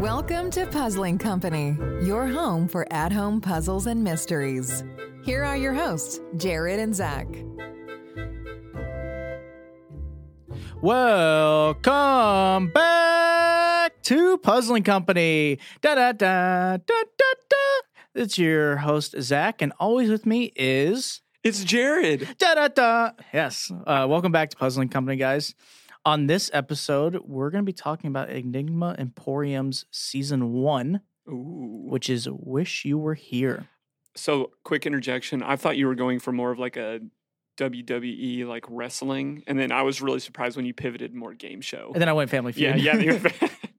Welcome 0.00 0.50
to 0.50 0.66
Puzzling 0.66 1.18
Company, 1.18 1.76
your 2.02 2.26
home 2.26 2.66
for 2.66 2.92
at 2.92 3.12
home 3.12 3.40
puzzles 3.40 3.86
and 3.86 4.02
mysteries. 4.02 4.82
Here 5.22 5.44
are 5.44 5.56
your 5.56 5.72
hosts, 5.72 6.20
Jared 6.36 6.80
and 6.80 6.96
Zach. 6.96 7.28
Welcome 10.82 12.72
back 12.72 14.02
to 14.02 14.38
Puzzling 14.38 14.82
Company. 14.82 15.60
Da 15.80 15.94
da 15.94 16.10
da 16.10 16.78
da 16.78 17.04
da 17.18 17.34
da. 17.48 17.87
It's 18.18 18.36
your 18.36 18.78
host 18.78 19.14
Zach, 19.20 19.62
and 19.62 19.72
always 19.78 20.10
with 20.10 20.26
me 20.26 20.52
is 20.56 21.20
It's 21.44 21.62
Jared. 21.62 22.26
da 22.38 22.56
da 22.56 22.66
da. 22.66 23.10
Yes. 23.32 23.70
Uh, 23.86 24.08
welcome 24.10 24.32
back 24.32 24.50
to 24.50 24.56
Puzzling 24.56 24.88
Company, 24.88 25.16
guys. 25.16 25.54
On 26.04 26.26
this 26.26 26.50
episode, 26.52 27.20
we're 27.24 27.50
going 27.50 27.62
to 27.62 27.66
be 27.66 27.72
talking 27.72 28.08
about 28.08 28.28
Enigma 28.28 28.96
Emporium's 28.98 29.84
season 29.92 30.52
one, 30.52 31.02
Ooh. 31.28 31.86
which 31.90 32.10
is 32.10 32.28
"Wish 32.28 32.84
You 32.84 32.98
Were 32.98 33.14
Here." 33.14 33.68
So, 34.16 34.50
quick 34.64 34.84
interjection. 34.84 35.44
I 35.44 35.54
thought 35.54 35.76
you 35.76 35.86
were 35.86 35.94
going 35.94 36.18
for 36.18 36.32
more 36.32 36.50
of 36.50 36.58
like 36.58 36.76
a 36.76 36.98
WWE 37.56 38.46
like 38.46 38.64
wrestling, 38.68 39.44
and 39.46 39.56
then 39.60 39.70
I 39.70 39.82
was 39.82 40.02
really 40.02 40.18
surprised 40.18 40.56
when 40.56 40.66
you 40.66 40.74
pivoted 40.74 41.14
more 41.14 41.34
game 41.34 41.60
show. 41.60 41.92
And 41.94 42.02
then 42.02 42.08
I 42.08 42.14
went 42.14 42.30
Family 42.30 42.50
Feud. 42.52 42.80
Yeah, 42.80 42.96
yeah. 42.96 43.28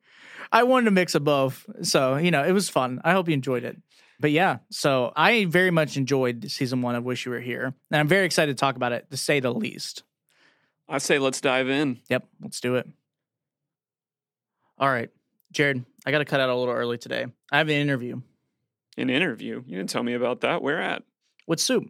I 0.53 0.63
wanted 0.63 0.85
to 0.85 0.91
mix 0.91 1.13
of 1.13 1.25
both. 1.25 1.65
So, 1.81 2.15
you 2.15 2.31
know, 2.31 2.45
it 2.45 2.53
was 2.53 2.69
fun. 2.69 3.01
I 3.03 3.11
hope 3.11 3.27
you 3.27 3.33
enjoyed 3.33 3.65
it. 3.65 3.75
But 4.19 4.31
yeah, 4.31 4.57
so 4.69 5.13
I 5.15 5.45
very 5.45 5.71
much 5.71 5.95
enjoyed 5.95 6.51
season 6.51 6.81
one 6.81 6.95
of 6.95 7.03
Wish 7.03 7.25
You 7.25 7.31
Were 7.31 7.39
Here. 7.39 7.73
And 7.91 7.99
I'm 7.99 8.07
very 8.07 8.25
excited 8.25 8.57
to 8.57 8.59
talk 8.59 8.75
about 8.75 8.91
it, 8.91 9.09
to 9.11 9.17
say 9.17 9.39
the 9.39 9.53
least. 9.53 10.03
I 10.89 10.97
say 10.97 11.19
let's 11.19 11.39
dive 11.39 11.69
in. 11.69 11.99
Yep, 12.09 12.27
let's 12.41 12.59
do 12.59 12.75
it. 12.75 12.87
All 14.77 14.89
right, 14.89 15.09
Jared, 15.51 15.85
I 16.05 16.11
got 16.11 16.19
to 16.19 16.25
cut 16.25 16.39
out 16.39 16.49
a 16.49 16.55
little 16.55 16.73
early 16.73 16.97
today. 16.97 17.25
I 17.51 17.57
have 17.57 17.67
an 17.67 17.75
interview 17.75 18.21
An 18.97 19.09
interview. 19.09 19.63
You 19.65 19.77
didn't 19.77 19.89
tell 19.89 20.03
me 20.03 20.13
about 20.13 20.41
that. 20.41 20.61
Where 20.61 20.81
at? 20.81 21.03
with 21.49 21.59
Soup. 21.59 21.83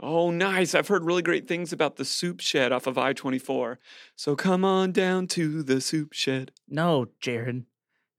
Oh, 0.00 0.30
nice. 0.30 0.74
I've 0.74 0.88
heard 0.88 1.04
really 1.04 1.22
great 1.22 1.46
things 1.46 1.72
about 1.72 1.96
the 1.96 2.04
soup 2.06 2.40
shed 2.40 2.72
off 2.72 2.86
of 2.86 2.98
I 2.98 3.12
24. 3.12 3.78
So 4.16 4.34
come 4.34 4.64
on 4.64 4.92
down 4.92 5.26
to 5.28 5.62
the 5.62 5.80
soup 5.80 6.14
shed. 6.14 6.52
No, 6.66 7.06
Jared. 7.20 7.64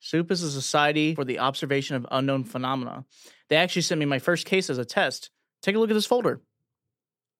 Soup 0.01 0.31
is 0.31 0.41
a 0.41 0.49
society 0.49 1.13
for 1.13 1.23
the 1.23 1.39
observation 1.39 1.95
of 1.95 2.07
unknown 2.11 2.43
phenomena. 2.43 3.05
They 3.49 3.55
actually 3.55 3.83
sent 3.83 3.99
me 3.99 4.05
my 4.05 4.17
first 4.17 4.47
case 4.47 4.69
as 4.69 4.79
a 4.79 4.85
test. 4.85 5.29
Take 5.61 5.75
a 5.75 5.79
look 5.79 5.91
at 5.91 5.93
this 5.93 6.07
folder. 6.07 6.41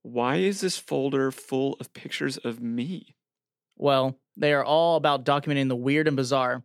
Why 0.04 0.38
is 0.38 0.62
this 0.62 0.78
folder 0.78 1.32
full 1.32 1.76
of 1.80 1.94
pictures 1.94 2.38
of 2.38 2.62
me? 2.62 3.16
Well, 3.78 4.20
they 4.38 4.54
are 4.54 4.64
all 4.64 4.96
about 4.96 5.26
documenting 5.26 5.70
the 5.70 5.76
weird 5.76 6.08
and 6.08 6.16
bizarre. 6.16 6.64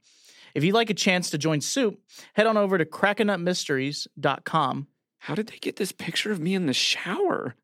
If 0.55 0.65
you'd 0.65 0.75
like 0.75 0.91
a 0.91 0.95
chance 0.95 1.31
to 1.31 1.39
join 1.39 1.63
Soup, 1.63 1.99
head 2.35 2.47
on 2.47 2.59
over 2.59 2.77
to 2.77 2.85
crackanutmysteries.com. 2.85 4.87
How 5.19 5.35
did 5.35 5.47
they 5.49 5.59
get 5.59 5.77
this 5.77 5.93
picture 5.93 6.31
of 6.31 6.41
me 6.41 6.55
in 6.55 6.67
the 6.67 6.75
shower? 6.75 7.55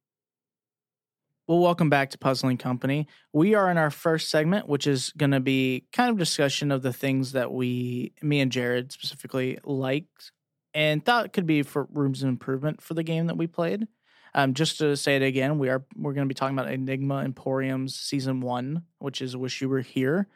Well, 1.49 1.59
welcome 1.59 1.91
back 1.91 2.11
to 2.11 2.19
Puzzling 2.19 2.57
Company. 2.57 3.09
We 3.33 3.55
are 3.55 3.69
in 3.71 3.77
our 3.77 3.91
first 3.91 4.31
segment, 4.31 4.69
which 4.69 4.87
is 4.87 5.13
going 5.17 5.33
to 5.33 5.41
be 5.41 5.85
kind 5.93 6.09
of 6.09 6.17
discussion 6.17 6.71
of 6.71 6.83
the 6.83 6.93
things 6.93 7.33
that 7.33 7.53
we, 7.53 8.13
me 8.23 8.41
and 8.41 8.53
Jared 8.53 8.93
specifically, 8.93 9.59
liked 9.65 10.31
and 10.73 11.05
thought 11.05 11.33
could 11.33 11.47
be 11.47 11.63
for 11.63 11.89
rooms 11.93 12.23
of 12.23 12.29
improvement 12.29 12.81
for 12.81 12.95
the 12.95 13.03
game 13.03 13.27
that 13.27 13.37
we 13.37 13.47
played. 13.49 13.89
Um, 14.35 14.55
just 14.55 14.79
to 14.79 14.97
say 14.97 15.17
it 15.17 15.23
again, 15.23 15.59
we 15.59 15.69
are 15.69 15.85
we're 15.97 16.15
going 16.15 16.27
to 16.27 16.33
be 16.33 16.35
talking 16.35 16.57
about 16.57 16.73
Enigma 16.73 17.19
Emporium's 17.19 17.97
season 17.97 18.41
one, 18.41 18.85
which 18.99 19.21
is 19.21 19.37
"Wish 19.37 19.61
You 19.61 19.69
Were 19.69 19.81
Here." 19.81 20.29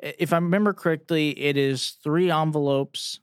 If 0.00 0.32
I 0.34 0.36
remember 0.36 0.74
correctly, 0.74 1.30
it 1.38 1.56
is 1.56 1.96
three 2.04 2.30
envelopes 2.30 3.20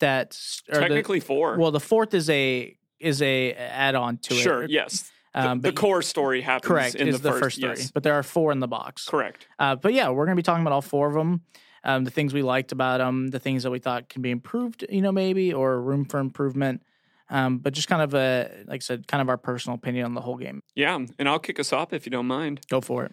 that 0.00 0.36
are 0.70 0.74
the- 0.74 0.80
Technically 0.80 1.20
four. 1.20 1.56
well, 1.56 1.70
the 1.70 1.80
fourth 1.80 2.12
is 2.12 2.28
a 2.28 2.76
is 3.00 3.22
a 3.22 3.54
add 3.54 3.94
on 3.94 4.18
to 4.18 4.34
it. 4.34 4.40
sure, 4.42 4.66
yes. 4.68 5.10
The, 5.36 5.50
Um, 5.50 5.60
the 5.60 5.68
but 5.68 5.76
core 5.76 6.00
story 6.00 6.40
happens 6.40 6.66
correct 6.66 6.94
in 6.94 7.08
is 7.08 7.20
the, 7.20 7.30
the, 7.30 7.38
first, 7.38 7.60
three, 7.60 7.68
yes. 7.68 7.90
but 7.90 8.02
there 8.02 8.14
are 8.14 8.22
four 8.22 8.52
in 8.52 8.60
the 8.60 8.66
box. 8.66 9.04
Correct. 9.04 9.46
Uh, 9.58 9.76
but 9.76 9.92
yeah, 9.92 10.08
we're 10.08 10.24
going 10.24 10.34
to 10.34 10.40
be 10.40 10.42
talking 10.42 10.62
about 10.62 10.72
all 10.72 10.80
four 10.82 11.08
of 11.08 11.14
them. 11.14 11.42
Um, 11.84 12.04
the 12.04 12.10
things 12.10 12.32
we 12.32 12.42
liked 12.42 12.72
about 12.72 12.98
them, 12.98 13.28
the 13.28 13.38
things 13.38 13.62
that 13.62 13.70
we 13.70 13.78
thought 13.78 14.08
can 14.08 14.22
be 14.22 14.30
improved, 14.30 14.86
you 14.88 15.02
know, 15.02 15.12
maybe 15.12 15.52
or 15.52 15.80
room 15.80 16.06
for 16.06 16.20
improvement. 16.20 16.82
Um, 17.28 17.58
but 17.58 17.74
just 17.74 17.86
kind 17.86 18.02
of 18.02 18.14
a, 18.14 18.64
like 18.66 18.80
I 18.80 18.84
said, 18.84 19.06
kind 19.06 19.20
of 19.20 19.28
our 19.28 19.36
personal 19.36 19.76
opinion 19.76 20.06
on 20.06 20.14
the 20.14 20.20
whole 20.22 20.36
game. 20.36 20.62
Yeah, 20.74 20.98
and 21.18 21.28
I'll 21.28 21.38
kick 21.38 21.60
us 21.60 21.72
off 21.72 21.92
if 21.92 22.06
you 22.06 22.10
don't 22.10 22.26
mind. 22.26 22.62
Go 22.70 22.80
for 22.80 23.04
it. 23.04 23.12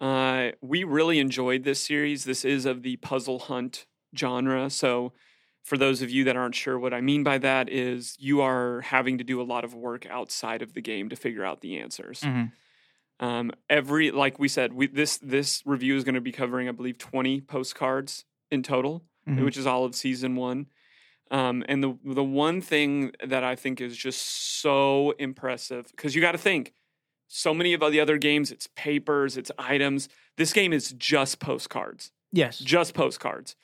Uh, 0.00 0.52
we 0.62 0.82
really 0.82 1.18
enjoyed 1.18 1.64
this 1.64 1.80
series. 1.80 2.24
This 2.24 2.44
is 2.44 2.64
of 2.64 2.82
the 2.82 2.96
puzzle 2.96 3.38
hunt 3.38 3.86
genre. 4.16 4.70
So, 4.70 5.12
for 5.62 5.76
those 5.76 6.02
of 6.02 6.10
you 6.10 6.24
that 6.24 6.36
aren't 6.36 6.54
sure 6.54 6.78
what 6.78 6.92
I 6.94 7.00
mean 7.00 7.22
by 7.22 7.38
that, 7.38 7.68
is 7.68 8.16
you 8.18 8.40
are 8.40 8.80
having 8.80 9.18
to 9.18 9.24
do 9.24 9.40
a 9.40 9.44
lot 9.44 9.64
of 9.64 9.74
work 9.74 10.06
outside 10.06 10.62
of 10.62 10.72
the 10.74 10.80
game 10.80 11.08
to 11.10 11.16
figure 11.16 11.44
out 11.44 11.60
the 11.60 11.78
answers. 11.78 12.20
Mhm. 12.20 12.52
Um, 13.20 13.52
every, 13.68 14.10
like 14.10 14.38
we 14.38 14.48
said, 14.48 14.72
we, 14.72 14.86
this 14.86 15.18
this 15.18 15.62
review 15.66 15.96
is 15.96 16.04
going 16.04 16.14
to 16.14 16.20
be 16.22 16.32
covering, 16.32 16.68
I 16.68 16.72
believe, 16.72 16.96
twenty 16.98 17.40
postcards 17.40 18.24
in 18.50 18.62
total, 18.62 19.04
Mhm. 19.28 19.44
which 19.44 19.56
is 19.58 19.66
all 19.66 19.84
of 19.84 19.94
season 19.94 20.36
one. 20.36 20.66
Um, 21.30 21.62
and 21.68 21.84
the 21.84 21.98
the 22.02 22.24
one 22.24 22.60
thing 22.62 23.12
that 23.24 23.44
I 23.44 23.54
think 23.56 23.80
is 23.80 23.96
just 23.96 24.22
so 24.60 25.10
impressive 25.18 25.88
because 25.90 26.14
you 26.14 26.20
got 26.22 26.32
to 26.32 26.38
think, 26.38 26.72
so 27.28 27.52
many 27.54 27.74
of 27.74 27.80
the 27.92 28.00
other 28.00 28.16
games, 28.18 28.50
it's 28.50 28.66
papers, 28.74 29.36
it's 29.36 29.52
items. 29.58 30.08
This 30.36 30.52
game 30.54 30.72
is 30.72 30.92
just 30.92 31.38
postcards, 31.38 32.10
Yes. 32.32 32.58
just 32.58 32.94
postcards, 32.94 33.54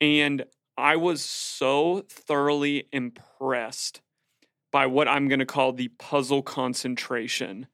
and 0.00 0.44
I 0.78 0.96
was 0.96 1.22
so 1.24 2.04
thoroughly 2.08 2.86
impressed 2.92 4.00
by 4.70 4.86
what 4.86 5.08
I'm 5.08 5.28
going 5.28 5.40
to 5.40 5.46
call 5.46 5.72
the 5.72 5.88
puzzle 5.88 6.42
concentration 6.42 7.66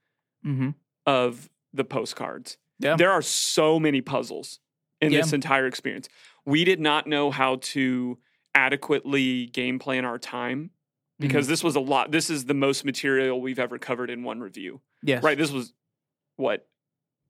Mm-hmm. 0.44 0.70
of 1.06 1.48
the 1.72 1.84
postcards. 1.84 2.59
Yeah. 2.78 2.97
There 2.97 3.10
are 3.10 3.22
so 3.22 3.81
many 3.81 4.00
puzzles 4.03 4.60
in 5.00 5.10
Yeah. 5.10 5.22
this 5.22 5.32
entire 5.32 5.66
experience. 5.66 6.06
We 6.44 6.64
did 6.64 6.81
not 6.81 7.06
know 7.06 7.31
how 7.31 7.56
to 7.62 8.19
adequately 8.54 9.47
game 9.47 9.78
plan 9.78 10.04
our 10.04 10.19
time 10.19 10.70
Mm-hmm. 11.20 11.28
because 11.28 11.47
this 11.47 11.62
was 11.64 11.76
a 11.76 11.81
lot. 11.81 12.10
This 12.10 12.28
is 12.28 12.44
the 12.47 12.54
most 12.54 12.84
material 12.84 13.41
we've 13.41 13.59
ever 13.60 13.78
covered 13.78 14.10
in 14.10 14.22
one 14.25 14.41
review. 14.41 14.81
Yes. 15.03 15.22
Right? 15.22 15.38
This 15.38 15.50
was 15.53 15.72
what 16.37 16.66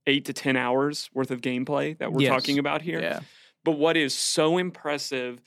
eight 0.07 0.25
to 0.25 0.33
10 0.33 0.57
hours 0.57 1.11
worth 1.15 1.31
of 1.31 1.41
gameplay 1.41 1.97
that 1.99 2.11
we're 2.13 2.23
Yes. 2.23 2.31
talking 2.31 2.59
about 2.59 2.83
here. 2.83 3.01
Yeah. 3.01 3.21
But 3.63 3.73
what 3.73 3.97
is 3.97 4.13
so 4.15 4.57
impressive 4.59 5.41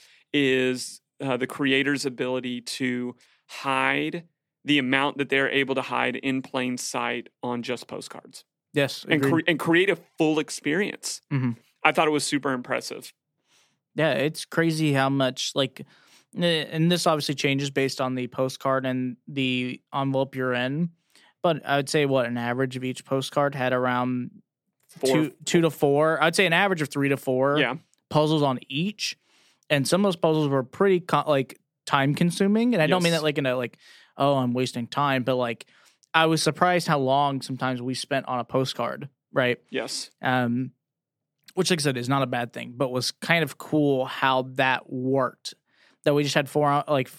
is 0.46 1.02
uh, 1.22 1.38
the 1.38 1.48
creator's 1.48 2.06
ability 2.06 2.62
to 2.62 3.16
hide 3.48 4.24
the 4.66 4.78
amount 4.80 5.18
that 5.18 5.30
they're 5.30 5.50
able 5.50 5.76
to 5.76 5.82
hide 5.82 6.16
in 6.18 6.42
plain 6.42 6.78
sight 6.78 7.30
on 7.42 7.64
just 7.64 7.88
postcards 7.88 8.44
Yes. 8.74 9.06
and, 9.10 9.22
cre- 9.24 9.40
and 9.48 9.58
create 9.58 9.90
a 9.90 9.96
full 10.18 10.40
experience. 10.40 11.22
Mhm. 11.32 11.56
I 11.84 11.92
thought 11.94 12.08
it 12.08 12.12
was 12.12 12.26
super 12.26 12.52
impressive. 12.52 13.14
Yeah, 13.96 14.12
it's 14.12 14.44
crazy 14.46 14.94
how 14.94 15.10
much 15.10 15.54
like, 15.56 15.86
and 16.38 16.92
this 16.92 17.08
obviously 17.08 17.36
changes 17.36 17.72
based 17.72 18.02
on 18.02 18.16
the 18.16 18.28
postcard 18.28 18.86
and 18.86 19.16
the 19.28 19.82
envelope 19.94 20.36
you're 20.36 20.54
in. 20.54 20.90
But 21.42 21.66
I 21.66 21.78
would 21.78 21.90
say 21.90 22.06
what 22.06 22.26
an 22.26 22.38
average 22.38 22.76
of 22.76 22.84
each 22.84 23.06
postcard 23.06 23.56
had 23.56 23.72
around 23.74 24.32
two 25.04 25.32
to 25.62 25.70
four. 25.70 26.22
I'd 26.22 26.36
say 26.36 26.46
an 26.46 26.54
average 26.54 26.82
of 26.82 26.90
three 26.90 27.10
to 27.10 27.18
four 27.18 27.58
yeah, 27.58 27.76
puzzles 28.10 28.44
on 28.44 28.60
each, 28.68 29.18
and 29.70 29.88
some 29.88 30.02
of 30.02 30.10
those 30.10 30.16
puzzles 30.16 30.50
were 30.50 30.64
pretty 30.64 31.00
co- 31.00 31.24
like 31.28 31.60
time 31.86 32.16
consuming. 32.16 32.74
And 32.74 32.82
I 32.82 32.88
don't 32.88 33.04
mean 33.04 33.14
that 33.14 33.24
like 33.24 33.38
in 33.38 33.46
a 33.46 33.56
like 33.56 33.78
oh 34.18 34.36
I'm 34.36 34.54
wasting 34.54 34.88
time, 34.88 35.24
but 35.24 35.36
like 35.36 35.66
I 36.14 36.26
was 36.26 36.42
surprised 36.42 36.88
how 36.88 37.00
long 37.00 37.42
sometimes 37.42 37.82
we 37.82 37.94
spent 37.94 38.28
on 38.28 38.40
a 38.40 38.44
postcard, 38.44 39.10
right? 39.32 39.60
yes, 39.70 40.10
um, 40.22 40.72
which, 41.58 41.72
like 41.72 41.80
I 41.80 41.84
said, 41.84 41.98
is 41.98 42.08
not 42.08 42.22
a 42.22 42.28
bad 42.28 42.54
thing, 42.54 42.74
but 42.78 42.92
was 42.92 43.12
kind 43.12 43.44
of 43.44 43.58
cool 43.58 44.06
how 44.06 44.44
that 44.56 44.92
worked. 44.92 45.56
That 46.04 46.14
we 46.14 46.22
just 46.22 46.36
had 46.36 46.48
four, 46.48 46.84
like, 46.88 47.10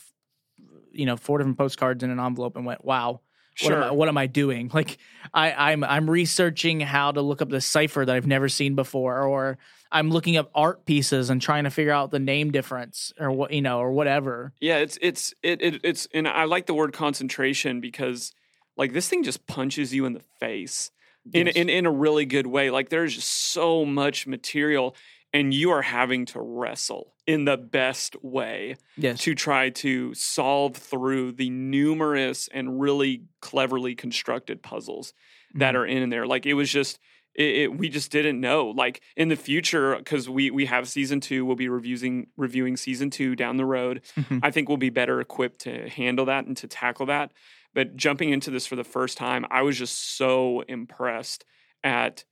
you 0.93 1.07
know, 1.07 1.17
four 1.17 1.39
different 1.39 1.59
postcards 1.59 2.05
in 2.05 2.11
an 2.11 2.21
envelope, 2.21 2.57
and 2.57 2.65
went, 2.65 2.85
"Wow, 2.85 3.21
what, 3.63 3.73
am 3.73 3.83
I, 3.83 3.87
sure. 3.87 3.95
what 3.95 4.09
am 4.09 4.17
I 4.17 4.27
doing?" 4.27 4.71
Like, 4.75 4.99
I, 5.35 5.73
I'm 5.73 5.83
I'm 5.83 6.09
researching 6.09 6.79
how 6.79 7.11
to 7.11 7.21
look 7.21 7.43
up 7.43 7.49
the 7.49 7.61
cipher 7.61 8.05
that 8.05 8.15
I've 8.15 8.29
never 8.29 8.49
seen 8.49 8.77
before, 8.77 9.23
or 9.23 9.59
I'm 9.91 10.11
looking 10.11 10.37
up 10.37 10.51
art 10.55 10.85
pieces 10.85 11.31
and 11.31 11.41
trying 11.41 11.65
to 11.65 11.71
figure 11.71 11.93
out 11.93 12.11
the 12.11 12.19
name 12.19 12.51
difference, 12.51 13.13
or 13.19 13.31
what 13.31 13.53
you 13.53 13.63
know, 13.63 13.79
or 13.79 13.93
whatever. 13.93 14.53
Yeah, 14.61 14.79
it's 14.79 14.99
it's 15.01 15.33
it, 15.43 15.63
it 15.63 15.81
it's 15.85 16.07
and 16.13 16.29
I 16.29 16.45
like 16.45 16.67
the 16.67 16.75
word 16.75 16.93
concentration 16.93 17.81
because 17.81 18.33
like 18.77 18.93
this 18.93 19.09
thing 19.09 19.23
just 19.25 19.47
punches 19.47 19.95
you 19.95 20.05
in 20.07 20.13
the 20.13 20.23
face 20.41 20.91
in 21.33 21.47
Yes. 21.47 21.57
in 21.57 21.69
in 21.69 21.87
a 21.87 21.91
really 21.91 22.27
good 22.27 22.47
way. 22.47 22.71
Like 22.71 22.89
there's 22.91 23.15
just 23.15 23.31
so 23.31 23.85
much 23.85 24.27
material 24.27 24.95
and 25.33 25.53
you 25.53 25.71
are 25.71 25.83
having 25.83 26.25
to 26.27 26.41
wrestle 26.41 27.13
in 27.27 27.45
the 27.45 27.57
best 27.59 28.17
way 28.23 28.77
Yes. 28.97 29.21
to 29.23 29.35
try 29.35 29.69
to 29.71 30.15
solve 30.15 30.75
through 30.77 31.33
the 31.33 31.51
numerous 31.51 32.49
and 32.49 32.81
really 32.81 33.25
cleverly 33.41 33.95
constructed 33.95 34.63
puzzles 34.63 35.13
that 35.55 35.75
Mhm. 35.75 35.79
are 35.79 35.87
in 35.87 36.09
there. 36.11 36.27
Like 36.27 36.47
it 36.47 36.55
was 36.55 36.71
just 36.73 36.99
it, 37.39 37.57
it, 37.57 37.79
we 37.79 37.89
just 37.89 38.11
didn't 38.11 38.41
know. 38.41 38.67
Like 38.77 39.01
in 39.17 39.29
the 39.29 39.37
future, 39.37 39.97
because 39.97 40.29
we 40.29 40.51
we 40.51 40.67
have 40.67 40.89
season 40.89 41.21
two, 41.21 41.47
we'll 41.47 41.57
be 41.57 41.69
reviewing 41.69 42.27
reviewing 42.37 42.77
season 42.77 43.09
two 43.11 43.35
down 43.37 43.57
the 43.57 43.65
road. 43.65 44.03
Mhm. 44.17 44.41
I 44.43 44.51
think 44.51 44.69
we'll 44.69 44.77
be 44.77 44.91
better 44.91 45.21
equipped 45.21 45.61
to 45.61 45.89
handle 45.89 46.27
that 46.27 46.45
and 46.47 46.57
to 46.59 46.67
tackle 46.69 47.07
that. 47.07 47.33
But 47.75 47.97
jumping 47.97 48.31
into 48.31 48.51
this 48.51 48.67
for 48.67 48.77
the 48.77 48.85
first 48.85 49.17
time, 49.17 49.47
I 49.51 49.63
was 49.63 49.79
just 49.79 50.17
so 50.17 50.63
impressed 50.69 51.45
at 51.85 52.25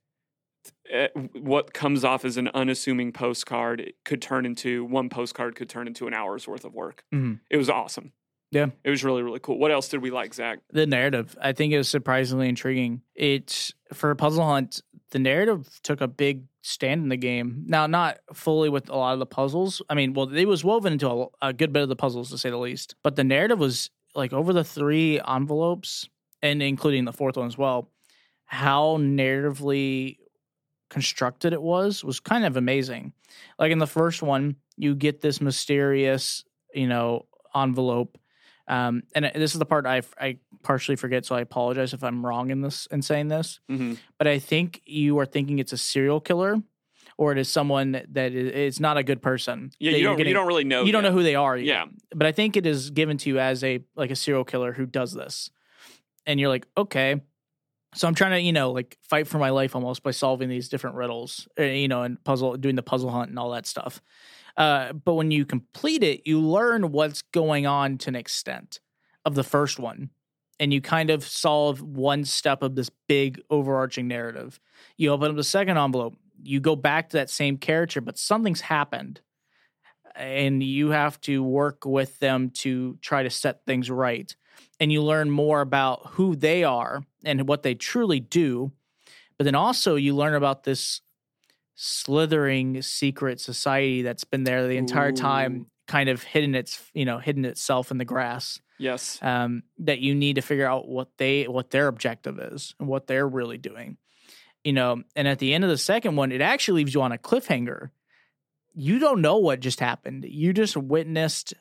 at 0.91 1.11
what 1.33 1.73
comes 1.73 2.03
off 2.03 2.25
as 2.25 2.35
an 2.37 2.49
unassuming 2.53 3.13
postcard 3.13 3.79
it 3.79 3.95
could 4.03 4.21
turn 4.21 4.45
into 4.45 4.83
one 4.83 5.07
postcard 5.09 5.55
could 5.55 5.69
turn 5.69 5.87
into 5.87 6.07
an 6.07 6.13
hour's 6.13 6.47
worth 6.47 6.65
of 6.65 6.73
work. 6.73 7.03
Mhm. 7.13 7.39
It 7.49 7.55
was 7.57 7.69
awesome. 7.69 8.11
Yeah. 8.51 8.67
It 8.85 8.89
was 8.89 9.03
really, 9.03 9.23
really 9.23 9.39
cool. 9.41 9.57
What 9.59 9.71
else 9.71 9.89
did 9.89 10.01
we 10.01 10.09
like, 10.09 10.33
Zach? 10.33 10.59
the 10.71 10.85
narrative 10.85 11.37
i 11.41 11.51
think 11.53 11.71
it 11.73 11.77
was 11.77 11.87
surprisingly 11.89 12.47
intriguing 12.49 13.01
it's 13.15 13.73
for 13.93 14.09
a 14.11 14.15
puzzle 14.15 14.45
hunt 14.45 14.81
the 15.11 15.19
narrative 15.19 15.79
took 15.83 16.01
a 16.01 16.07
big 16.07 16.43
stand 16.61 17.03
in 17.03 17.09
the 17.09 17.17
game. 17.17 17.63
Now 17.65 17.87
not 17.87 18.19
fully 18.33 18.69
with 18.69 18.89
a 18.89 18.95
lot 18.95 19.13
of 19.13 19.19
the 19.19 19.25
puzzles. 19.25 19.81
I 19.89 19.95
mean 19.95 20.13
well 20.13 20.33
it 20.33 20.45
was 20.45 20.63
woven 20.63 20.93
into 20.93 21.09
a, 21.09 21.27
a 21.41 21.53
good 21.53 21.73
bit 21.73 21.83
of 21.83 21.89
the 21.89 21.95
puzzles 21.95 22.29
to 22.31 22.37
say 22.37 22.49
the 22.49 22.57
least. 22.57 22.95
But 23.03 23.15
the 23.15 23.23
narrative 23.23 23.59
was 23.59 23.89
like 24.15 24.33
over 24.33 24.53
the 24.53 24.63
three 24.63 25.19
envelopes 25.21 26.09
and 26.41 26.61
including 26.61 27.05
the 27.05 27.13
fourth 27.13 27.37
one 27.37 27.47
as 27.47 27.57
well 27.57 27.89
how 28.45 28.97
narratively 28.97 30.17
constructed 30.89 31.51
it 31.51 31.61
was 31.61 32.03
was 32.03 32.19
kind 32.19 32.45
of 32.45 32.57
amazing. 32.57 33.13
Like 33.59 33.71
in 33.71 33.79
the 33.79 33.87
first 33.87 34.21
one 34.21 34.55
you 34.77 34.95
get 34.95 35.21
this 35.21 35.41
mysterious 35.41 36.43
you 36.73 36.87
know 36.87 37.25
envelope 37.55 38.17
um, 38.67 39.03
and 39.15 39.25
this 39.35 39.53
is 39.53 39.59
the 39.59 39.65
part 39.65 39.85
I, 39.85 40.01
I 40.19 40.37
partially 40.63 40.95
forget, 40.95 41.25
so 41.25 41.35
I 41.35 41.41
apologize 41.41 41.93
if 41.93 42.03
I'm 42.03 42.25
wrong 42.25 42.49
in 42.49 42.61
this 42.61 42.87
in 42.91 43.01
saying 43.01 43.29
this. 43.29 43.59
hmm 43.69 43.93
But 44.17 44.27
I 44.27 44.39
think 44.39 44.81
you 44.85 45.17
are 45.19 45.25
thinking 45.25 45.59
it's 45.59 45.73
a 45.73 45.77
serial 45.77 46.19
killer, 46.19 46.57
or 47.17 47.31
it 47.31 47.37
is 47.37 47.49
someone 47.49 47.91
that 48.11 48.33
is 48.33 48.51
it's 48.53 48.79
not 48.79 48.97
a 48.97 49.03
good 49.03 49.21
person. 49.21 49.71
Yeah, 49.79 49.91
you 49.91 50.03
don't, 50.03 50.19
you 50.19 50.33
don't 50.33 50.47
really 50.47 50.63
know. 50.65 50.83
you 50.83 50.91
don't 50.91 51.03
know 51.03 51.11
who 51.13 51.23
they 51.23 51.35
are. 51.35 51.55
yet. 51.57 51.65
Yeah. 51.65 51.85
but 52.15 52.27
I 52.27 52.31
think 52.31 52.57
it 52.57 52.65
is 52.65 52.89
given 52.91 53.17
to 53.19 53.29
you 53.29 53.39
as 53.39 53.63
a 53.63 53.79
like 53.95 54.11
a 54.11 54.15
serial 54.15 54.43
killer 54.43 54.73
who 54.73 54.85
does 54.85 55.13
this, 55.13 55.49
and 56.25 56.39
you're 56.39 56.49
like, 56.49 56.67
okay. 56.77 57.21
So 57.95 58.07
I'm 58.07 58.13
trying 58.15 58.31
to, 58.31 58.41
you 58.41 58.51
know, 58.51 58.71
like 58.73 58.97
fight 59.01 59.27
for 59.27 59.39
my 59.39 59.49
life 59.49 59.73
almost 59.73 60.03
by 60.03 60.11
solving 60.11 60.49
these 60.49 60.67
different 60.69 60.97
riddles, 60.97 61.47
uh, 61.57 61.63
you 61.63 61.87
know, 61.87 62.03
and 62.03 62.21
puzzle, 62.23 62.55
doing 62.57 62.75
the 62.75 62.83
puzzle 62.83 63.09
hunt 63.09 63.29
and 63.29 63.39
all 63.39 63.51
that 63.51 63.65
stuff. 63.65 64.01
Uh, 64.57 64.93
but 64.93 65.13
when 65.13 65.31
you 65.31 65.45
complete 65.45 66.03
it, 66.03 66.21
you 66.25 66.41
learn 66.41 66.91
what's 66.91 67.21
going 67.21 67.67
on 67.67 67.97
to 67.99 68.09
an 68.09 68.15
extent 68.15 68.79
of 69.23 69.35
the 69.35 69.43
first 69.43 69.79
one, 69.79 70.09
and 70.59 70.73
you 70.73 70.81
kind 70.81 71.09
of 71.09 71.23
solve 71.23 71.81
one 71.81 72.25
step 72.25 72.63
of 72.63 72.75
this 72.75 72.89
big 73.07 73.39
overarching 73.49 74.07
narrative. 74.07 74.59
You 74.97 75.11
open 75.11 75.29
up 75.29 75.35
the 75.35 75.43
second 75.43 75.77
envelope, 75.77 76.15
you 76.41 76.59
go 76.59 76.75
back 76.75 77.09
to 77.09 77.17
that 77.17 77.29
same 77.29 77.57
character, 77.57 78.01
but 78.01 78.17
something's 78.17 78.61
happened 78.61 79.21
and 80.17 80.63
you 80.63 80.89
have 80.89 81.19
to 81.21 81.43
work 81.43 81.85
with 81.85 82.19
them 82.19 82.49
to 82.49 82.97
try 83.01 83.23
to 83.23 83.29
set 83.29 83.65
things 83.65 83.89
right. 83.89 84.35
And 84.79 84.91
you 84.91 85.03
learn 85.03 85.29
more 85.29 85.61
about 85.61 86.07
who 86.11 86.35
they 86.35 86.63
are 86.63 87.03
and 87.23 87.47
what 87.47 87.63
they 87.63 87.75
truly 87.75 88.19
do. 88.19 88.71
But 89.37 89.45
then 89.45 89.55
also 89.55 89.95
you 89.95 90.15
learn 90.15 90.33
about 90.33 90.63
this 90.63 91.01
slithering 91.77 92.81
secret 92.81 93.39
society 93.39 94.01
that's 94.01 94.25
been 94.25 94.43
there 94.43 94.67
the 94.67 94.75
entire 94.77 95.11
time, 95.13 95.67
kind 95.87 96.09
of 96.09 96.23
hidden 96.23 96.55
its 96.55 96.81
you 96.93 97.05
know 97.05 97.19
hidden 97.19 97.45
itself 97.45 97.91
in 97.91 97.97
the 97.97 98.05
grass. 98.05 98.59
Yes. 98.79 99.17
Um, 99.21 99.63
that 99.79 99.99
you 99.99 100.13
need 100.13 100.35
to 100.35 100.41
figure 100.41 100.67
out 100.67 100.87
what 100.87 101.09
they 101.17 101.45
what 101.47 101.69
their 101.69 101.87
objective 101.87 102.37
is 102.39 102.75
and 102.79 102.89
what 102.89 103.07
they're 103.07 103.27
really 103.27 103.57
doing. 103.57 103.97
You 104.63 104.73
know, 104.73 105.03
and 105.15 105.27
at 105.27 105.39
the 105.39 105.53
end 105.53 105.63
of 105.63 105.69
the 105.69 105.77
second 105.77 106.15
one, 106.17 106.31
it 106.33 106.41
actually 106.41 106.81
leaves 106.81 106.93
you 106.93 107.01
on 107.01 107.13
a 107.13 107.17
cliffhanger 107.17 107.91
you 108.79 108.99
don't 108.99 109.21
know 109.21 109.37
what 109.37 109.59
just 109.59 109.79
happened. 109.79 110.23
You 110.23 110.53
just 110.53 110.77
witnessed 110.77 111.55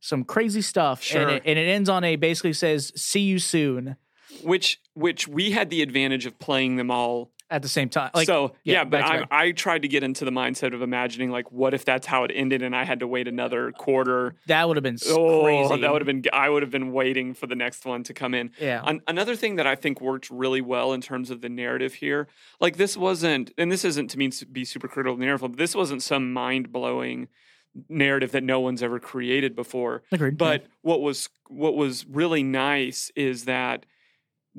some 0.00 0.24
crazy 0.24 0.60
stuff, 0.60 1.00
Sure. 1.04 1.22
and, 1.22 1.30
it, 1.30 1.42
and 1.46 1.56
it 1.56 1.68
ends 1.68 1.88
on 1.88 2.02
a 2.02 2.16
basically 2.16 2.52
says 2.52 2.92
"see 2.96 3.20
you 3.20 3.38
soon" 3.38 3.96
Which 4.42 4.80
which 4.94 5.28
we 5.28 5.52
had 5.52 5.70
the 5.70 5.82
advantage 5.82 6.26
of 6.26 6.38
playing 6.40 6.74
them 6.74 6.90
all. 6.90 7.30
At 7.50 7.62
the 7.62 7.68
same 7.68 7.88
time. 7.88 8.10
Like, 8.14 8.26
so 8.26 8.52
yeah, 8.64 8.74
yeah, 8.74 8.84
but 8.84 9.02
I. 9.02 9.24
I 9.30 9.52
tried 9.52 9.82
to 9.82 9.88
get 9.88 10.02
into 10.02 10.24
the 10.24 10.30
mindset 10.30 10.74
of 10.74 10.82
imagining 10.82 11.30
like, 11.30 11.50
what 11.50 11.72
if 11.74 11.84
that's 11.84 12.06
how 12.06 12.24
it 12.24 12.30
ended, 12.34 12.62
and 12.62 12.74
I 12.76 12.84
had 12.84 13.00
to 13.00 13.06
wait 13.06 13.26
another 13.28 13.72
quarter. 13.72 14.34
that 14.46 14.66
would 14.68 14.76
have 14.76 14.82
been 14.84 14.98
Oh, 15.08 15.42
crazy. 15.44 15.80
that 15.80 15.92
would 15.92 16.02
have 16.02 16.06
been. 16.06 16.22
I 16.32 16.48
would 16.50 16.62
have 16.62 16.70
been 16.70 16.92
waiting 16.92 17.34
for 17.34 17.46
the 17.46 17.54
next 17.54 17.84
one 17.86 18.02
to 18.04 18.14
come 18.14 18.34
in. 18.34 18.50
yeah, 18.60 18.82
An- 18.86 19.00
another 19.08 19.36
thing 19.36 19.56
that 19.56 19.66
I 19.66 19.74
think 19.76 20.00
worked 20.00 20.28
really 20.30 20.60
well 20.60 20.92
in 20.92 21.00
terms 21.00 21.30
of 21.30 21.40
the 21.40 21.48
narrative 21.48 21.94
here, 21.94 22.28
like 22.60 22.76
this 22.76 22.96
wasn't, 22.96 23.52
and 23.56 23.72
this 23.72 23.84
isn't 23.84 24.08
to 24.08 24.18
mean 24.18 24.30
to 24.32 24.46
be 24.46 24.64
super 24.64 24.88
critical 24.88 25.14
of 25.14 25.18
the 25.18 25.24
narrative, 25.24 25.50
but 25.50 25.56
this 25.58 25.74
wasn't 25.74 26.02
some 26.02 26.32
mind 26.32 26.70
blowing 26.72 27.28
narrative 27.88 28.32
that 28.32 28.42
no 28.42 28.60
one's 28.60 28.82
ever 28.82 28.98
created 28.98 29.54
before. 29.54 30.02
agreed. 30.12 30.36
But 30.36 30.66
what 30.82 31.00
was 31.00 31.28
what 31.48 31.74
was 31.76 32.04
really 32.06 32.42
nice 32.42 33.10
is 33.16 33.44
that 33.44 33.86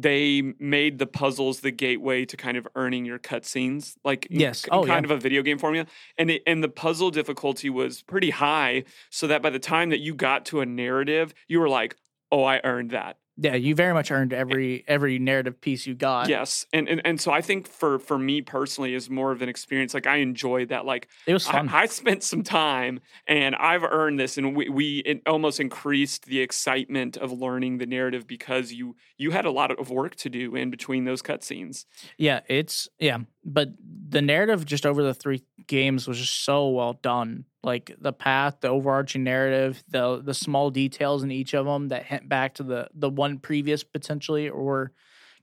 they 0.01 0.42
made 0.60 0.98
the 1.00 1.07
puzzles 1.07 1.62
the 1.62 1.72
gateway 1.72 2.25
to 2.25 2.38
kind 2.38 2.57
of 2.57 2.68
earning 2.75 3.06
your 3.06 3.19
cutscenes, 3.19 3.96
like 4.04 4.28
Yes. 4.30 4.68
Oh, 4.72 4.86
kind 4.86 5.04
yeah. 5.04 5.06
of 5.06 5.12
a 5.12 5.18
video 5.18 5.42
game 5.44 5.57
formula. 5.60 5.88
And 6.18 6.31
it, 6.31 6.44
and 6.48 6.63
the 6.63 6.69
puzzle 6.69 7.12
difficulty 7.12 7.69
was 7.69 8.01
pretty 8.04 8.30
high, 8.30 8.86
so 9.12 9.28
that 9.28 9.42
by 9.42 9.50
the 9.50 9.60
time 9.60 9.90
that 9.90 10.00
you 10.00 10.16
got 10.16 10.46
to 10.48 10.62
a 10.62 10.66
narrative, 10.66 11.34
you 11.48 11.60
were 11.60 11.69
like, 11.69 11.96
"Oh, 12.31 12.44
I 12.44 12.62
earned 12.63 12.92
that." 12.92 13.18
Yeah, 13.41 13.56
you 13.56 13.74
very 13.74 13.94
much 13.94 14.12
earned 14.12 14.33
every 14.33 14.83
every 14.86 15.18
narrative 15.18 15.62
piece 15.62 15.88
you 15.88 15.95
got. 15.95 16.27
Yes, 16.27 16.65
and, 16.74 16.89
and 16.89 17.01
and 17.06 17.21
so 17.21 17.31
I 17.31 17.41
think 17.41 17.68
for 17.68 17.97
for 17.97 18.18
me 18.18 18.41
personally, 18.41 18.94
is 18.94 19.09
more 19.09 19.31
of 19.31 19.41
an 19.41 19.47
experience. 19.47 19.94
Like 19.94 20.07
I 20.07 20.18
enjoyed 20.18 20.69
that. 20.69 20.86
Like 20.86 21.07
it 21.25 21.33
was 21.33 21.47
fun. 21.47 21.69
I, 21.69 21.83
I 21.83 21.86
spent 21.86 22.24
some 22.24 22.44
time 22.44 23.00
and 23.27 23.56
I've 23.56 23.83
earned 23.83 24.19
this, 24.19 24.38
and 24.38 24.56
we, 24.56 24.68
we 24.68 24.97
it 25.00 25.21
almost 25.25 25.62
increased 25.62 26.25
the 26.25 26.41
excitement 26.41 27.15
of 27.15 27.31
learning 27.31 27.77
the 27.77 27.86
narrative 27.86 28.27
because 28.27 28.74
you 28.74 28.97
you 29.18 29.31
had 29.31 29.45
a 29.45 29.51
lot 29.51 29.71
of 29.71 29.89
work 29.89 30.15
to 30.18 30.30
do 30.30 30.56
in 30.56 30.69
between 30.69 31.06
those 31.06 31.21
cutscenes. 31.21 31.86
Yeah, 32.18 32.41
it's 32.50 32.89
yeah, 33.00 33.19
but 33.50 33.69
the 34.10 34.22
narrative 34.22 34.66
just 34.66 34.86
over 34.86 35.04
the 35.04 35.13
three 35.13 35.44
games 35.68 36.07
was 36.07 36.19
just 36.19 36.44
so 36.44 36.69
well 36.69 36.94
done. 36.94 37.46
Like 37.63 37.96
the 38.00 38.13
path, 38.13 38.57
the 38.62 38.69
overarching 38.69 39.24
narrative, 39.24 39.84
the 39.90 40.22
the 40.24 40.34
small 40.34 40.69
details 40.69 41.24
in 41.24 41.31
each 41.31 41.54
of 41.54 41.66
them 41.66 41.90
that 41.90 42.06
hint 42.06 42.30
back 42.30 42.56
to 42.56 42.63
the 42.63 42.88
the 42.94 43.10
one 43.10 43.40
previous 43.40 43.84
potentially, 43.84 44.50
or 44.50 44.92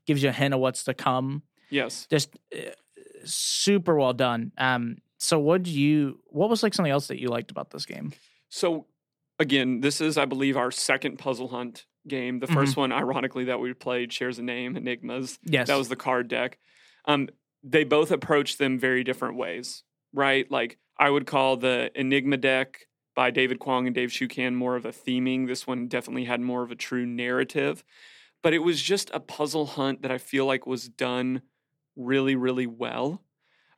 gives 0.07 0.23
you 0.23 0.31
a 0.31 0.33
hint 0.33 0.55
of 0.55 0.61
what's 0.61 0.85
to 0.85 0.95
come. 0.95 1.43
Yes. 1.69 2.07
Just 2.11 2.37
uh, 2.57 2.71
super 3.25 3.97
well 3.97 4.13
done. 4.13 4.53
Um, 4.57 4.99
so 5.19 5.39
what 5.39 5.63
did 5.65 5.75
you? 5.75 6.21
What 6.29 6.49
was 6.49 6.63
like 6.63 6.75
something 6.75 6.93
else 6.93 7.09
that 7.09 7.21
you 7.21 7.29
liked 7.29 7.51
about 7.51 7.71
this 7.71 7.87
game? 7.87 8.13
So 8.49 8.87
again, 9.39 9.81
this 9.81 10.01
is 10.01 10.17
I 10.17 10.25
believe 10.25 10.57
our 10.57 10.71
second 10.71 11.19
puzzle 11.19 11.49
hunt 11.49 11.85
game. 12.09 12.39
The 12.39 12.47
1st 12.47 12.77
one, 12.77 12.93
ironically, 12.93 13.45
that 13.45 13.59
we 13.61 13.73
played 13.75 14.13
shares 14.13 14.39
a 14.39 14.43
name, 14.43 14.77
Enigmas. 14.77 15.39
Yes, 15.45 15.67
That 15.67 15.77
was 15.77 15.89
the 15.89 15.97
card 15.97 16.29
deck. 16.29 16.59
Um, 17.05 17.29
they 17.69 17.83
both 17.83 18.13
approach 18.13 18.59
them 18.59 18.79
very 18.79 19.03
different 19.03 19.37
ways, 19.37 19.83
right? 20.13 20.49
Like 20.51 20.79
I 20.99 21.11
would 21.11 21.27
call 21.27 21.57
the 21.57 21.91
Enigma 21.95 22.37
deck 22.37 22.87
by 23.17 23.31
David 23.31 23.59
Kwong 23.59 23.87
and 23.87 23.95
Dave 23.95 24.11
Shukan 24.11 24.55
more 24.55 24.77
of 24.77 24.87
a 24.87 24.93
theming. 24.93 25.47
This 25.49 25.67
one 25.67 25.89
definitely 25.89 26.25
had 26.25 26.41
more 26.41 26.63
of 26.63 26.71
a 26.71 26.77
true 26.77 27.05
narrative, 27.05 27.85
but 28.43 28.55
it 28.55 28.61
was 28.61 28.81
just 28.81 29.11
a 29.13 29.21
puzzle 29.21 29.67
hunt 29.67 30.03
that 30.03 30.13
I 30.13 30.19
feel 30.19 30.47
like 30.47 30.67
was 30.67 30.89
done 30.89 31.43
really, 31.97 32.37
really 32.37 32.67
well. 32.67 33.23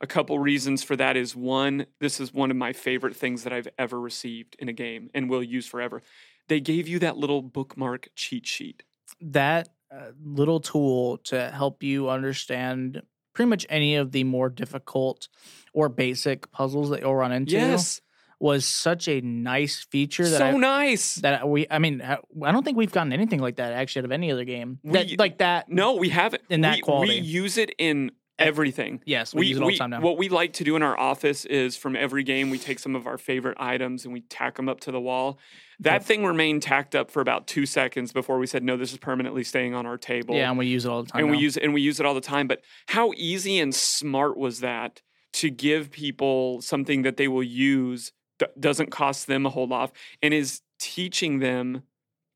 A 0.00 0.07
couple 0.07 0.38
reasons 0.38 0.83
for 0.83 0.95
that 0.97 1.16
is 1.16 1.35
one, 1.35 1.87
this 1.99 2.21
is 2.21 2.33
one 2.33 2.50
of 2.50 2.57
my 2.57 2.73
favorite 2.73 3.16
things 3.16 3.42
that 3.45 3.52
I've 3.52 3.68
ever 3.78 3.99
received 3.99 4.54
in 4.59 4.68
a 4.68 4.73
game 4.73 5.09
and 5.14 5.30
will 5.30 5.42
use 5.42 5.66
forever. 5.66 6.02
They 6.49 6.61
gave 6.61 6.87
you 6.88 6.99
that 6.99 7.16
little 7.16 7.42
bookmark 7.42 8.11
cheat 8.14 8.47
sheet. 8.47 8.83
that 9.21 9.71
uh, 9.90 10.11
little 10.23 10.61
tool 10.61 11.16
to 11.16 11.50
help 11.50 11.83
you 11.83 12.11
understand 12.11 13.02
pretty 13.38 13.49
much 13.50 13.64
any 13.71 13.95
of 13.95 14.11
the 14.11 14.25
more 14.25 14.49
difficult 14.50 15.28
or 15.73 15.88
basic 15.88 16.50
puzzles 16.50 16.90
that 16.90 16.99
you'll 17.02 17.14
run 17.14 17.30
into 17.30 17.52
Yes, 17.52 18.00
was 18.40 18.64
such 18.64 19.07
a 19.07 19.21
nice 19.21 19.87
feature 19.92 20.28
that 20.28 20.38
so 20.38 20.45
I, 20.47 20.57
nice. 20.57 21.14
that 21.16 21.49
we 21.49 21.64
I 21.71 21.78
mean 21.78 22.02
I 22.02 22.18
don't 22.50 22.64
think 22.64 22.76
we've 22.76 22.90
gotten 22.90 23.12
anything 23.12 23.38
like 23.38 23.57
that 23.57 23.73
actually 23.75 24.00
out 24.00 24.07
of 24.07 24.11
any 24.11 24.33
other 24.33 24.42
game 24.42 24.80
that, 24.85 25.16
like 25.21 25.38
that 25.38 25.68
No, 25.68 25.95
we 25.95 26.09
haven't. 26.09 26.42
In 26.50 26.62
that 26.62 26.75
we, 26.78 26.80
quality. 26.83 27.21
we 27.21 27.26
use 27.26 27.59
it 27.59 27.71
in 27.78 28.11
everything. 28.38 29.00
yes 29.04 29.35
we, 29.35 29.47
use 29.47 29.57
it 29.57 29.62
all 29.62 29.71
the 29.71 29.76
time 29.76 29.90
now 29.90 30.00
What 30.00 30.18
we 30.18 30.28
like 30.28 30.52
to 30.54 30.64
do 30.64 30.76
in 30.76 30.83
our 30.83 30.99
office 30.99 31.45
is 31.45 31.76
from 31.76 31.97
every 31.97 32.23
game, 32.23 32.50
we 32.50 32.59
take 32.59 32.78
some 32.78 32.95
of 32.97 33.07
our 33.07 33.18
favorite 33.18 33.57
items 33.61 34.04
and 34.04 34.12
we 34.12 34.21
tack 34.23 34.57
them 34.57 34.68
up 34.68 34.80
to 34.80 34.92
the 34.92 35.00
wall. 35.00 35.38
That 35.80 36.04
thing 36.04 36.25
remained 36.25 36.62
tacked 36.62 36.97
up 36.97 37.11
for 37.11 37.21
about 37.21 37.47
two 37.47 37.64
seconds 37.66 38.12
before 38.12 38.38
we 38.38 38.47
said, 38.47 38.62
no, 38.64 38.76
this 38.76 38.92
is 38.92 38.99
permanently 38.99 39.45
staying 39.45 39.75
on 39.75 39.87
our 39.87 39.99
table. 39.99 40.35
yeah 40.35 40.49
and 40.49 40.59
we 40.59 40.66
use 40.66 40.85
it 40.85 40.88
all 40.88 41.02
the 41.02 41.11
time 41.11 41.23
and 41.23 41.30
we 41.30 41.38
use 41.38 41.57
it 41.57 41.62
and 41.62 41.73
we 41.75 41.83
use 41.83 42.00
it 42.00 42.07
all 42.07 42.14
the 42.14 42.21
time. 42.21 42.49
But 42.49 42.62
how 42.87 43.12
easy 43.16 43.59
and 43.59 43.75
smart 43.75 44.37
was 44.37 44.61
that 44.61 45.02
to 45.35 45.50
give 45.50 45.90
people 45.90 46.61
something 46.62 47.02
that 47.02 47.16
they 47.16 47.28
will 47.28 47.42
use 47.42 48.12
d- 48.38 48.47
doesn't 48.59 48.90
cost 48.90 49.26
them 49.26 49.47
a 49.47 49.50
whole 49.50 49.66
lot 49.68 49.92
and 50.23 50.33
is 50.33 50.62
teaching 50.80 51.38
them 51.40 51.83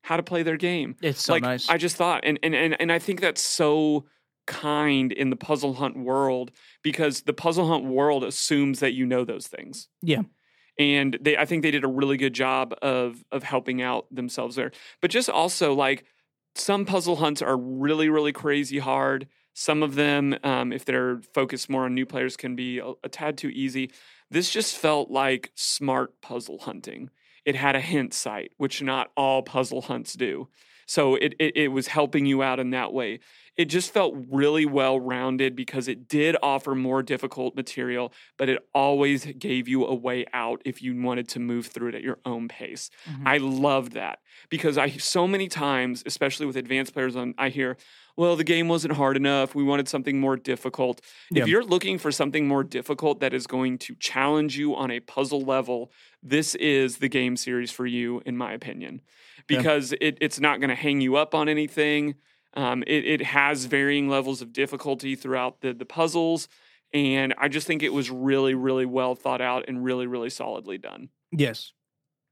how 0.03 0.17
to 0.17 0.23
play 0.23 0.43
their 0.43 0.57
game. 0.57 0.95
It's 1.01 1.23
so 1.23 1.33
like 1.33 1.43
nice. 1.43 1.69
I 1.69 1.77
just 1.77 1.95
thought 1.95 2.21
and, 2.23 2.37
and 2.43 2.53
and 2.53 2.79
and 2.79 2.91
I 2.91 2.99
think 2.99 3.21
that's 3.21 3.41
so 3.41 4.05
kind 4.45 5.11
in 5.11 5.29
the 5.29 5.35
puzzle 5.35 5.75
hunt 5.75 5.97
world 5.97 6.51
because 6.83 7.21
the 7.21 7.33
puzzle 7.33 7.67
hunt 7.67 7.85
world 7.85 8.23
assumes 8.23 8.79
that 8.79 8.93
you 8.93 9.05
know 9.05 9.23
those 9.23 9.47
things. 9.47 9.87
Yeah. 10.01 10.23
And 10.79 11.17
they 11.21 11.37
I 11.37 11.45
think 11.45 11.61
they 11.61 11.71
did 11.71 11.83
a 11.83 11.87
really 11.87 12.17
good 12.17 12.33
job 12.33 12.73
of 12.81 13.23
of 13.31 13.43
helping 13.43 13.81
out 13.81 14.07
themselves 14.13 14.55
there. 14.55 14.71
But 15.01 15.11
just 15.11 15.29
also 15.29 15.73
like 15.73 16.05
some 16.55 16.85
puzzle 16.85 17.17
hunts 17.17 17.41
are 17.41 17.57
really 17.57 18.09
really 18.09 18.33
crazy 18.33 18.79
hard. 18.79 19.27
Some 19.53 19.83
of 19.83 19.95
them 19.95 20.35
um, 20.43 20.73
if 20.73 20.83
they're 20.83 21.21
focused 21.33 21.69
more 21.69 21.85
on 21.85 21.93
new 21.93 22.05
players 22.05 22.35
can 22.35 22.55
be 22.55 22.79
a, 22.79 22.93
a 23.03 23.09
tad 23.09 23.37
too 23.37 23.49
easy. 23.49 23.91
This 24.31 24.49
just 24.49 24.75
felt 24.75 25.11
like 25.11 25.51
smart 25.53 26.19
puzzle 26.21 26.59
hunting. 26.59 27.11
It 27.45 27.55
had 27.55 27.75
a 27.75 27.81
hint 27.81 28.13
site, 28.13 28.53
which 28.57 28.81
not 28.81 29.11
all 29.15 29.43
puzzle 29.43 29.81
hunts 29.81 30.13
do. 30.13 30.47
So 30.85 31.15
it, 31.15 31.35
it, 31.39 31.55
it 31.55 31.67
was 31.69 31.87
helping 31.87 32.25
you 32.25 32.43
out 32.43 32.59
in 32.59 32.71
that 32.71 32.93
way. 32.93 33.19
It 33.55 33.65
just 33.65 33.93
felt 33.93 34.15
really 34.31 34.65
well 34.65 34.99
rounded 34.99 35.55
because 35.55 35.87
it 35.87 36.07
did 36.07 36.35
offer 36.41 36.73
more 36.73 37.03
difficult 37.03 37.55
material, 37.55 38.11
but 38.37 38.49
it 38.49 38.57
always 38.73 39.25
gave 39.25 39.67
you 39.67 39.85
a 39.85 39.93
way 39.93 40.25
out 40.33 40.61
if 40.65 40.81
you 40.81 40.99
wanted 40.99 41.27
to 41.29 41.39
move 41.39 41.67
through 41.67 41.89
it 41.89 41.95
at 41.95 42.01
your 42.01 42.17
own 42.25 42.47
pace. 42.47 42.89
Mhm. 43.07 43.27
I 43.27 43.37
loved 43.37 43.91
that 43.93 44.19
because 44.49 44.77
I 44.77 44.89
so 44.89 45.27
many 45.27 45.47
times, 45.47 46.01
especially 46.07 46.47
with 46.47 46.57
advanced 46.57 46.93
players, 46.93 47.15
on 47.15 47.35
I 47.37 47.49
hear, 47.49 47.77
"Well, 48.17 48.35
the 48.35 48.43
game 48.43 48.67
wasn't 48.67 48.95
hard 48.95 49.17
enough. 49.17 49.53
We 49.53 49.63
wanted 49.63 49.87
something 49.87 50.19
more 50.19 50.35
difficult." 50.35 51.01
Yeah. 51.29 51.43
If 51.43 51.47
you're 51.47 51.63
looking 51.63 51.99
for 51.99 52.11
something 52.11 52.47
more 52.47 52.63
difficult 52.63 53.19
that 53.19 53.35
is 53.35 53.45
going 53.45 53.77
to 53.79 53.95
challenge 53.99 54.57
you 54.57 54.75
on 54.75 54.89
a 54.89 54.99
puzzle 54.99 55.41
level, 55.41 55.91
this 56.23 56.55
is 56.55 56.97
the 56.97 57.09
game 57.09 57.35
series 57.37 57.69
for 57.71 57.85
you, 57.85 58.23
in 58.25 58.35
my 58.35 58.51
opinion, 58.53 59.01
Yeah. 59.47 59.57
because 59.59 59.93
it, 60.01 60.17
it's 60.21 60.39
not 60.39 60.59
going 60.59 60.69
to 60.69 60.75
hang 60.75 61.01
you 61.01 61.17
up 61.17 61.35
on 61.35 61.47
anything. 61.47 62.15
Um, 62.55 62.83
it, 62.85 63.05
it 63.05 63.21
has 63.23 63.65
varying 63.65 64.09
levels 64.09 64.41
of 64.41 64.53
difficulty 64.53 65.15
throughout 65.15 65.61
the 65.61 65.73
the 65.73 65.85
puzzles, 65.85 66.47
and 66.93 67.33
I 67.37 67.47
just 67.47 67.65
think 67.65 67.81
it 67.81 67.93
was 67.93 68.11
really, 68.11 68.53
really 68.53 68.85
well 68.85 69.15
thought 69.15 69.41
out 69.41 69.65
and 69.67 69.83
really, 69.83 70.05
really 70.07 70.29
solidly 70.29 70.77
done. 70.77 71.09
yes. 71.31 71.73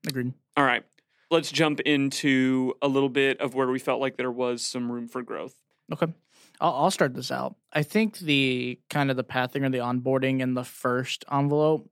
Agreed. 0.08 0.34
All 0.58 0.64
right. 0.66 0.84
Let's 1.30 1.52
jump 1.52 1.80
into 1.82 2.74
a 2.82 2.88
little 2.88 3.08
bit 3.08 3.40
of 3.40 3.54
where 3.54 3.68
we 3.68 3.78
felt 3.78 4.02
like 4.02 4.18
there 4.18 4.32
was 4.32 4.66
some 4.66 4.92
room 4.92 5.08
for 5.08 5.22
growth. 5.22 5.54
Okay. 5.94 6.08
I'll, 6.60 6.74
I'll 6.74 6.92
start 6.92 7.14
this 7.14 7.32
out. 7.32 7.56
I 7.72 7.84
think 7.84 8.18
the 8.18 8.80
kind 8.90 9.12
of 9.12 9.18
the 9.18 9.24
pathing 9.24 9.64
or 9.64 9.70
the 9.70 9.78
onboarding 9.78 10.40
in 10.42 10.56
the 10.56 10.64
first 10.64 11.24
envelope 11.32 11.88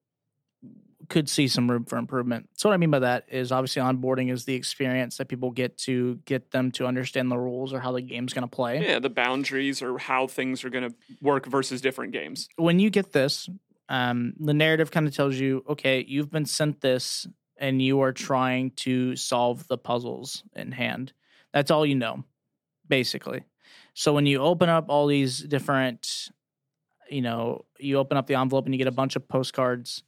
could 1.07 1.29
see 1.29 1.47
some 1.47 1.69
room 1.69 1.85
for 1.85 1.97
improvement. 1.97 2.49
So 2.57 2.69
what 2.69 2.73
I 2.73 2.77
mean 2.77 2.91
by 2.91 2.99
that 2.99 3.25
is 3.29 3.51
obviously 3.51 3.81
onboarding 3.81 4.31
is 4.31 4.45
the 4.45 4.53
experience 4.53 5.17
that 5.17 5.29
people 5.29 5.51
get 5.51 5.77
to 5.79 6.15
get 6.25 6.51
them 6.51 6.71
to 6.73 6.85
understand 6.85 7.31
the 7.31 7.37
rules 7.37 7.73
or 7.73 7.79
how 7.79 7.93
the 7.93 8.01
game's 8.01 8.33
going 8.33 8.47
to 8.47 8.53
play. 8.53 8.85
Yeah, 8.85 8.99
the 8.99 9.09
boundaries 9.09 9.81
or 9.81 9.97
how 9.97 10.27
things 10.27 10.63
are 10.65 10.69
going 10.69 10.89
to 10.89 10.95
work 11.21 11.45
versus 11.45 11.79
different 11.79 12.11
games. 12.11 12.49
When 12.57 12.79
you 12.79 12.89
get 12.89 13.13
this, 13.13 13.49
um, 13.87 14.33
the 14.39 14.53
narrative 14.53 14.91
kind 14.91 15.07
of 15.07 15.15
tells 15.15 15.35
you, 15.35 15.63
okay, 15.69 16.03
you've 16.07 16.31
been 16.31 16.45
sent 16.45 16.81
this 16.81 17.25
and 17.57 17.81
you 17.81 18.01
are 18.01 18.13
trying 18.13 18.71
to 18.71 19.15
solve 19.15 19.67
the 19.67 19.77
puzzles 19.77 20.43
in 20.55 20.71
hand. 20.71 21.13
That's 21.53 21.71
all 21.71 21.85
you 21.85 21.95
know, 21.95 22.23
basically. 22.87 23.43
So 23.93 24.13
when 24.13 24.25
you 24.25 24.39
open 24.39 24.69
up 24.69 24.85
all 24.89 25.07
these 25.07 25.39
different, 25.39 26.29
you 27.09 27.21
know, 27.21 27.65
you 27.79 27.97
open 27.97 28.17
up 28.17 28.27
the 28.27 28.35
envelope 28.35 28.65
and 28.65 28.73
you 28.73 28.77
get 28.77 28.87
a 28.87 28.91
bunch 28.91 29.15
of 29.15 29.27
postcards 29.27 30.03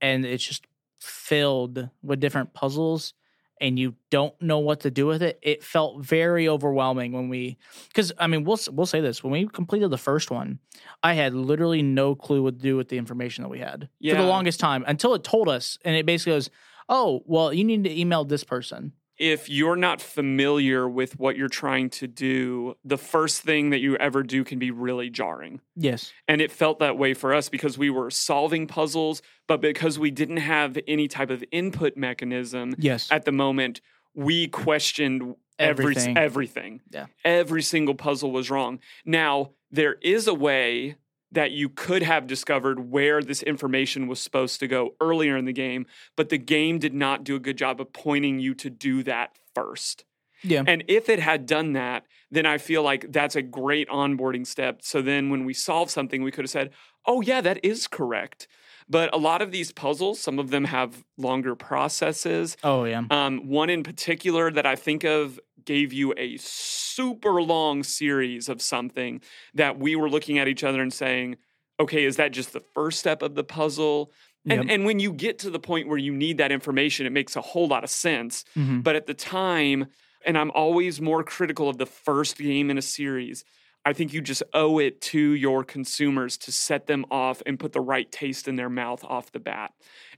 and 0.00 0.24
it's 0.24 0.44
just 0.44 0.66
filled 1.00 1.88
with 2.02 2.20
different 2.20 2.54
puzzles 2.54 3.14
and 3.60 3.78
you 3.78 3.94
don't 4.10 4.40
know 4.40 4.60
what 4.60 4.80
to 4.80 4.90
do 4.90 5.06
with 5.06 5.22
it. 5.22 5.38
It 5.42 5.64
felt 5.64 6.04
very 6.04 6.48
overwhelming 6.48 7.12
when 7.12 7.28
we 7.28 7.56
cuz 7.94 8.12
I 8.18 8.26
mean, 8.26 8.44
we'll 8.44 8.58
we'll 8.70 8.86
say 8.86 9.00
this, 9.00 9.22
when 9.24 9.32
we 9.32 9.46
completed 9.48 9.90
the 9.90 9.98
first 9.98 10.30
one, 10.30 10.60
I 11.02 11.14
had 11.14 11.34
literally 11.34 11.82
no 11.82 12.14
clue 12.14 12.42
what 12.42 12.56
to 12.56 12.62
do 12.62 12.76
with 12.76 12.88
the 12.88 12.98
information 12.98 13.42
that 13.42 13.48
we 13.48 13.58
had 13.58 13.88
for 14.00 14.16
the 14.16 14.22
longest 14.28 14.60
time 14.60 14.84
until 14.86 15.14
it 15.14 15.24
told 15.24 15.48
us 15.48 15.78
and 15.84 15.96
it 15.96 16.06
basically 16.06 16.32
goes, 16.32 16.50
"Oh, 16.88 17.22
well, 17.26 17.52
you 17.52 17.64
need 17.64 17.84
to 17.84 18.00
email 18.00 18.24
this 18.24 18.44
person." 18.44 18.92
If 19.18 19.48
you're 19.48 19.76
not 19.76 20.00
familiar 20.00 20.88
with 20.88 21.18
what 21.18 21.36
you're 21.36 21.48
trying 21.48 21.90
to 21.90 22.06
do, 22.06 22.76
the 22.84 22.96
first 22.98 23.42
thing 23.42 23.70
that 23.70 23.80
you 23.80 23.96
ever 23.96 24.22
do 24.22 24.44
can 24.44 24.58
be 24.58 24.70
really 24.70 25.10
jarring. 25.10 25.60
Yes. 25.76 26.12
And 26.28 26.40
it 26.40 26.52
felt 26.52 26.78
that 26.78 26.96
way 26.96 27.14
for 27.14 27.34
us 27.34 27.48
because 27.48 27.76
we 27.76 27.90
were 27.90 28.10
solving 28.10 28.66
puzzles, 28.66 29.20
but 29.48 29.60
because 29.60 29.98
we 29.98 30.10
didn't 30.10 30.36
have 30.38 30.78
any 30.86 31.08
type 31.08 31.30
of 31.30 31.42
input 31.50 31.96
mechanism 31.96 32.74
Yes. 32.78 33.08
at 33.10 33.24
the 33.24 33.32
moment, 33.32 33.80
we 34.14 34.46
questioned 34.48 35.34
every 35.58 35.86
Everything. 35.86 36.16
everything. 36.16 36.80
Yeah. 36.90 37.06
Every 37.24 37.62
single 37.62 37.94
puzzle 37.96 38.30
was 38.30 38.50
wrong. 38.50 38.78
Now, 39.04 39.50
there 39.70 39.94
is 40.02 40.28
a 40.28 40.34
way 40.34 40.94
that 41.32 41.50
you 41.50 41.68
could 41.68 42.02
have 42.02 42.26
discovered 42.26 42.90
where 42.90 43.22
this 43.22 43.42
information 43.42 44.06
was 44.06 44.20
supposed 44.20 44.60
to 44.60 44.66
go 44.66 44.94
earlier 45.00 45.36
in 45.36 45.44
the 45.44 45.52
game, 45.52 45.86
but 46.16 46.28
the 46.30 46.38
game 46.38 46.78
did 46.78 46.94
not 46.94 47.24
do 47.24 47.36
a 47.36 47.40
good 47.40 47.58
job 47.58 47.80
of 47.80 47.92
pointing 47.92 48.38
you 48.38 48.54
to 48.54 48.70
do 48.70 49.02
that 49.02 49.36
first. 49.54 50.04
Yeah. 50.42 50.62
And 50.66 50.84
if 50.88 51.08
it 51.08 51.18
had 51.18 51.46
done 51.46 51.72
that, 51.72 52.04
then 52.30 52.46
I 52.46 52.58
feel 52.58 52.82
like 52.82 53.10
that's 53.10 53.36
a 53.36 53.42
great 53.42 53.88
onboarding 53.88 54.46
step. 54.46 54.80
So 54.82 55.02
then 55.02 55.30
when 55.30 55.44
we 55.44 55.52
solve 55.52 55.90
something, 55.90 56.22
we 56.22 56.30
could 56.30 56.44
have 56.44 56.50
said, 56.50 56.70
oh, 57.06 57.20
yeah, 57.20 57.40
that 57.40 57.64
is 57.64 57.88
correct. 57.88 58.46
But 58.88 59.12
a 59.14 59.18
lot 59.18 59.42
of 59.42 59.50
these 59.50 59.72
puzzles, 59.72 60.20
some 60.20 60.38
of 60.38 60.50
them 60.50 60.64
have 60.64 61.04
longer 61.18 61.54
processes. 61.54 62.56
Oh 62.64 62.84
yeah. 62.84 63.02
Um, 63.10 63.48
one 63.48 63.68
in 63.68 63.82
particular 63.82 64.50
that 64.50 64.64
I 64.64 64.76
think 64.76 65.04
of 65.04 65.38
gave 65.68 65.92
you 65.92 66.14
a 66.16 66.38
super 66.38 67.42
long 67.42 67.84
series 67.84 68.48
of 68.48 68.62
something 68.62 69.20
that 69.54 69.78
we 69.78 69.94
were 69.96 70.10
looking 70.10 70.38
at 70.38 70.48
each 70.48 70.64
other 70.64 70.82
and 70.82 70.92
saying, 70.92 71.36
okay, 71.78 72.04
is 72.04 72.16
that 72.16 72.32
just 72.32 72.54
the 72.54 72.60
first 72.60 72.98
step 72.98 73.22
of 73.22 73.36
the 73.36 73.44
puzzle? 73.44 74.10
And, 74.48 74.64
Yep. 74.64 74.70
and 74.70 74.84
when 74.86 74.98
you 74.98 75.12
get 75.12 75.38
to 75.40 75.50
the 75.50 75.60
point 75.60 75.88
where 75.88 75.98
you 75.98 76.14
need 76.14 76.38
that 76.38 76.50
information, 76.50 77.06
it 77.06 77.10
makes 77.12 77.36
a 77.36 77.42
whole 77.42 77.68
lot 77.68 77.84
of 77.84 77.90
sense. 77.90 78.44
Mhm. 78.56 78.82
But 78.82 78.96
at 78.96 79.06
the 79.06 79.14
time, 79.14 79.86
and 80.24 80.38
I'm 80.38 80.50
always 80.52 81.00
more 81.00 81.22
critical 81.22 81.68
of 81.68 81.76
the 81.78 81.86
first 81.86 82.38
game 82.38 82.70
in 82.70 82.78
a 82.78 82.82
series, 82.82 83.44
I 83.84 83.92
think 83.92 84.12
you 84.14 84.22
just 84.22 84.42
owe 84.54 84.78
it 84.80 85.00
to 85.02 85.20
your 85.34 85.64
consumers 85.64 86.38
to 86.38 86.52
set 86.52 86.86
them 86.86 87.04
off 87.10 87.42
and 87.46 87.60
put 87.60 87.72
the 87.72 87.80
right 87.82 88.10
taste 88.10 88.48
in 88.48 88.56
their 88.56 88.70
mouth 88.70 89.04
off 89.04 89.32
the 89.32 89.38
bat. 89.40 89.72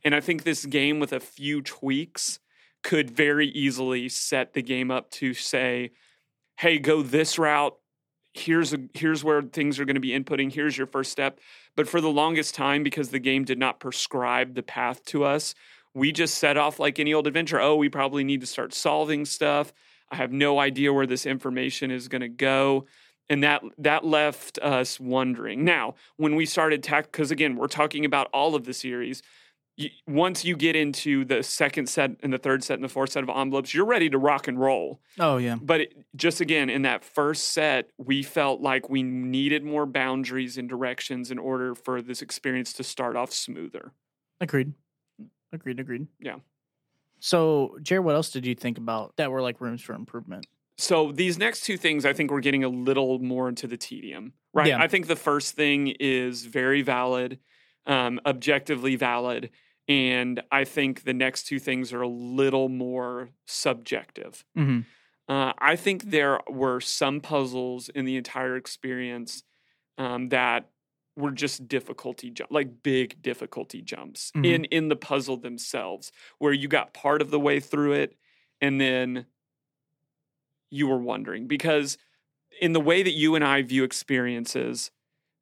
And 0.04 0.14
I 0.14 0.21
think 0.21 0.45
this 0.45 0.64
game, 0.64 1.00
with 1.00 1.12
a 1.12 1.21
few 1.21 1.61
tweaks, 1.62 2.38
could 2.83 3.11
very 3.11 3.49
easily 3.49 4.09
set 4.09 4.53
the 4.55 4.63
game 4.63 4.91
up 4.91 5.11
to 5.11 5.35
say, 5.35 5.91
hey, 6.59 6.79
go 6.79 7.03
this 7.03 7.39
route. 7.39 7.77
Here's 8.33 8.73
a, 8.73 8.79
here's 8.95 9.25
where 9.25 9.43
things 9.43 9.81
are 9.81 9.85
going 9.85 9.97
to 9.97 10.01
be 10.01 10.11
inputting. 10.11 10.53
Here's 10.53 10.79
your 10.79 10.87
first 10.87 11.11
step. 11.11 11.41
But 11.77 11.89
for 11.89 12.01
the 12.01 12.11
longest 12.11 12.55
time, 12.55 12.83
because 12.83 13.11
the 13.11 13.19
game 13.19 13.45
did 13.45 13.59
not 13.59 13.81
prescribe 13.81 14.55
the 14.55 14.63
path 14.63 15.05
to 15.07 15.25
us, 15.25 15.55
we 15.95 16.13
just 16.13 16.37
set 16.37 16.57
off 16.57 16.79
like 16.79 16.99
any 16.99 17.13
old 17.13 17.27
adventure. 17.27 17.61
Oh, 17.61 17.77
we 17.77 17.89
probably 17.89 18.23
need 18.23 18.41
to 18.41 18.47
start 18.47 18.73
solving 18.73 19.25
stuff. 19.25 19.73
I 20.11 20.17
have 20.17 20.33
no 20.33 20.59
idea 20.59 20.93
where 20.93 21.07
this 21.07 21.27
information 21.27 21.91
is 21.91 22.09
going 22.09 22.23
to 22.23 22.29
go. 22.29 22.87
And 23.29 23.45
that 23.45 23.63
that 23.79 24.05
left 24.05 24.59
us 24.59 24.99
wondering. 24.99 25.65
Now, 25.65 25.95
when 26.17 26.35
we 26.35 26.47
started 26.47 26.83
tack, 26.83 27.13
because 27.13 27.31
again, 27.31 27.55
we're 27.57 27.69
talking 27.69 28.05
about 28.05 28.29
all 28.33 28.57
of 28.57 28.65
the 28.65 28.75
series. 28.75 29.23
Once 30.07 30.45
you 30.45 30.57
get 30.57 30.77
into 30.77 31.25
the 31.25 31.43
second 31.43 31.89
set 31.89 32.11
and 32.23 32.33
the 32.33 32.39
third 32.39 32.62
set 32.62 32.75
and 32.75 32.85
the 32.85 32.89
fourth 32.89 33.12
set 33.12 33.23
of 33.23 33.31
envelopes, 33.31 33.73
you're 33.73 33.87
ready 33.87 34.11
to 34.11 34.19
rock 34.19 34.47
and 34.47 34.61
roll. 34.61 35.00
Oh 35.19 35.39
yeah. 35.39 35.57
But 35.61 35.81
it, 35.81 35.95
just 36.17 36.41
again, 36.41 36.69
in 36.69 36.83
that 36.83 37.05
first 37.05 37.49
set, 37.53 37.91
we 37.97 38.23
felt 38.23 38.61
like 38.61 38.91
we 38.91 39.03
needed 39.03 39.65
more 39.65 39.87
boundaries 39.87 40.59
and 40.59 40.69
directions 40.69 41.31
in 41.31 41.39
order 41.39 41.75
for 41.75 42.03
this 42.03 42.21
experience 42.21 42.73
to 42.75 42.85
start 42.85 43.17
off 43.17 43.33
smoother. 43.33 43.93
Agreed. 44.41 44.75
Agreed. 45.53 45.81
Agreed. 45.81 46.07
Yeah. 46.21 46.37
So, 47.21 47.77
Jared, 47.83 48.05
what 48.05 48.15
else 48.15 48.31
did 48.31 48.47
you 48.47 48.55
think 48.55 48.79
about 48.79 49.17
that 49.17 49.31
were 49.31 49.43
like 49.43 49.61
rooms 49.61 49.83
for 49.83 49.95
improvement? 49.95 50.47
So 50.79 51.12
these 51.12 51.39
next 51.39 51.65
two 51.65 51.77
things, 51.77 52.07
I 52.07 52.15
think 52.15 52.31
we're 52.31 52.41
getting 52.41 52.65
a 52.65 52.69
little 52.69 53.19
more 53.19 53.50
into 53.50 53.67
the 53.67 53.77
tedium, 53.77 54.33
right? 54.55 54.69
Yeah. 54.69 54.81
I 54.81 54.89
think 54.89 55.09
the 55.09 55.17
first 55.17 55.55
thing 55.55 55.89
is 56.00 56.47
very 56.47 56.81
valid, 56.81 57.39
um, 57.87 58.21
objectively 58.27 58.97
valid, 58.97 59.51
and 59.89 60.43
I 60.53 60.65
think 60.65 61.05
the 61.05 61.15
next 61.15 61.45
two 61.45 61.59
things 61.59 61.93
are 61.93 62.03
a 62.03 62.09
little 62.09 62.69
more 62.69 63.31
subjective. 63.47 64.45
Mm-hmm. 64.57 64.81
Uh, 65.33 65.53
I 65.59 65.77
think 65.77 66.11
there 66.11 66.41
were 66.49 66.81
some 66.81 67.21
puzzles 67.21 67.89
in 67.89 68.05
the 68.05 68.17
entire 68.17 68.57
experience 68.57 69.45
um, 69.99 70.29
that 70.31 70.71
were 71.17 71.31
just 71.33 71.69
difficulty 71.69 72.31
jump, 72.31 72.51
like 72.51 72.83
big 72.83 73.21
difficulty 73.21 73.83
jumps 73.83 74.33
Mhm. 74.35 74.47
in 74.47 74.65
in 74.67 74.89
the 74.89 74.97
puzzle 74.97 75.37
themselves, 75.37 76.13
where 76.39 76.53
you 76.53 76.69
got 76.69 76.95
part 76.95 77.21
of 77.21 77.31
the 77.31 77.41
way 77.41 77.61
through 77.61 77.93
it, 77.93 78.17
and 78.61 78.81
then 78.81 79.27
you 80.71 80.87
were 80.87 80.99
wondering 80.99 81.47
because 81.47 81.99
in 82.61 82.73
the 82.73 82.81
way 82.81 83.03
that 83.03 83.13
you 83.13 83.35
and 83.35 83.45
I 83.45 83.63
view 83.63 83.85
experiences, 83.85 84.91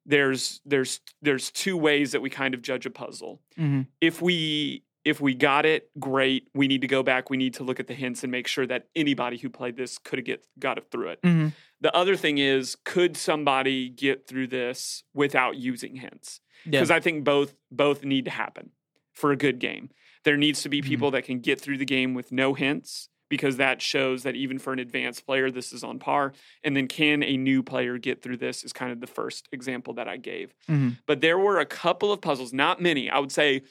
there's 0.09 0.59
there's 0.65 0.99
there's 1.21 1.51
two 1.51 1.77
ways 1.77 2.11
that 2.11 2.21
we 2.21 2.29
kind 2.29 2.53
of 2.53 2.61
judge 2.61 2.85
a 2.85 2.89
puzzle. 2.89 3.41
Mhm. 3.57 3.87
If 4.01 4.21
we 4.21 4.83
if 5.05 5.21
we 5.21 5.33
got 5.33 5.65
it, 5.65 5.89
great. 5.97 6.49
We 6.53 6.67
need 6.67 6.81
to 6.81 6.87
go 6.87 7.01
back. 7.03 7.29
We 7.29 7.37
need 7.37 7.53
to 7.55 7.63
look 7.63 7.79
at 7.79 7.87
the 7.87 7.93
hints 7.93 8.21
and 8.23 8.31
make 8.31 8.47
sure 8.47 8.67
that 8.67 8.87
anybody 8.95 9.37
who 9.37 9.49
played 9.49 9.77
this 9.77 9.97
could 9.97 10.19
have 10.19 10.25
get 10.25 10.45
got 10.59 10.77
it 10.77 10.85
through 10.91 11.09
it. 11.09 11.21
Mhm. 11.21 11.53
The 11.79 11.95
other 11.95 12.17
thing 12.17 12.37
is, 12.39 12.75
could 12.83 13.15
somebody 13.15 13.87
get 13.89 14.27
through 14.27 14.47
this 14.47 15.03
without 15.13 15.55
using 15.55 15.95
hints? 15.95 16.41
Yeah. 16.65 16.71
Because 16.71 16.91
I 16.91 16.99
think 16.99 17.23
both 17.23 17.55
both 17.71 18.03
need 18.03 18.25
to 18.25 18.31
happen 18.31 18.71
for 19.13 19.31
a 19.31 19.37
good 19.37 19.59
game. 19.59 19.89
There 20.25 20.35
needs 20.37 20.61
to 20.63 20.69
be 20.69 20.81
Mhm. 20.81 20.85
people 20.85 21.11
that 21.11 21.23
can 21.23 21.39
get 21.39 21.61
through 21.61 21.77
the 21.77 21.85
game 21.85 22.13
with 22.13 22.31
no 22.31 22.53
hints 22.55 23.09
because 23.29 23.57
that 23.57 23.81
shows 23.81 24.23
that 24.23 24.35
even 24.35 24.59
for 24.59 24.73
an 24.73 24.79
advanced 24.79 25.25
player, 25.25 25.49
this 25.51 25.71
is 25.71 25.83
on 25.83 25.99
par. 25.99 26.33
And 26.63 26.75
then 26.75 26.87
can 26.87 27.23
a 27.23 27.37
new 27.37 27.61
player 27.63 27.97
get 27.97 28.21
through 28.21 28.37
this? 28.37 28.63
Is 28.63 28.73
kind 28.73 28.91
of 28.91 28.99
the 28.99 29.07
first 29.07 29.47
example 29.51 29.93
that 29.93 30.07
I 30.07 30.17
gave. 30.17 30.53
Mhm. 30.67 30.97
But 31.05 31.21
there 31.21 31.37
were 31.37 31.59
a 31.59 31.65
couple 31.65 32.11
of 32.11 32.21
puzzles, 32.21 32.51
not 32.53 32.81
many. 32.81 33.09
I 33.09 33.19
would 33.19 33.31
say 33.31 33.61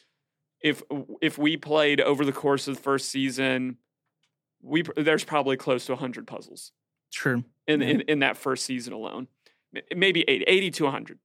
if 0.63 0.83
if 1.21 1.39
we 1.39 1.57
played 1.57 2.01
over 2.01 2.25
the 2.25 2.33
course 2.33 2.67
of 2.69 2.77
the 2.77 2.83
first 2.83 3.09
season, 3.11 3.79
we 4.63 4.83
there's 4.97 5.25
probably 5.25 5.57
close 5.57 5.87
to 5.87 5.93
100 5.93 6.27
puzzles 6.27 6.73
True. 7.13 7.45
in, 7.67 7.81
Yeah. 7.81 7.89
in, 7.89 8.01
in 8.03 8.19
that 8.21 8.37
first 8.37 8.65
season 8.65 8.93
alone. 8.93 9.29
Maybe 9.95 10.23
80, 10.27 10.45
80 10.47 10.71
to 10.73 10.85
100. 10.85 11.19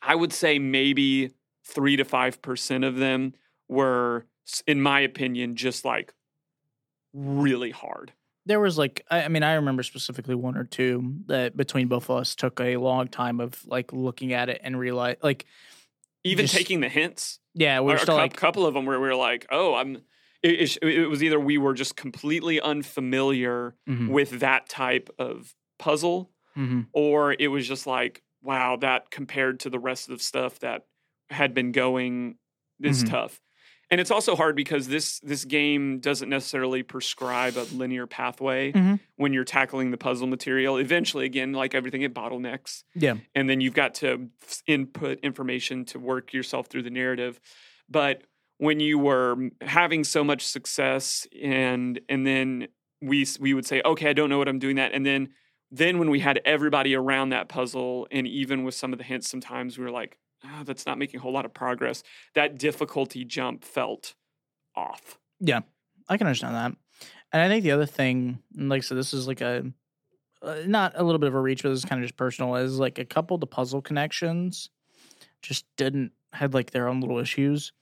I 0.00 0.14
would 0.14 0.32
say 0.32 0.58
maybe 0.58 1.30
3 1.64 1.96
to 1.96 2.04
5% 2.04 2.84
of 2.84 2.96
them 2.96 3.34
were, 3.68 4.26
in 4.66 4.80
my 4.82 5.00
opinion, 5.00 5.54
just 5.54 5.84
like 5.84 6.12
really 7.12 7.70
hard. 7.70 8.12
There 8.46 8.58
was 8.60 8.76
like 8.78 9.04
I, 9.10 9.22
I 9.24 9.28
mean 9.28 9.42
I 9.42 9.54
remember 9.54 9.82
specifically 9.82 10.34
one 10.34 10.56
or 10.56 10.64
two 10.64 11.16
that 11.26 11.56
between 11.56 11.88
both 11.88 12.10
of 12.10 12.16
us 12.18 12.34
took 12.34 12.60
a 12.60 12.76
long 12.76 13.08
time 13.08 13.40
of 13.40 13.64
like 13.66 13.92
looking 13.92 14.32
at 14.32 14.48
it 14.48 14.60
and 14.64 14.78
realize 14.78 15.16
like 15.22 15.44
Even 16.24 16.46
Just- 16.46 16.56
taking 16.56 16.80
the 16.80 16.88
hints, 16.88 17.38
yeah 17.54 17.80
we 17.80 17.92
a 17.92 17.94
were 17.94 17.98
still 17.98 18.16
cou- 18.16 18.22
like 18.22 18.36
couple 18.36 18.66
of 18.66 18.74
them 18.74 18.84
where 18.86 18.98
we 19.00 19.06
were 19.08 19.14
like, 19.16 19.46
oh, 19.50 19.74
I'm. 19.74 20.02
It, 20.44 20.76
it, 20.82 21.08
was 21.08 21.22
either 21.22 21.38
we 21.38 21.56
were 21.56 21.72
just 21.72 21.94
completely 21.94 22.60
unfamiliar 22.60 23.76
mhm, 23.88 24.08
with 24.08 24.40
that 24.40 24.68
type 24.68 25.08
of 25.18 25.54
puzzle, 25.78 26.32
mhm, 26.56 26.86
or 26.92 27.32
it 27.38 27.46
was 27.46 27.68
just 27.68 27.86
like, 27.86 28.22
wow, 28.42 28.74
that 28.76 29.10
compared 29.12 29.60
to 29.60 29.70
the 29.70 29.78
rest 29.78 30.08
of 30.08 30.18
the 30.18 30.24
stuff 30.24 30.58
that 30.58 30.86
had 31.30 31.54
been 31.54 31.70
going 31.70 32.38
is 32.82 33.04
Mhm. 33.04 33.10
tough. 33.10 33.40
And 33.92 34.00
it's 34.00 34.10
also 34.10 34.34
hard 34.34 34.56
because 34.56 34.88
this 34.88 35.20
this 35.20 35.44
game 35.44 35.98
doesn't 36.00 36.30
necessarily 36.30 36.82
prescribe 36.82 37.58
a 37.58 37.64
linear 37.74 38.06
pathway 38.06 38.72
Mhm. 38.72 38.98
when 39.16 39.34
you're 39.34 39.44
tackling 39.44 39.90
the 39.90 39.98
puzzle 39.98 40.26
material. 40.26 40.78
Eventually, 40.78 41.26
again, 41.26 41.52
like 41.52 41.74
everything, 41.74 42.00
it 42.00 42.14
bottlenecks, 42.14 42.84
yeah 42.94 43.16
and 43.34 43.50
then 43.50 43.60
you've 43.60 43.74
got 43.74 43.94
to 43.96 44.30
input 44.66 45.20
information 45.20 45.84
to 45.84 45.98
work 45.98 46.32
yourself 46.32 46.68
through 46.68 46.84
the 46.84 46.90
narrative. 46.90 47.38
But 47.88 48.22
when 48.56 48.80
you 48.80 48.98
were 48.98 49.50
having 49.60 50.04
so 50.04 50.24
much 50.24 50.42
success, 50.46 51.26
and 51.42 52.00
and 52.08 52.26
then 52.26 52.68
we 53.02 53.26
we 53.40 53.52
would 53.52 53.66
say, 53.66 53.82
okay, 53.84 54.08
I 54.08 54.14
don't 54.14 54.30
know 54.30 54.38
what 54.38 54.48
I'm 54.48 54.58
doing 54.58 54.76
that, 54.76 54.92
and 54.94 55.04
then 55.04 55.28
then 55.70 55.98
when 55.98 56.08
we 56.08 56.20
had 56.20 56.40
everybody 56.46 56.94
around 56.94 57.28
that 57.30 57.48
puzzle, 57.50 58.06
and 58.10 58.26
even 58.26 58.64
with 58.64 58.74
some 58.74 58.92
of 58.94 58.98
the 58.98 59.04
hints, 59.04 59.28
sometimes 59.28 59.76
we 59.78 59.84
were 59.84 59.90
like, 59.90 60.16
oh, 60.44 60.62
that's 60.64 60.86
not 60.86 60.98
making 60.98 61.20
a 61.20 61.22
whole 61.22 61.32
lot 61.32 61.44
of 61.44 61.54
progress. 61.54 62.02
That 62.34 62.58
difficulty 62.58 63.24
jump 63.24 63.64
felt 63.64 64.14
off. 64.76 65.18
Yeah, 65.40 65.60
I 66.08 66.16
can 66.16 66.26
understand 66.26 66.54
that 66.54 66.72
and 67.32 67.42
I 67.42 67.48
think 67.48 67.64
the 67.64 67.72
other 67.72 67.86
thing 67.86 68.38
like 68.54 68.82
so 68.82 68.94
this 68.94 69.14
is 69.14 69.26
like 69.26 69.40
a 69.40 69.64
uh, 70.42 70.56
not 70.66 70.92
a 70.96 71.02
little 71.02 71.18
bit 71.18 71.28
of 71.28 71.34
a 71.34 71.40
reach 71.40 71.62
but 71.62 71.70
this 71.70 71.78
is 71.78 71.84
kind 71.84 72.00
of 72.02 72.06
just 72.06 72.16
personal 72.16 72.54
is 72.56 72.78
like 72.78 72.98
a 72.98 73.04
couple 73.04 73.34
of 73.34 73.40
the 73.40 73.46
puzzle 73.46 73.80
connections 73.80 74.70
just 75.40 75.64
didn't 75.76 76.12
had 76.32 76.54
like 76.54 76.70
their 76.70 76.88
own 76.88 77.00
little 77.00 77.18
issues 77.18 77.72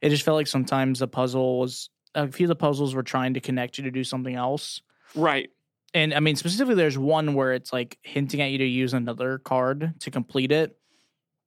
it 0.00 0.10
just 0.10 0.22
felt 0.24 0.36
like 0.36 0.46
sometimes 0.46 0.98
the 0.98 1.08
puzzle 1.08 1.58
was 1.60 1.90
a 2.14 2.30
few 2.30 2.44
of 2.44 2.48
the 2.48 2.56
puzzles 2.56 2.94
were 2.94 3.02
trying 3.02 3.34
to 3.34 3.40
connect 3.40 3.78
you 3.78 3.84
to 3.84 3.90
do 3.90 4.04
something 4.04 4.34
else 4.34 4.82
Right. 5.14 5.50
and 5.94 6.12
I 6.14 6.20
mean 6.20 6.36
specifically 6.36 6.74
there's 6.74 6.98
one 6.98 7.34
where 7.34 7.52
it's 7.52 7.72
like 7.72 7.98
hinting 8.02 8.40
at 8.40 8.50
you 8.50 8.58
to 8.58 8.66
use 8.66 8.92
another 8.94 9.38
card 9.38 9.94
to 10.00 10.10
complete 10.10 10.52
it. 10.52 10.76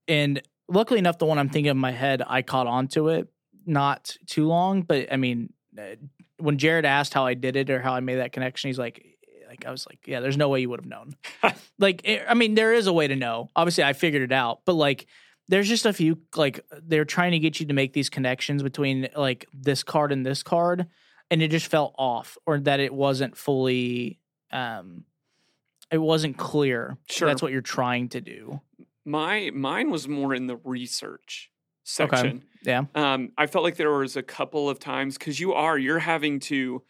And 0.07 0.41
luckily 0.69 0.99
enough 0.99 1.17
the 1.17 1.25
one 1.25 1.37
I'm 1.39 1.49
thinking 1.49 1.69
of 1.69 1.75
in 1.77 1.81
my 1.81 1.91
head 1.91 2.21
I 2.25 2.41
caught 2.41 2.67
on 2.67 2.87
to 2.89 3.09
it 3.09 3.27
not 3.65 4.15
too 4.27 4.47
long, 4.47 4.81
but 4.81 5.11
I 5.11 5.17
mean 5.17 5.53
uh, 5.77 5.95
when 6.37 6.57
Jared 6.57 6.85
asked 6.85 7.13
how 7.13 7.25
I 7.25 7.33
did 7.33 7.55
it 7.55 7.69
or 7.69 7.81
how 7.81 7.93
I 7.93 7.99
made 8.01 8.15
that 8.15 8.31
connection 8.33 8.69
he's 8.69 8.79
like 8.79 9.05
like 9.47 9.65
I 9.65 9.71
was 9.71 9.85
like 9.87 9.99
yeah 10.07 10.19
there's 10.19 10.37
no 10.37 10.49
way 10.49 10.61
you 10.61 10.69
would 10.69 10.81
have 10.81 10.89
known. 10.89 11.15
like 11.79 12.01
it, 12.03 12.23
I 12.27 12.33
mean 12.33 12.55
there 12.55 12.73
is 12.73 12.87
a 12.87 12.93
way 12.93 13.07
to 13.07 13.15
know. 13.15 13.49
Obviously 13.55 13.83
I 13.83 13.93
figured 13.93 14.21
it 14.23 14.31
out, 14.31 14.61
but 14.65 14.73
like 14.73 15.07
there's 15.49 15.67
just 15.67 15.85
a 15.85 15.93
few 15.93 16.19
like 16.35 16.61
they're 16.83 17.05
trying 17.05 17.31
to 17.33 17.39
get 17.39 17.59
you 17.59 17.65
to 17.67 17.73
make 17.73 17.93
these 17.93 18.09
connections 18.09 18.63
between 18.63 19.09
like 19.15 19.45
this 19.53 19.83
card 19.83 20.11
and 20.11 20.25
this 20.25 20.41
card 20.43 20.87
and 21.29 21.41
it 21.41 21.51
just 21.51 21.67
felt 21.67 21.93
off 21.97 22.37
or 22.45 22.59
that 22.59 22.79
it 22.79 22.93
wasn't 22.93 23.35
fully 23.37 24.19
um 24.51 25.03
it 25.91 25.97
wasn't 25.97 26.37
clear 26.37 26.97
Sure. 27.09 27.27
that's 27.27 27.41
what 27.41 27.51
you're 27.51 27.61
trying 27.61 28.09
to 28.09 28.21
do 28.21 28.61
My 29.05 29.51
mine 29.53 29.89
was 29.89 30.07
more 30.07 30.33
in 30.33 30.47
the 30.47 30.57
research 30.63 31.49
section. 31.83 32.43
yeah 32.63 32.85
um, 32.95 33.31
I 33.37 33.45
felt 33.47 33.63
like 33.65 33.75
there 33.75 33.91
was 33.91 34.15
a 34.15 34.23
couple 34.23 34.69
of 34.69 34.79
times 34.79 35.17
because 35.17 35.39
you 35.39 35.53
are 35.53 35.77
you're 35.77 35.99
having 35.99 36.39
to 36.41 36.81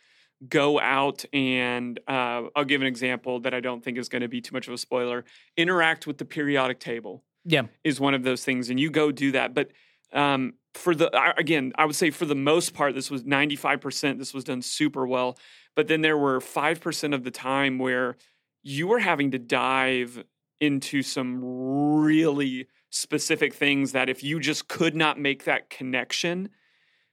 go 0.48 0.80
out 0.80 1.26
and 1.34 2.00
uh, 2.08 2.44
I'll 2.56 2.66
give 2.66 2.82
an 2.82 2.88
example 2.88 3.40
that 3.40 3.54
I 3.54 3.60
don't 3.60 3.84
think 3.84 3.98
is 3.98 4.10
going 4.10 4.22
to 4.22 4.28
be 4.28 4.42
too 4.42 4.54
much 4.54 4.68
of 4.68 4.74
a 4.74 4.78
spoiler. 4.78 5.24
Interact 5.58 6.06
with 6.06 6.18
the 6.18 6.26
periodic 6.26 6.80
table 6.80 7.24
yeah 7.46 7.64
is 7.84 8.00
one 8.00 8.14
of 8.14 8.24
those 8.24 8.44
things, 8.46 8.70
and 8.70 8.80
you 8.80 8.92
go 8.92 9.12
do 9.12 9.32
that. 9.32 9.54
But 9.54 9.72
um, 10.14 10.54
for 10.76 10.94
the 10.94 11.10
I- 11.16 11.34
again, 11.38 11.74
I 11.76 11.86
would 11.86 11.96
say 11.96 12.12
for 12.12 12.26
the 12.26 12.36
most 12.36 12.74
part, 12.74 12.94
this 12.94 13.10
was 13.10 13.24
ninety 13.26 13.56
five 13.56 13.82
percent. 13.82 14.20
This 14.20 14.34
was 14.34 14.44
done 14.44 14.62
super 14.62 15.08
well. 15.08 15.38
But 15.76 15.88
then 15.88 16.02
there 16.02 16.18
were 16.18 16.40
five 16.40 16.80
percent 16.82 17.14
of 17.16 17.24
the 17.24 17.32
time 17.32 17.80
where 17.80 18.18
you 18.62 18.88
were 18.88 19.00
having 19.00 19.32
to 19.32 19.40
dive 19.40 20.24
into 20.60 21.02
some 21.02 21.40
really 21.44 22.68
specific 22.90 23.54
things 23.54 23.92
that 23.92 24.10
if 24.10 24.24
you 24.24 24.40
just 24.40 24.68
could 24.68 24.96
not 24.96 25.20
make 25.20 25.46
that 25.46 25.70
connection, 25.70 26.50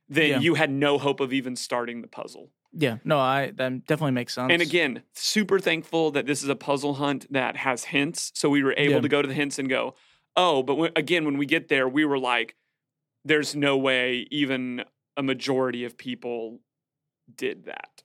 then 0.09 0.31
Yeah. 0.31 0.39
you 0.41 0.55
had 0.55 0.71
no 0.71 0.99
hope 0.99 1.21
of 1.21 1.33
even 1.33 1.57
starting 1.57 2.03
the 2.03 2.09
puzzle. 2.09 2.51
yeah 2.73 2.99
no 3.03 3.19
i 3.19 3.51
that 3.57 3.85
definitely 3.87 4.13
makes 4.13 4.35
sense 4.35 4.53
And 4.53 4.63
again, 4.63 5.03
super 5.15 5.59
thankful 5.59 6.13
that 6.13 6.27
this 6.27 6.41
is 6.45 6.49
a 6.49 6.55
puzzle 6.55 6.95
hunt 6.95 7.27
that 7.33 7.57
has 7.57 7.83
hints. 7.85 8.31
So 8.35 8.49
we 8.49 8.63
were 8.63 8.75
able 8.77 8.95
Yeah. 8.97 9.01
to 9.01 9.09
go 9.09 9.23
to 9.23 9.27
the 9.29 9.35
hints 9.35 9.59
and 9.59 9.69
go, 9.69 9.97
oh, 10.37 10.63
but 10.63 10.77
when, 10.77 10.93
again, 10.95 11.25
when 11.25 11.37
we 11.37 11.47
get 11.47 11.67
there, 11.67 11.89
we 11.89 12.05
were 12.05 12.19
like, 12.19 12.55
there's 13.25 13.57
no 13.57 13.77
way 13.77 14.29
even 14.31 14.85
a 15.17 15.23
majority 15.23 15.85
of 15.85 15.99
people 15.99 16.61
did 17.35 17.65
that. 17.65 18.05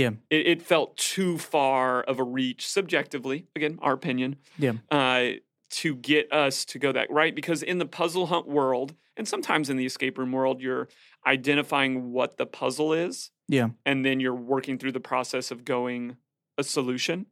Yeah 0.00 0.10
It, 0.30 0.46
it 0.52 0.62
felt 0.62 0.96
too 0.96 1.38
far 1.38 2.02
of 2.02 2.18
a 2.18 2.24
reach, 2.24 2.66
subjectively, 2.66 3.46
again, 3.56 3.78
our 3.80 3.92
opinion, 3.94 4.36
Yeah. 4.58 4.72
uh, 4.90 5.24
to 5.70 5.94
get 5.96 6.32
us 6.32 6.64
to 6.66 6.78
go 6.78 6.92
that 6.92 7.10
right. 7.10 7.34
Because 7.34 7.62
in 7.62 7.78
the 7.78 7.86
puzzle 7.86 8.26
hunt 8.26 8.46
world, 8.46 8.94
and 9.16 9.26
sometimes 9.26 9.70
in 9.70 9.76
the 9.76 9.86
escape 9.86 10.18
room 10.18 10.32
world, 10.32 10.60
you're 10.60 10.88
identifying 11.26 12.12
what 12.12 12.36
the 12.36 12.46
puzzle 12.46 12.92
is 12.92 13.30
yeah 13.48 13.68
and 13.84 14.04
then 14.06 14.20
you're 14.20 14.34
working 14.54 14.78
through 14.78 14.92
the 14.92 15.00
process 15.12 15.50
of 15.50 15.64
going 15.64 16.16
a 16.58 16.64
solution. 16.64 17.26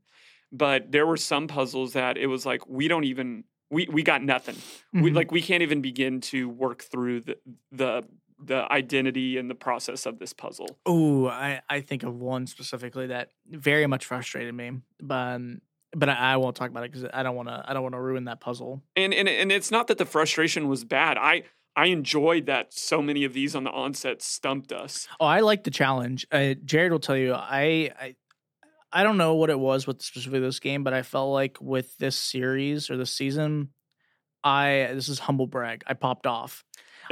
But 0.53 0.93
there 0.93 1.07
were 1.07 1.17
some 1.17 1.47
puzzles 1.49 1.95
that 1.95 2.19
it 2.19 2.27
was 2.27 2.45
like 2.45 2.63
we 2.69 2.87
don't 2.89 3.05
even 3.05 3.45
we 3.71 3.89
we 3.91 4.03
got 4.03 4.23
nothing. 4.23 4.57
We 4.93 5.11
Mhm. 5.11 5.15
like 5.17 5.31
we 5.33 5.41
can't 5.41 5.63
even 5.63 5.81
begin 5.81 6.21
to 6.33 6.49
work 6.49 6.83
through 6.83 7.21
the 7.21 7.37
the 7.71 8.05
the 8.45 8.71
identity 8.73 9.39
and 9.39 9.49
the 9.51 9.55
process 9.55 10.07
of 10.07 10.19
this 10.19 10.33
puzzle. 10.33 10.79
oh 10.87 11.27
i 11.29 11.61
i 11.69 11.81
think 11.81 12.03
of 12.03 12.15
one 12.21 12.47
specifically 12.47 13.07
that 13.09 13.29
very 13.49 13.87
much 13.87 14.05
frustrated 14.07 14.55
me 14.55 14.73
but 15.01 15.15
um, 15.35 15.61
but 15.95 16.09
I, 16.09 16.15
I 16.33 16.37
won't 16.39 16.57
talk 16.57 16.71
about 16.71 16.85
it 16.85 16.93
because 16.93 17.09
i 17.13 17.23
don't 17.23 17.37
want 17.37 17.49
to 17.49 17.63
i 17.67 17.73
don't 17.73 17.83
want 17.83 17.95
to 17.95 18.01
ruin 18.01 18.25
that 18.25 18.41
puzzle 18.41 18.83
And 18.97 19.13
and 19.15 19.29
and 19.29 19.53
it's 19.53 19.71
not 19.71 19.87
that 19.89 19.99
the 19.99 20.07
frustration 20.07 20.69
was 20.69 20.85
bad. 20.85 21.17
I 21.19 21.45
I 21.75 21.87
enjoyed 21.87 22.45
that 22.47 22.75
so 22.75 23.01
many 23.01 23.25
of 23.25 23.33
these 23.33 23.57
on 23.57 23.65
the 23.65 23.71
onset 23.71 24.21
stumped 24.21 24.73
us. 24.73 25.09
Oh, 25.19 25.25
I 25.25 25.41
like 25.41 25.65
the 25.65 25.71
challenge. 25.71 26.27
Uh, 26.31 26.53
Jared 26.67 26.93
will 26.93 26.99
tell 26.99 27.17
you. 27.17 27.33
I, 27.33 27.91
I 27.99 28.15
I 28.93 29.03
don't 29.05 29.17
know 29.17 29.37
what 29.37 29.49
it 29.49 29.59
was 29.59 29.87
with 29.87 30.03
specifically 30.03 30.41
this 30.41 30.61
game, 30.61 30.85
but 30.85 30.93
I 30.93 31.01
felt 31.03 31.33
like 31.33 31.57
with 31.63 31.97
this 31.97 32.15
series 32.15 32.91
or 32.91 32.99
this 32.99 33.11
season, 33.11 33.71
I 34.45 34.91
this 34.93 35.09
is 35.09 35.19
humble 35.21 35.47
brag. 35.47 35.83
I 35.87 35.95
popped 35.95 36.27
off. 36.27 36.63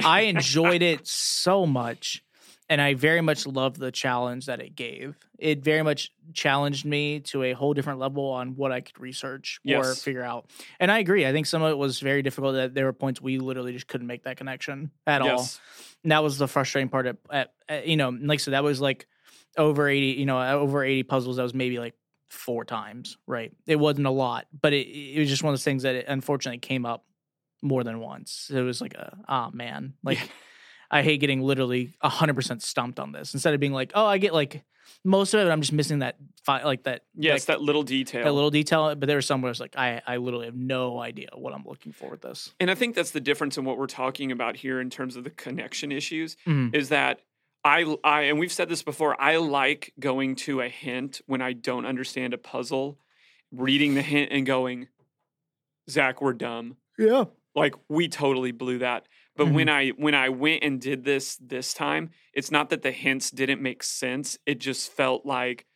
I 0.04 0.20
enjoyed 0.22 0.82
it 0.82 1.06
so 1.06 1.66
much, 1.66 2.22
and 2.68 2.80
I 2.80 2.94
very 2.94 3.20
much 3.20 3.46
loved 3.46 3.78
the 3.78 3.90
challenge 3.90 4.46
that 4.46 4.60
it 4.60 4.76
gave. 4.76 5.16
It 5.38 5.62
very 5.64 5.82
much 5.82 6.12
challenged 6.34 6.84
me 6.84 7.20
to 7.20 7.42
a 7.42 7.52
whole 7.52 7.74
different 7.74 7.98
level 7.98 8.26
on 8.26 8.56
what 8.56 8.72
I 8.72 8.80
could 8.80 9.00
research 9.00 9.60
or 9.80 9.94
figure 9.94 10.22
out. 10.22 10.50
And 10.78 10.90
I 10.90 10.98
agree. 10.98 11.26
I 11.26 11.32
think 11.32 11.46
some 11.46 11.62
of 11.62 11.70
it 11.70 11.78
was 11.78 12.00
very 12.00 12.22
difficult. 12.22 12.54
That 12.54 12.74
there 12.74 12.84
were 12.84 12.92
points 12.92 13.20
we 13.20 13.38
literally 13.38 13.72
just 13.72 13.88
couldn't 13.88 14.06
make 14.06 14.24
that 14.24 14.36
connection 14.36 14.90
at 15.06 15.22
all. 15.22 15.28
And 16.02 16.12
that 16.12 16.22
was 16.22 16.38
the 16.38 16.48
frustrating 16.48 16.88
part 16.88 17.06
at, 17.06 17.16
at, 17.30 17.52
at 17.68 17.86
you 17.86 17.96
know 17.96 18.10
like 18.10 18.36
I 18.36 18.42
said 18.42 18.54
that 18.54 18.64
was 18.64 18.80
like 18.80 19.06
over 19.58 19.88
80 19.88 20.06
you 20.06 20.26
know 20.26 20.40
over 20.60 20.84
80 20.84 21.02
puzzles 21.04 21.36
that 21.36 21.42
was 21.42 21.54
maybe 21.54 21.78
like 21.78 21.94
four 22.28 22.64
times 22.64 23.18
right 23.26 23.52
it 23.66 23.74
wasn't 23.76 24.06
a 24.06 24.10
lot 24.10 24.46
but 24.62 24.72
it, 24.72 24.86
it 24.86 25.18
was 25.18 25.28
just 25.28 25.42
one 25.42 25.52
of 25.52 25.58
those 25.58 25.64
things 25.64 25.82
that 25.82 25.96
it 25.96 26.04
unfortunately 26.06 26.58
came 26.58 26.86
up 26.86 27.04
more 27.62 27.84
than 27.84 28.00
once. 28.00 28.50
It 28.52 28.60
was 28.62 28.80
like 28.80 28.94
a 28.94 29.16
ah 29.28 29.50
man, 29.52 29.94
like 30.02 30.18
I 30.90 31.02
hate 31.02 31.18
getting 31.20 31.40
literally 31.42 31.94
hundred 32.02 32.34
percent 32.34 32.62
stumped 32.62 32.98
on 32.98 33.12
this. 33.12 33.34
Instead 33.34 33.54
of 33.54 33.60
being 33.60 33.72
like, 33.72 33.92
oh, 33.94 34.06
I 34.06 34.18
get 34.18 34.32
like 34.34 34.62
most 35.04 35.34
of 35.34 35.46
it, 35.46 35.50
I'm 35.50 35.60
just 35.60 35.72
missing 35.72 36.00
that 36.00 36.16
fi- 36.44 36.64
like 36.64 36.82
that 36.82 37.02
Yes, 37.14 37.42
like, 37.42 37.46
that 37.58 37.62
little 37.62 37.82
detail. 37.84 38.24
that 38.24 38.32
little 38.32 38.50
detail. 38.50 38.94
But 38.96 39.06
there 39.06 39.16
was 39.16 39.26
some 39.26 39.40
where 39.42 39.50
it's 39.50 39.60
like 39.60 39.76
I 39.76 40.02
I 40.06 40.16
literally 40.16 40.46
have 40.46 40.56
no 40.56 40.98
idea 40.98 41.28
what 41.34 41.54
I'm 41.54 41.64
looking 41.64 41.92
for 41.92 42.10
with 42.10 42.22
this. 42.22 42.52
And 42.58 42.70
I 42.70 42.74
think 42.74 42.96
that's 42.96 43.12
the 43.12 43.20
difference 43.20 43.56
in 43.56 43.64
what 43.64 43.78
we're 43.78 43.86
talking 43.86 44.32
about 44.32 44.56
here 44.56 44.80
in 44.80 44.90
terms 44.90 45.16
of 45.16 45.24
the 45.24 45.30
connection 45.30 45.92
issues 45.92 46.36
Mhm. 46.46 46.74
is 46.74 46.88
that 46.88 47.20
I, 47.62 47.94
I 48.02 48.22
and 48.22 48.38
we've 48.38 48.50
said 48.50 48.68
this 48.70 48.82
before, 48.82 49.20
I 49.20 49.36
like 49.36 49.92
going 50.00 50.34
to 50.36 50.62
a 50.62 50.68
hint 50.68 51.20
when 51.26 51.42
I 51.42 51.52
don't 51.52 51.84
understand 51.84 52.32
a 52.32 52.38
puzzle, 52.38 52.98
reading 53.52 53.94
the 53.94 54.00
hint 54.02 54.32
and 54.32 54.46
going, 54.46 54.88
Zach, 55.88 56.20
we're 56.22 56.32
dumb. 56.32 56.76
Yeah. 56.98 57.24
Like 57.54 57.74
we 57.88 58.08
totally 58.08 58.52
blew 58.52 58.78
that. 58.78 59.06
But 59.36 59.50
when 59.52 59.68
I 59.68 59.88
when 59.90 60.14
I 60.14 60.28
went 60.28 60.62
and 60.62 60.80
did 60.80 61.04
this 61.04 61.36
this 61.36 61.72
time, 61.74 62.10
it's 62.34 62.50
not 62.50 62.68
that 62.70 62.82
the 62.82 62.92
hints 62.92 63.30
didn't 63.30 63.62
make 63.62 63.82
sense. 63.82 64.38
It 64.46 64.58
just 64.60 64.92
felt 64.92 65.24
like 65.24 65.66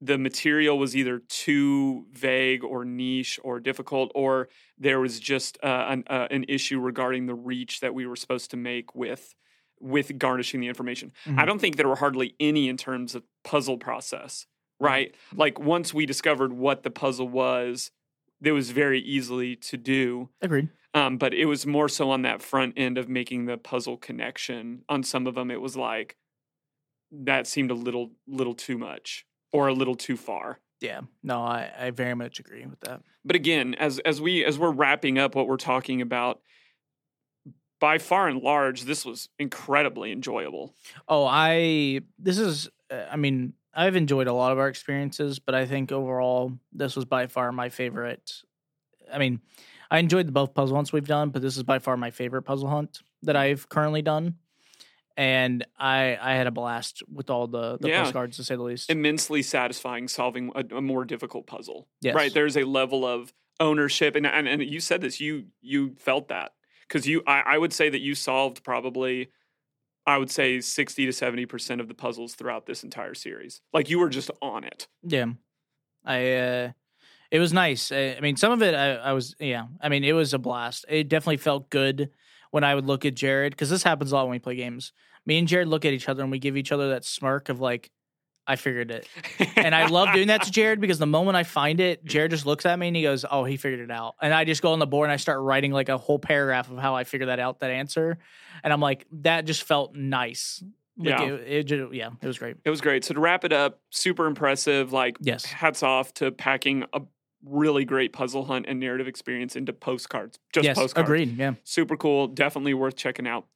the 0.00 0.16
material 0.16 0.78
was 0.78 0.94
either 0.96 1.18
too 1.28 2.06
vague 2.12 2.62
or 2.62 2.84
niche 2.84 3.40
or 3.42 3.58
difficult, 3.58 4.12
or 4.14 4.48
there 4.78 5.00
was 5.00 5.18
just 5.18 5.58
uh, 5.62 5.86
an, 5.88 6.04
uh, 6.06 6.28
an 6.30 6.44
issue 6.48 6.78
regarding 6.78 7.26
the 7.26 7.34
reach 7.34 7.80
that 7.80 7.94
we 7.94 8.06
were 8.06 8.14
supposed 8.16 8.50
to 8.52 8.56
make 8.56 8.94
with 8.94 9.34
with 9.80 10.16
garnishing 10.18 10.60
the 10.60 10.68
information. 10.68 11.12
I 11.26 11.30
Mhm. 11.30 11.46
don't 11.46 11.60
think 11.60 11.76
there 11.76 11.88
were 11.88 11.96
hardly 11.96 12.34
any 12.40 12.68
in 12.68 12.76
terms 12.76 13.14
of 13.14 13.24
puzzle 13.44 13.78
process, 13.78 14.46
right? 14.80 15.14
Like 15.34 15.58
once 15.60 15.92
we 15.94 16.04
discovered 16.06 16.52
what 16.52 16.82
the 16.82 16.90
puzzle 16.90 17.28
was, 17.28 17.90
it 18.42 18.52
was 18.52 18.70
very 18.72 19.00
easily 19.00 19.54
to 19.56 19.76
do. 19.76 20.30
Agreed. 20.40 20.68
Um, 20.94 21.18
but 21.18 21.34
it 21.34 21.44
was 21.46 21.66
more 21.66 21.88
so 21.88 22.10
on 22.10 22.22
that 22.22 22.42
front 22.42 22.74
end 22.76 22.98
of 22.98 23.08
making 23.08 23.46
the 23.46 23.58
puzzle 23.58 23.96
connection. 23.96 24.82
On 24.88 25.02
some 25.02 25.26
of 25.26 25.34
them, 25.34 25.50
it 25.50 25.60
was 25.60 25.76
like 25.76 26.16
that 27.10 27.46
seemed 27.46 27.70
a 27.70 27.74
little 27.74 28.12
little 28.26 28.54
too 28.54 28.78
much 28.78 29.26
or 29.52 29.68
a 29.68 29.72
little 29.72 29.94
too 29.94 30.16
far. 30.16 30.60
Yeah. 30.80 31.00
No, 31.22 31.42
I, 31.42 31.70
I 31.78 31.90
very 31.90 32.14
much 32.14 32.38
agree 32.38 32.64
with 32.64 32.80
that. 32.80 33.02
But 33.24 33.36
again, 33.36 33.74
as 33.74 33.98
as 34.00 34.20
we 34.20 34.44
as 34.44 34.58
we're 34.58 34.70
wrapping 34.70 35.18
up 35.18 35.34
what 35.34 35.46
we're 35.46 35.56
talking 35.56 36.00
about, 36.00 36.40
by 37.80 37.98
far 37.98 38.28
and 38.28 38.42
large, 38.42 38.82
this 38.82 39.04
was 39.04 39.28
incredibly 39.38 40.12
enjoyable. 40.12 40.74
Oh, 41.08 41.24
I 41.26 42.00
this 42.18 42.38
is 42.38 42.68
uh, 42.90 43.04
I 43.10 43.16
mean, 43.16 43.54
I've 43.74 43.96
enjoyed 43.96 44.26
a 44.26 44.32
lot 44.32 44.52
of 44.52 44.58
our 44.58 44.68
experiences, 44.68 45.38
but 45.38 45.54
I 45.54 45.66
think 45.66 45.92
overall 45.92 46.52
this 46.72 46.96
was 46.96 47.04
by 47.04 47.26
far 47.26 47.52
my 47.52 47.68
favorite. 47.68 48.32
I 49.12 49.18
mean, 49.18 49.40
I 49.90 49.98
enjoyed 49.98 50.26
the 50.28 50.32
both 50.32 50.54
puzzle 50.54 50.76
hunts 50.76 50.92
we've 50.92 51.06
done, 51.06 51.30
but 51.30 51.42
this 51.42 51.56
is 51.56 51.62
by 51.62 51.78
far 51.78 51.96
my 51.96 52.10
favorite 52.10 52.42
puzzle 52.42 52.68
hunt 52.68 53.00
that 53.22 53.36
I've 53.36 53.68
currently 53.68 54.02
done. 54.02 54.36
And 55.16 55.66
I 55.78 56.16
I 56.20 56.34
had 56.34 56.46
a 56.46 56.50
blast 56.50 57.02
with 57.12 57.30
all 57.30 57.46
the, 57.48 57.78
the 57.78 57.88
Yeah. 57.88 58.02
postcards 58.04 58.36
to 58.36 58.44
say 58.44 58.54
the 58.56 58.62
least. 58.62 58.90
Immensely 58.90 59.42
satisfying 59.42 60.06
solving 60.08 60.52
a, 60.54 60.76
a 60.76 60.80
more 60.80 61.04
difficult 61.04 61.46
puzzle. 61.46 61.88
Yes. 62.00 62.14
Right. 62.14 62.32
There's 62.32 62.56
a 62.56 62.64
level 62.64 63.04
of 63.04 63.32
ownership, 63.60 64.14
and 64.14 64.26
and, 64.26 64.46
and 64.46 64.62
you 64.62 64.78
said 64.80 65.00
this. 65.00 65.20
You 65.20 65.46
you 65.60 65.96
felt 65.98 66.28
that 66.28 66.52
because 66.86 67.06
you 67.08 67.22
I, 67.26 67.40
I 67.46 67.58
would 67.58 67.72
say 67.72 67.88
that 67.88 68.00
you 68.00 68.14
solved 68.14 68.62
probably. 68.62 69.30
I 70.06 70.16
would 70.16 70.30
say 70.30 70.60
60 70.62 71.04
to 71.04 71.12
70% 71.12 71.80
of 71.80 71.88
the 71.88 71.92
puzzles 71.92 72.34
throughout 72.34 72.64
this 72.64 72.82
entire 72.82 73.12
series. 73.12 73.60
Like 73.74 73.90
you 73.90 73.98
were 73.98 74.08
just 74.08 74.30
on 74.40 74.64
it. 74.64 74.88
Yeah, 75.02 75.26
I. 76.04 76.32
uh 76.34 76.70
It 77.30 77.38
was 77.38 77.52
nice. 77.52 77.92
I, 77.92 78.14
I 78.16 78.20
mean, 78.20 78.36
some 78.36 78.52
of 78.52 78.62
it 78.62 78.74
I, 78.74 78.94
I 78.94 79.12
was. 79.12 79.34
Yeah, 79.38 79.66
I 79.80 79.88
mean, 79.88 80.04
it 80.04 80.12
was 80.12 80.32
a 80.34 80.38
blast. 80.38 80.84
It 80.88 81.08
definitely 81.08 81.36
felt 81.38 81.68
good 81.70 82.10
when 82.50 82.64
I 82.64 82.74
would 82.74 82.86
look 82.86 83.04
at 83.04 83.14
Jared 83.14 83.52
because 83.52 83.68
this 83.70 83.82
happens 83.82 84.12
a 84.12 84.14
lot 84.14 84.24
when 84.24 84.32
we 84.32 84.38
play 84.38 84.56
games. 84.56 84.92
Me 85.26 85.38
and 85.38 85.46
Jared 85.46 85.68
look 85.68 85.84
at 85.84 85.92
each 85.92 86.08
other 86.08 86.22
and 86.22 86.30
we 86.30 86.38
give 86.38 86.56
each 86.56 86.72
other 86.72 86.88
that 86.90 87.04
smirk 87.04 87.50
of 87.50 87.60
like, 87.60 87.90
I 88.46 88.56
figured 88.56 88.90
it. 88.90 89.06
And 89.56 89.74
I 89.74 89.88
love 89.88 90.14
doing 90.14 90.28
that 90.28 90.42
to 90.44 90.50
Jared 90.58 90.80
because 90.80 90.98
the 90.98 91.04
moment 91.06 91.36
I 91.36 91.42
find 91.42 91.80
it, 91.80 92.02
Jared 92.06 92.30
just 92.30 92.46
looks 92.46 92.64
at 92.64 92.78
me 92.78 92.86
and 92.88 92.96
he 92.96 93.02
goes, 93.02 93.26
"Oh, 93.30 93.44
he 93.44 93.58
figured 93.58 93.80
it 93.80 93.90
out." 93.90 94.14
And 94.22 94.32
I 94.32 94.44
just 94.46 94.62
go 94.62 94.72
on 94.72 94.78
the 94.78 94.86
board 94.86 95.04
and 95.08 95.12
I 95.12 95.16
start 95.16 95.40
writing 95.42 95.70
like 95.70 95.90
a 95.90 95.98
whole 95.98 96.18
paragraph 96.18 96.70
of 96.70 96.78
how 96.78 96.94
I 96.94 97.04
figured 97.04 97.28
that 97.28 97.40
out, 97.40 97.60
that 97.60 97.70
answer. 97.70 98.16
And 98.64 98.72
I'm 98.72 98.80
like, 98.80 99.06
that 99.20 99.44
just 99.44 99.64
felt 99.64 99.94
nice. 99.94 100.64
Like 100.96 101.08
Yeah. 101.20 101.24
it, 101.26 101.70
it 101.70 101.92
yeah, 101.92 102.08
it 102.22 102.26
was 102.26 102.38
great. 102.38 102.56
It 102.64 102.70
was 102.70 102.80
great. 102.80 103.04
So 103.04 103.12
to 103.12 103.20
wrap 103.20 103.44
it 103.44 103.52
up, 103.52 103.80
super 103.90 104.24
impressive. 104.24 104.94
Like 104.94 105.18
Yes. 105.20 105.44
hats 105.44 105.82
off 105.82 106.14
to 106.14 106.30
packing 106.32 106.84
a 106.94 107.02
really 107.44 107.84
great 107.84 108.12
puzzle 108.12 108.44
hunt 108.44 108.66
and 108.68 108.80
narrative 108.80 109.06
experience 109.06 109.56
into 109.56 109.72
postcards. 109.72 110.38
Just 110.52 110.64
yes, 110.64 110.78
postcards. 110.78 111.06
agreed. 111.06 111.36
Yeah. 111.36 111.54
Super 111.64 111.96
cool. 111.96 112.26
Definitely 112.28 112.74
worth 112.74 112.96
checking 112.96 113.26
out. 113.26 113.46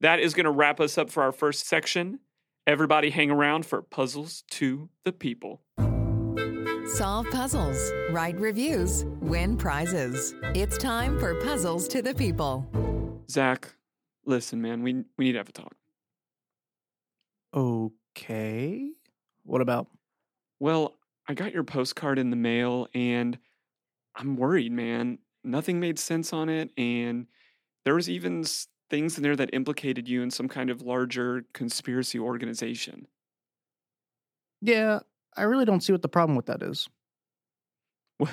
That 0.00 0.20
is 0.20 0.34
going 0.34 0.44
to 0.44 0.50
wrap 0.50 0.80
us 0.80 0.98
up 0.98 1.10
for 1.10 1.22
our 1.22 1.32
first 1.32 1.66
section. 1.66 2.20
Everybody 2.66 3.10
hang 3.10 3.30
around 3.30 3.64
for 3.64 3.80
Puzzles 3.80 4.42
to 4.50 4.88
the 5.04 5.12
People. 5.12 5.62
Solve 6.86 7.26
puzzles, 7.30 7.92
write 8.10 8.38
reviews, 8.38 9.04
win 9.20 9.56
prizes. 9.56 10.34
It's 10.54 10.78
time 10.78 11.18
for 11.18 11.34
Puzzles 11.40 11.88
to 11.88 12.02
the 12.02 12.14
People. 12.14 12.66
Zach, 13.30 13.74
listen, 14.24 14.62
man, 14.62 14.82
we, 14.82 15.04
we 15.16 15.26
need 15.26 15.32
to 15.32 15.38
have 15.38 15.48
a 15.48 15.52
talk. 15.52 15.74
Okay. 17.54 18.90
What 19.44 19.60
about? 19.60 19.88
Well, 20.60 20.95
I 21.28 21.34
got 21.34 21.52
your 21.52 21.64
postcard 21.64 22.18
in 22.18 22.30
the 22.30 22.36
mail 22.36 22.88
and 22.94 23.38
I'm 24.14 24.36
worried, 24.36 24.72
man. 24.72 25.18
Nothing 25.44 25.80
made 25.80 25.98
sense 25.98 26.32
on 26.32 26.48
it. 26.48 26.70
And 26.76 27.26
there 27.84 27.94
was 27.94 28.08
even 28.08 28.44
things 28.90 29.16
in 29.16 29.22
there 29.22 29.36
that 29.36 29.50
implicated 29.52 30.08
you 30.08 30.22
in 30.22 30.30
some 30.30 30.48
kind 30.48 30.70
of 30.70 30.82
larger 30.82 31.44
conspiracy 31.52 32.18
organization. 32.18 33.06
Yeah, 34.60 35.00
I 35.36 35.42
really 35.42 35.64
don't 35.64 35.82
see 35.82 35.92
what 35.92 36.02
the 36.02 36.08
problem 36.08 36.36
with 36.36 36.46
that 36.46 36.62
is. 36.62 36.88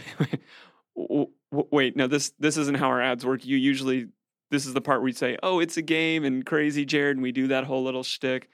Wait, 1.52 1.96
no, 1.96 2.08
this 2.08 2.32
this 2.40 2.58
isn't 2.58 2.78
how 2.78 2.88
our 2.88 3.02
ads 3.02 3.26
work. 3.26 3.46
You 3.46 3.58
usually 3.58 4.08
this 4.50 4.66
is 4.66 4.74
the 4.74 4.82
part 4.82 5.00
where 5.02 5.06
we 5.06 5.12
say, 5.12 5.38
"Oh, 5.44 5.60
it's 5.60 5.78
a 5.78 5.82
game," 5.82 6.24
and 6.24 6.46
crazy 6.46 6.86
Jared, 6.86 7.18
and 7.18 7.24
we 7.24 7.32
do 7.32 7.48
that 7.48 7.66
whole 7.66 7.84
little 7.84 8.04
shtick. 8.04 8.50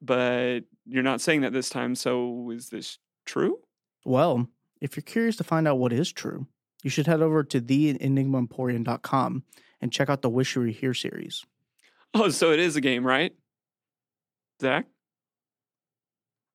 But 0.00 0.60
you're 0.86 1.02
not 1.02 1.20
saying 1.20 1.40
that 1.40 1.52
this 1.52 1.68
time. 1.68 1.94
So 1.94 2.50
is 2.50 2.68
this 2.68 2.98
true? 3.24 3.58
Well, 4.04 4.48
if 4.80 4.96
you're 4.96 5.02
curious 5.02 5.36
to 5.36 5.44
find 5.44 5.66
out 5.66 5.78
what 5.78 5.92
is 5.92 6.12
true, 6.12 6.46
you 6.82 6.90
should 6.90 7.06
head 7.06 7.22
over 7.22 7.42
to 7.44 7.60
theenigmaemporium.com 7.60 9.42
and 9.80 9.92
check 9.92 10.08
out 10.08 10.22
the 10.22 10.30
Wish 10.30 10.54
You 10.54 10.62
Were 10.62 10.68
Here 10.68 10.94
series. 10.94 11.44
Oh, 12.12 12.28
so 12.28 12.52
it 12.52 12.60
is 12.60 12.76
a 12.76 12.80
game, 12.80 13.06
right? 13.06 13.32
Zach? 14.60 14.86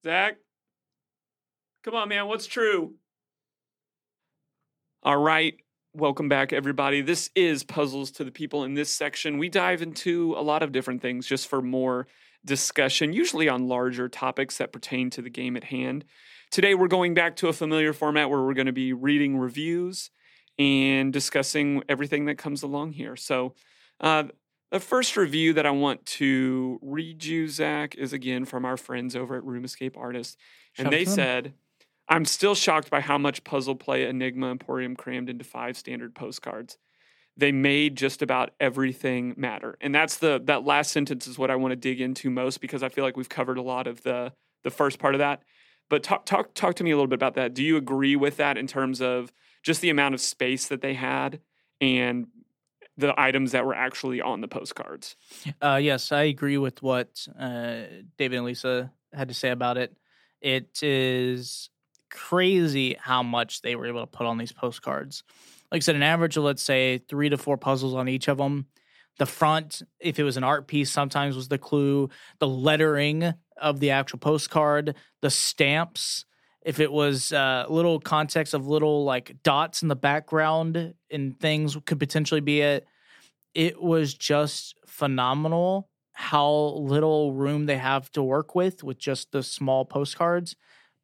Zach? 0.03 0.37
Come 1.83 1.95
on, 1.95 2.09
man. 2.09 2.27
What's 2.27 2.45
true? 2.45 2.93
All 5.03 5.17
right. 5.17 5.55
Welcome 5.93 6.29
back, 6.29 6.53
everybody. 6.53 7.01
This 7.01 7.31
is 7.35 7.63
Puzzles 7.63 8.11
to 8.11 8.23
the 8.23 8.31
People. 8.31 8.63
In 8.63 8.75
this 8.75 8.89
section, 8.89 9.37
we 9.37 9.49
dive 9.49 9.81
into 9.81 10.35
a 10.37 10.41
lot 10.41 10.61
of 10.61 10.71
different 10.71 11.01
things 11.01 11.25
just 11.25 11.47
for 11.47 11.61
more 11.61 12.07
discussion, 12.45 13.11
usually 13.11 13.49
on 13.49 13.67
larger 13.67 14.07
topics 14.07 14.57
that 14.57 14.71
pertain 14.71 15.09
to 15.09 15.21
the 15.21 15.29
game 15.29 15.57
at 15.57 15.65
hand. 15.65 16.05
Today, 16.51 16.73
we're 16.73 16.87
going 16.87 17.13
back 17.13 17.35
to 17.37 17.47
a 17.47 17.53
familiar 17.53 17.93
format 17.93 18.29
where 18.31 18.41
we're 18.41 18.55
going 18.55 18.65
to 18.65 18.73
be 18.73 18.91
reading 18.91 19.37
reviews 19.37 20.09
and 20.57 21.13
discussing 21.13 21.83
everything 21.87 22.25
that 22.25 22.39
comes 22.39 22.63
along 22.63 22.93
here. 22.93 23.15
So, 23.15 23.53
uh, 24.01 24.23
the 24.71 24.79
first 24.79 25.15
review 25.15 25.53
that 25.53 25.67
I 25.67 25.71
want 25.71 26.05
to 26.05 26.79
read 26.81 27.23
you, 27.23 27.47
Zach, 27.47 27.93
is 27.95 28.13
again 28.13 28.45
from 28.45 28.65
our 28.65 28.77
friends 28.77 29.15
over 29.15 29.35
at 29.35 29.43
Room 29.43 29.63
Escape 29.63 29.95
Artists. 29.95 30.37
And 30.77 30.85
Shout 30.85 30.91
they 30.91 31.05
said, 31.05 31.53
I'm 32.07 32.25
still 32.25 32.55
shocked 32.55 32.89
by 32.89 33.01
how 33.01 33.19
much 33.19 33.43
puzzle 33.43 33.75
play 33.75 34.07
Enigma 34.07 34.49
Emporium 34.49 34.95
crammed 34.95 35.29
into 35.29 35.43
five 35.43 35.77
standard 35.77 36.15
postcards. 36.15 36.79
They 37.37 37.51
made 37.51 37.95
just 37.95 38.23
about 38.23 38.51
everything 38.59 39.35
matter. 39.37 39.77
And 39.81 39.93
that's 39.93 40.17
the 40.17 40.41
that 40.45 40.65
last 40.65 40.91
sentence 40.91 41.27
is 41.27 41.37
what 41.37 41.51
I 41.51 41.55
want 41.55 41.71
to 41.73 41.75
dig 41.75 42.01
into 42.01 42.31
most 42.31 42.59
because 42.59 42.81
I 42.81 42.89
feel 42.89 43.03
like 43.03 43.17
we've 43.17 43.29
covered 43.29 43.59
a 43.59 43.63
lot 43.63 43.85
of 43.85 44.01
the 44.01 44.33
the 44.63 44.71
first 44.71 44.97
part 44.97 45.13
of 45.13 45.19
that. 45.19 45.43
But 45.89 46.03
talk 46.03 46.25
talk 46.25 46.53
talk 46.53 46.75
to 46.75 46.83
me 46.83 46.91
a 46.91 46.95
little 46.95 47.07
bit 47.07 47.15
about 47.15 47.35
that. 47.35 47.53
Do 47.53 47.63
you 47.63 47.77
agree 47.77 48.15
with 48.15 48.37
that 48.37 48.57
in 48.57 48.67
terms 48.67 49.01
of 49.01 49.31
just 49.63 49.81
the 49.81 49.89
amount 49.89 50.13
of 50.13 50.21
space 50.21 50.67
that 50.67 50.81
they 50.81 50.93
had 50.93 51.41
and 51.81 52.27
the 52.97 53.13
items 53.19 53.53
that 53.53 53.65
were 53.65 53.73
actually 53.73 54.21
on 54.21 54.41
the 54.41 54.47
postcards? 54.47 55.15
Uh, 55.61 55.79
yes, 55.81 56.11
I 56.11 56.23
agree 56.23 56.57
with 56.57 56.83
what 56.83 57.27
uh, 57.39 57.81
David 58.17 58.37
and 58.37 58.45
Lisa 58.45 58.91
had 59.13 59.29
to 59.29 59.33
say 59.33 59.49
about 59.49 59.77
it. 59.77 59.95
It 60.41 60.83
is 60.83 61.69
crazy 62.09 62.97
how 62.99 63.23
much 63.23 63.61
they 63.61 63.75
were 63.75 63.85
able 63.87 64.01
to 64.01 64.07
put 64.07 64.25
on 64.25 64.37
these 64.37 64.51
postcards. 64.51 65.23
Like 65.71 65.79
I 65.79 65.83
said, 65.83 65.95
an 65.95 66.03
average 66.03 66.37
of 66.37 66.43
let's 66.43 66.63
say 66.63 66.97
three 66.97 67.29
to 67.29 67.37
four 67.37 67.57
puzzles 67.57 67.95
on 67.95 68.09
each 68.09 68.27
of 68.27 68.37
them. 68.37 68.67
The 69.19 69.27
front, 69.27 69.83
if 69.99 70.17
it 70.17 70.23
was 70.23 70.37
an 70.37 70.43
art 70.43 70.67
piece, 70.67 70.89
sometimes 70.91 71.35
was 71.35 71.49
the 71.49 71.57
clue. 71.57 72.09
The 72.39 72.47
lettering 72.47 73.33
of 73.57 73.79
the 73.79 73.91
actual 73.91 74.19
postcard, 74.19 74.95
the 75.21 75.29
stamps. 75.29 76.25
if 76.61 76.79
it 76.79 76.91
was 76.91 77.31
uh, 77.31 77.65
little 77.69 77.99
context 77.99 78.53
of 78.53 78.67
little 78.67 79.03
like 79.03 79.37
dots 79.43 79.81
in 79.81 79.87
the 79.87 79.95
background 79.95 80.93
and 81.09 81.39
things 81.39 81.77
could 81.85 81.99
potentially 81.99 82.41
be 82.41 82.61
it. 82.61 82.85
It 83.53 83.81
was 83.81 84.13
just 84.13 84.75
phenomenal 84.85 85.89
how 86.13 86.49
little 86.75 87.33
room 87.33 87.65
they 87.65 87.77
have 87.77 88.11
to 88.11 88.21
work 88.21 88.55
with 88.55 88.83
with 88.83 88.99
just 88.99 89.31
the 89.31 89.41
small 89.41 89.85
postcards. 89.85 90.55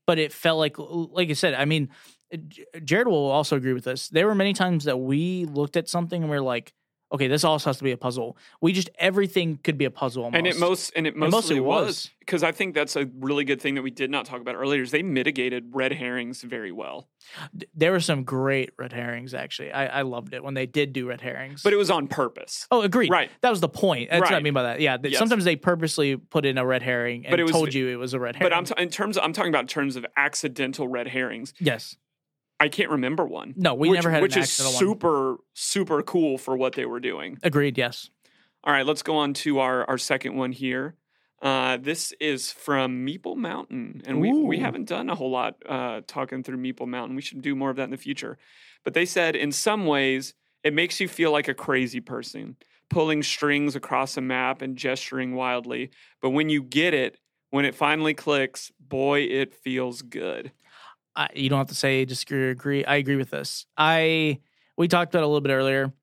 But 0.06 0.20
it 0.20 0.32
felt 0.34 0.60
like, 0.60 0.76
like 0.78 1.30
I 1.30 1.34
said, 1.34 1.54
I 1.56 1.66
mean, 1.66 1.90
Jared 2.84 3.08
will 3.08 3.32
also 3.32 3.56
agree 3.56 3.74
with 3.74 3.86
this. 3.86 4.10
There 4.10 4.28
were 4.28 4.36
many 4.36 4.54
times 4.54 4.84
that 4.84 4.98
we 4.98 5.46
looked 5.46 5.78
at 5.78 5.90
something 5.90 6.22
and 6.22 6.30
we 6.30 6.38
are 6.38 6.42
like, 6.42 6.74
okay, 7.16 7.28
this 7.28 7.44
also 7.44 7.70
has 7.70 7.78
to 7.78 7.84
be 7.84 7.92
a 7.92 7.98
puzzle. 7.98 8.38
We 8.62 8.72
just 8.72 8.90
everything 9.00 9.60
could 9.64 9.78
be 9.78 9.86
a 9.86 9.92
puzzle 9.92 10.24
almost. 10.24 10.38
And 10.38 10.48
it 10.48 10.58
most 10.60 10.94
and 10.96 11.08
it 11.08 11.16
mostly, 11.16 11.32
mostly 11.36 11.60
was 11.60 12.12
because 12.20 12.44
I 12.44 12.52
think 12.52 12.74
that's 12.76 12.96
a 12.96 13.10
really 13.20 13.44
good 13.44 13.62
thing 13.62 13.76
that 13.76 13.82
we 13.82 13.92
did 13.92 14.10
not 14.10 14.26
talk 14.26 14.42
about 14.42 14.56
earlier 14.56 14.82
is 14.82 14.92
they 14.92 15.04
mitigated 15.04 15.72
red 15.74 15.92
herrings 15.94 16.42
very 16.42 16.72
well. 16.72 17.08
There 17.76 17.92
were 17.92 18.00
some 18.00 18.24
great 18.24 18.72
red 18.78 18.94
herrings 18.94 19.34
actually. 19.34 19.72
I, 19.72 20.00
I 20.00 20.02
loved 20.04 20.34
it 20.34 20.44
when 20.44 20.54
they 20.54 20.66
did 20.66 20.94
do 20.94 21.08
red 21.08 21.22
herrings. 21.22 21.64
But 21.64 21.74
it 21.74 21.78
was 21.78 21.90
on 21.90 22.08
purpose. 22.08 22.68
oh, 22.72 22.82
agreed. 22.82 23.12
Right. 23.12 23.30
That 23.42 23.50
was 23.50 23.62
the 23.62 23.70
point. 23.70 24.10
That's 24.12 24.22
what 24.22 24.34
I 24.34 24.40
mean 24.42 24.54
by 24.54 24.64
that. 24.64 24.80
Yeah. 24.82 24.98
Yes. 25.04 25.18
Sometimes 25.18 25.44
they 25.46 25.56
purposely 25.56 26.16
put 26.18 26.46
in 26.46 26.58
a 26.58 26.66
red 26.66 26.82
herring 26.84 27.26
and 27.26 27.32
But 27.32 27.40
it 27.40 27.44
was- 27.44 27.52
told 27.52 27.74
you 27.74 27.88
it 27.90 27.96
was 27.98 28.14
a 28.14 28.20
red 28.20 28.36
herring. 28.36 28.50
But 28.52 28.56
I'm 28.58 28.66
t- 28.66 28.74
in 28.78 28.90
terms 28.90 29.18
of, 29.18 29.24
I'm 29.24 29.34
talking 29.34 29.50
about 29.52 29.62
in 29.64 29.68
terms 29.68 29.96
of 29.96 30.06
accidental 30.18 30.88
red 30.88 31.08
herrings. 31.08 31.54
yes. 31.60 31.96
I 32.60 32.70
can't 32.70 32.90
remember 32.90 33.26
one. 33.26 33.54
No, 33.58 33.74
we 33.74 33.90
which, 33.90 33.98
never 33.98 34.12
had 34.12 34.22
which 34.22 34.38
is 34.38 34.44
accidental 34.44 34.74
one. 34.74 34.80
super 34.80 35.38
super 35.54 36.02
cool 36.02 36.38
for 36.38 36.56
what 36.56 36.74
they 36.74 36.86
were 36.86 37.00
doing. 37.00 37.38
Agreed. 37.44 37.78
Yes. 37.78 38.10
All 38.64 38.74
right, 38.74 38.86
let's 38.86 39.04
go 39.04 39.18
on 39.18 39.34
to 39.36 39.60
our 39.60 39.86
our 39.86 39.98
second 39.98 40.36
one 40.36 40.52
here. 40.52 40.96
Uh, 41.42 41.78
this 41.78 42.14
is 42.20 42.52
from 42.52 43.06
Meeple 43.06 43.36
Mountain, 43.36 44.02
and 44.08 44.20
we, 44.20 44.32
we 44.34 44.58
haven't 44.58 44.88
done 44.88 45.10
a 45.10 45.16
whole 45.16 45.30
lot 45.30 45.56
uh, 45.68 46.02
talking 46.08 46.42
through 46.42 46.58
Meeple 46.58 46.88
Mountain. 46.88 47.16
We 47.16 47.22
should 47.22 47.42
do 47.42 47.56
more 47.56 47.70
of 47.70 47.76
that 47.76 47.84
in 47.84 47.92
the 47.92 47.98
future. 47.98 48.38
But 48.84 48.94
they 48.94 49.06
said 49.06 49.36
in 49.36 49.52
some 49.52 49.86
ways 49.86 50.34
it 50.64 50.74
makes 50.74 51.00
you 51.00 51.08
feel 51.08 51.32
like 51.32 51.48
a 51.48 51.54
crazy 51.54 52.00
person, 52.00 52.56
pulling 52.90 53.22
strings 53.22 53.76
across 53.76 54.18
a 54.18 54.22
map 54.22 54.62
and 54.62 54.78
gesturing 54.78 55.36
wildly. 55.36 55.92
But 56.22 56.32
when 56.32 56.50
you 56.50 56.64
get 56.64 56.94
it, 56.94 57.20
when 57.52 57.66
it 57.66 57.76
finally 57.76 58.14
clicks, 58.14 58.72
boy, 58.80 59.22
it 59.22 59.54
feels 59.54 60.02
good. 60.02 60.52
I, 61.16 61.30
you 61.36 61.50
don't 61.50 61.60
have 61.60 61.70
to 61.70 61.76
say 61.76 62.06
disagree 62.06 62.48
or 62.48 62.50
agree. 62.50 62.86
I 62.86 62.96
agree 62.96 63.16
with 63.16 63.30
this. 63.30 63.66
I 63.78 64.40
we 64.78 64.88
talked 64.88 65.14
about 65.14 65.22
it 65.22 65.26
a 65.26 65.28
little 65.28 65.42
bit 65.42 65.54
earlier. 65.54 65.94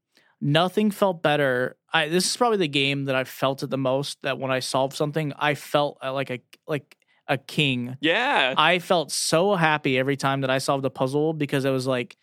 Nothing 0.41 0.91
felt 0.91 1.23
better. 1.23 1.77
I 1.93 2.09
this 2.09 2.29
is 2.29 2.37
probably 2.37 2.59
the 2.59 2.69
game 2.69 3.05
that 3.05 3.15
I 3.15 3.25
felt 3.25 3.63
it 3.63 3.71
the 3.71 3.79
most. 3.79 4.19
That 4.23 4.39
when 4.39 4.51
I 4.51 4.61
solved 4.61 4.97
something, 4.97 5.33
I 5.39 5.55
felt 5.55 5.99
uh, 6.03 6.13
like 6.13 6.31
a 6.31 6.41
like 6.67 6.97
a 7.29 7.39
king. 7.39 7.97
Yeah, 8.01 8.55
I 8.57 8.79
felt 8.79 9.13
so 9.13 9.55
happy 9.55 9.99
every 9.99 10.17
time 10.17 10.41
that 10.41 10.51
I 10.51 10.59
solved 10.59 10.85
a 10.85 10.91
puzzle 10.91 11.33
because 11.33 11.65
it 11.65 11.71
was 11.71 11.87
like 11.87 12.17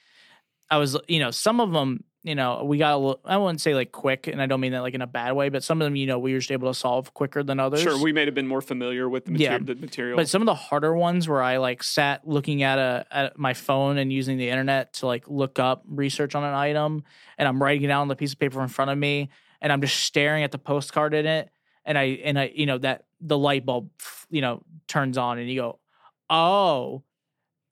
I 0.69 0.78
was 0.78 0.97
you 1.08 1.19
know 1.19 1.32
some 1.32 1.60
of 1.60 1.71
them 1.71 2.04
you 2.23 2.36
know 2.36 2.63
we 2.65 2.77
got 2.77 2.93
a 2.93 2.97
little, 2.97 3.19
I 3.23 3.38
wouldn't 3.38 3.62
say 3.62 3.73
like 3.73 3.91
quick 3.91 4.27
and 4.27 4.41
I 4.41 4.45
don't 4.45 4.60
mean 4.60 4.73
that 4.73 4.82
like 4.82 4.93
in 4.93 5.01
a 5.01 5.08
bad 5.08 5.34
way 5.34 5.49
but 5.49 5.63
some 5.63 5.82
of 5.82 5.86
them 5.86 5.95
you 5.95 6.05
know 6.05 6.19
we 6.19 6.34
were 6.34 6.39
just 6.39 6.51
able 6.51 6.67
to 6.69 6.77
solve 6.77 7.13
quicker 7.13 7.43
than 7.43 7.60
others. 7.60 7.82
sure. 7.82 8.01
We 8.01 8.12
may 8.12 8.25
have 8.25 8.34
been 8.34 8.47
more 8.47 8.62
familiar 8.62 9.08
with 9.08 9.25
the, 9.25 9.34
Yeah, 9.34 9.58
the 9.58 9.75
material. 9.75 10.17
But 10.17 10.27
some 10.27 10.41
of 10.41 10.45
the 10.45 10.55
harder 10.55 10.93
ones 10.93 11.27
where 11.27 11.41
I 11.41 11.58
like 11.58 11.84
sat 11.84 12.27
looking 12.27 12.63
at 12.63 12.77
a 12.77 13.05
at 13.12 13.39
my 13.39 13.53
phone 13.53 13.97
and 13.97 14.12
using 14.12 14.38
the 14.38 14.49
internet 14.49 14.93
to 14.93 15.05
like 15.05 15.29
look 15.29 15.60
up 15.60 15.84
research 15.88 16.36
on 16.36 16.43
an 16.43 16.53
item 16.53 17.03
and 17.38 17.47
I'm 17.47 17.62
writing 17.62 17.84
it 17.84 17.88
down 17.88 18.01
on 18.01 18.08
the 18.10 18.15
piece 18.15 18.34
of 18.34 18.39
paper 18.39 18.62
in 18.62 18.67
front 18.67 18.91
of 18.91 18.97
me 18.97 19.29
and 19.62 19.71
I'm 19.71 19.82
just 19.82 20.01
staring 20.03 20.43
at 20.43 20.51
the 20.51 20.60
postcard 20.60 21.13
in 21.13 21.25
it 21.25 21.49
and 21.86 21.97
I 21.97 22.03
and 22.23 22.38
I 22.38 22.51
you 22.53 22.65
know 22.65 22.77
that 22.79 23.05
the 23.21 23.38
light 23.38 23.65
bulb 23.65 23.89
you 24.29 24.41
know 24.41 24.63
turns 24.88 25.17
on 25.17 25.39
and 25.39 25.49
you 25.49 25.60
go 25.60 25.79
oh 26.29 27.03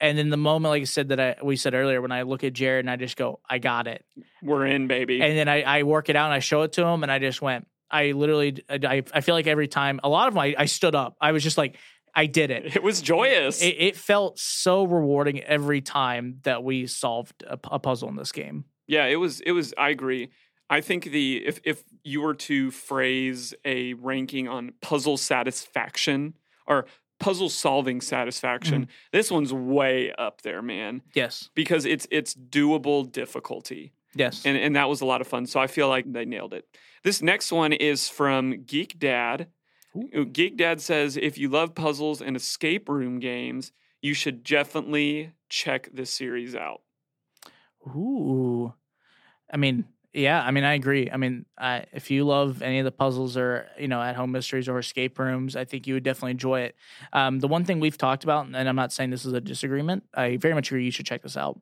and 0.00 0.16
then 0.16 0.30
the 0.30 0.36
moment 0.36 0.70
like 0.70 0.82
I 0.82 0.84
said 0.84 1.08
that 1.08 1.20
I 1.20 1.36
we 1.42 1.56
said 1.56 1.74
earlier 1.74 2.00
when 2.00 2.12
I 2.12 2.22
look 2.22 2.44
at 2.44 2.52
Jared 2.52 2.84
and 2.84 2.90
I 2.90 2.96
just 2.96 3.16
go 3.16 3.40
I 3.48 3.58
got 3.58 3.86
it 3.86 4.04
We're 4.42 4.66
in, 4.66 4.86
baby. 4.86 5.20
and 5.22 5.36
then 5.36 5.48
I, 5.48 5.62
I 5.62 5.82
work 5.82 6.08
it 6.08 6.16
out 6.16 6.26
and 6.26 6.34
I 6.34 6.38
show 6.40 6.62
it 6.62 6.72
to 6.74 6.84
him 6.86 7.02
and 7.02 7.10
I 7.12 7.18
just 7.18 7.42
went 7.42 7.66
I 7.90 8.12
literally 8.12 8.62
I, 8.68 9.02
I 9.12 9.20
feel 9.20 9.34
like 9.34 9.46
every 9.46 9.68
time 9.68 10.00
a 10.04 10.08
lot 10.08 10.28
of 10.28 10.34
them 10.34 10.40
I, 10.42 10.54
I 10.58 10.64
stood 10.66 10.94
up 10.94 11.16
I 11.20 11.32
was 11.32 11.42
just 11.42 11.58
like 11.58 11.76
I 12.14 12.26
did 12.26 12.50
it 12.50 12.76
it 12.76 12.82
was 12.82 13.00
joyous. 13.00 13.62
it, 13.62 13.76
it 13.78 13.96
felt 13.96 14.38
so 14.38 14.84
rewarding 14.84 15.42
every 15.42 15.80
time 15.80 16.38
that 16.42 16.62
we 16.64 16.86
solved 16.86 17.42
a, 17.42 17.58
a 17.64 17.78
puzzle 17.78 18.08
in 18.08 18.16
this 18.16 18.32
game. 18.32 18.64
Yeah, 18.86 19.04
it 19.06 19.16
was 19.16 19.40
it 19.40 19.52
was 19.52 19.74
I 19.76 19.90
agree. 19.90 20.30
I 20.70 20.80
think 20.80 21.04
the 21.04 21.46
if 21.46 21.60
if 21.64 21.84
you 22.04 22.20
were 22.22 22.34
to 22.34 22.70
phrase 22.70 23.54
a 23.64 23.94
ranking 23.94 24.48
on 24.48 24.72
puzzle 24.80 25.16
satisfaction 25.16 26.34
or 26.66 26.86
puzzle 27.18 27.48
solving 27.48 28.00
satisfaction, 28.00 28.82
Mm-hmm. 28.82 28.90
this 29.12 29.30
one's 29.30 29.52
way 29.52 30.12
up 30.18 30.42
there, 30.42 30.62
man, 30.62 31.02
Yes, 31.14 31.50
because 31.54 31.84
it's 31.84 32.06
it's 32.10 32.34
doable 32.34 33.10
difficulty. 33.10 33.92
yes, 34.14 34.42
And 34.44 34.56
and 34.56 34.76
that 34.76 34.88
was 34.88 35.00
a 35.00 35.06
lot 35.06 35.20
of 35.20 35.26
fun. 35.26 35.46
So 35.46 35.60
I 35.60 35.66
feel 35.66 35.88
like 35.88 36.10
they 36.12 36.24
nailed 36.24 36.54
it. 36.54 36.64
This 37.02 37.20
next 37.22 37.52
one 37.52 37.72
is 37.72 38.08
from 38.08 38.64
Geek 38.64 38.98
Dad. 38.98 39.48
Ooh. 39.96 40.24
Geek 40.26 40.56
Dad 40.56 40.80
says 40.80 41.16
if 41.16 41.38
you 41.38 41.48
love 41.48 41.74
puzzles 41.74 42.20
and 42.22 42.36
escape 42.36 42.88
room 42.88 43.18
games, 43.20 43.72
you 44.02 44.14
should 44.14 44.42
definitely 44.44 45.32
check 45.48 45.88
this 45.92 46.10
series 46.10 46.54
out. 46.54 46.82
Ooh, 47.86 48.72
I 49.52 49.56
mean, 49.56 49.86
yeah, 50.18 50.42
I 50.42 50.50
mean, 50.50 50.64
I 50.64 50.74
agree. 50.74 51.10
I 51.10 51.16
mean, 51.16 51.46
I, 51.56 51.84
if 51.92 52.10
you 52.10 52.24
love 52.24 52.60
any 52.62 52.78
of 52.78 52.84
the 52.84 52.92
puzzles 52.92 53.36
or 53.36 53.66
you 53.78 53.88
know 53.88 54.02
at 54.02 54.16
home 54.16 54.32
mysteries 54.32 54.68
or 54.68 54.78
escape 54.78 55.18
rooms, 55.18 55.56
I 55.56 55.64
think 55.64 55.86
you 55.86 55.94
would 55.94 56.02
definitely 56.02 56.32
enjoy 56.32 56.60
it. 56.60 56.76
Um, 57.12 57.38
the 57.38 57.48
one 57.48 57.64
thing 57.64 57.80
we've 57.80 57.98
talked 57.98 58.24
about, 58.24 58.46
and 58.46 58.56
I'm 58.56 58.76
not 58.76 58.92
saying 58.92 59.10
this 59.10 59.24
is 59.24 59.32
a 59.32 59.40
disagreement, 59.40 60.04
I 60.14 60.36
very 60.36 60.54
much 60.54 60.70
agree. 60.70 60.84
You 60.84 60.90
should 60.90 61.06
check 61.06 61.22
this 61.22 61.36
out. 61.36 61.60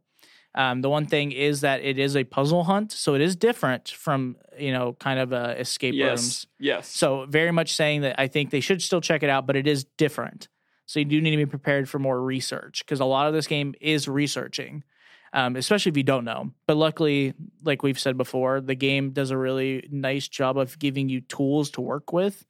Um, 0.55 0.81
the 0.81 0.89
one 0.89 1.07
thing 1.07 1.33
is 1.33 1.61
that 1.61 1.83
it 1.83 1.99
is 1.99 2.17
a 2.17 2.25
puzzle 2.25 2.65
hunt, 2.65 2.91
so 2.91 3.15
it 3.15 3.21
is 3.21 3.37
different 3.37 3.91
from 3.91 4.37
you 4.59 4.73
know 4.73 4.95
kind 4.95 5.21
of 5.21 5.33
uh, 5.33 5.55
escape 5.59 5.95
yes. 5.95 6.09
rooms. 6.09 6.47
Yes. 6.59 6.89
So 6.89 7.27
very 7.29 7.53
much 7.53 7.75
saying 7.75 8.01
that 8.01 8.19
I 8.19 8.27
think 8.27 8.51
they 8.51 8.61
should 8.61 8.83
still 8.83 9.03
check 9.03 9.23
it 9.23 9.29
out, 9.29 9.47
but 9.47 9.57
it 9.57 9.67
is 9.67 9.85
different. 9.99 10.49
So 10.87 11.01
you 11.01 11.05
do 11.05 11.21
need 11.21 11.33
to 11.33 11.37
be 11.37 11.47
prepared 11.47 11.89
for 11.89 11.99
more 11.99 12.23
research 12.23 12.85
because 12.85 13.01
a 13.01 13.05
lot 13.05 13.27
of 13.27 13.35
this 13.35 13.47
game 13.47 13.75
is 13.81 14.09
researching, 14.09 14.85
um, 15.33 15.57
especially 15.57 15.91
if 15.91 15.97
you 15.97 16.03
don't 16.03 16.25
know. 16.25 16.53
But 16.67 16.77
luckily, 16.77 17.35
like 17.63 17.83
we've 17.83 17.99
said 17.99 18.17
before, 18.17 18.61
the 18.61 18.75
game 18.75 19.11
does 19.11 19.31
a 19.31 19.37
really 19.39 19.87
nice 19.91 20.29
job 20.29 20.57
of 20.59 20.79
giving 20.79 21.09
you 21.09 21.21
tools 21.23 21.71
to 21.73 21.81
work 21.81 22.13
with. 22.13 22.45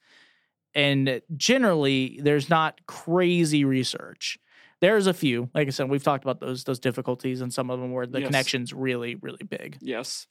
And 0.74 1.22
generally, 1.36 2.20
there's 2.22 2.50
not 2.50 2.80
crazy 2.86 3.64
research. 3.64 4.38
There's 4.80 5.06
a 5.06 5.14
few, 5.14 5.48
like 5.54 5.68
I 5.68 5.70
said, 5.70 5.88
we've 5.88 6.02
talked 6.04 6.22
about 6.22 6.38
those 6.38 6.64
those 6.64 6.78
difficulties 6.78 7.40
and 7.40 7.52
some 7.52 7.70
of 7.70 7.80
them 7.80 7.92
where 7.92 8.06
the 8.06 8.20
Yes. 8.20 8.26
connection's 8.28 8.72
really 8.74 9.14
really 9.14 9.44
big. 9.48 9.78
Yes. 9.80 10.26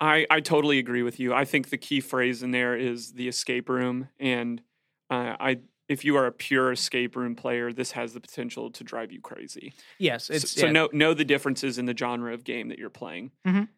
I 0.00 0.26
I 0.30 0.40
totally 0.40 0.78
agree 0.78 1.02
with 1.02 1.20
you. 1.20 1.32
I 1.34 1.44
think 1.44 1.68
the 1.70 1.78
key 1.78 2.00
phrase 2.00 2.42
in 2.42 2.50
there 2.50 2.76
is 2.76 3.12
the 3.12 3.28
escape 3.28 3.68
room 3.68 4.08
and 4.18 4.62
uh, 5.10 5.36
I 5.38 5.60
if 5.90 6.04
you 6.04 6.16
are 6.16 6.24
a 6.26 6.32
pure 6.32 6.70
escape 6.72 7.16
room 7.16 7.34
player, 7.34 7.72
this 7.72 7.90
has 7.92 8.14
the 8.14 8.20
potential 8.20 8.70
to 8.70 8.84
drive 8.84 9.10
you 9.12 9.20
crazy. 9.20 9.74
Yes, 9.98 10.26
So- 10.26 10.34
it's 10.34 10.50
so, 10.52 10.66
yeah. 10.66 10.72
know 10.72 10.88
know 10.92 11.12
the 11.14 11.24
differences 11.24 11.76
in 11.78 11.84
the 11.86 11.96
genre 11.96 12.32
of 12.32 12.44
game 12.44 12.68
that 12.68 12.78
you're 12.78 12.88
playing. 12.90 13.32
Mhm. 13.46 13.68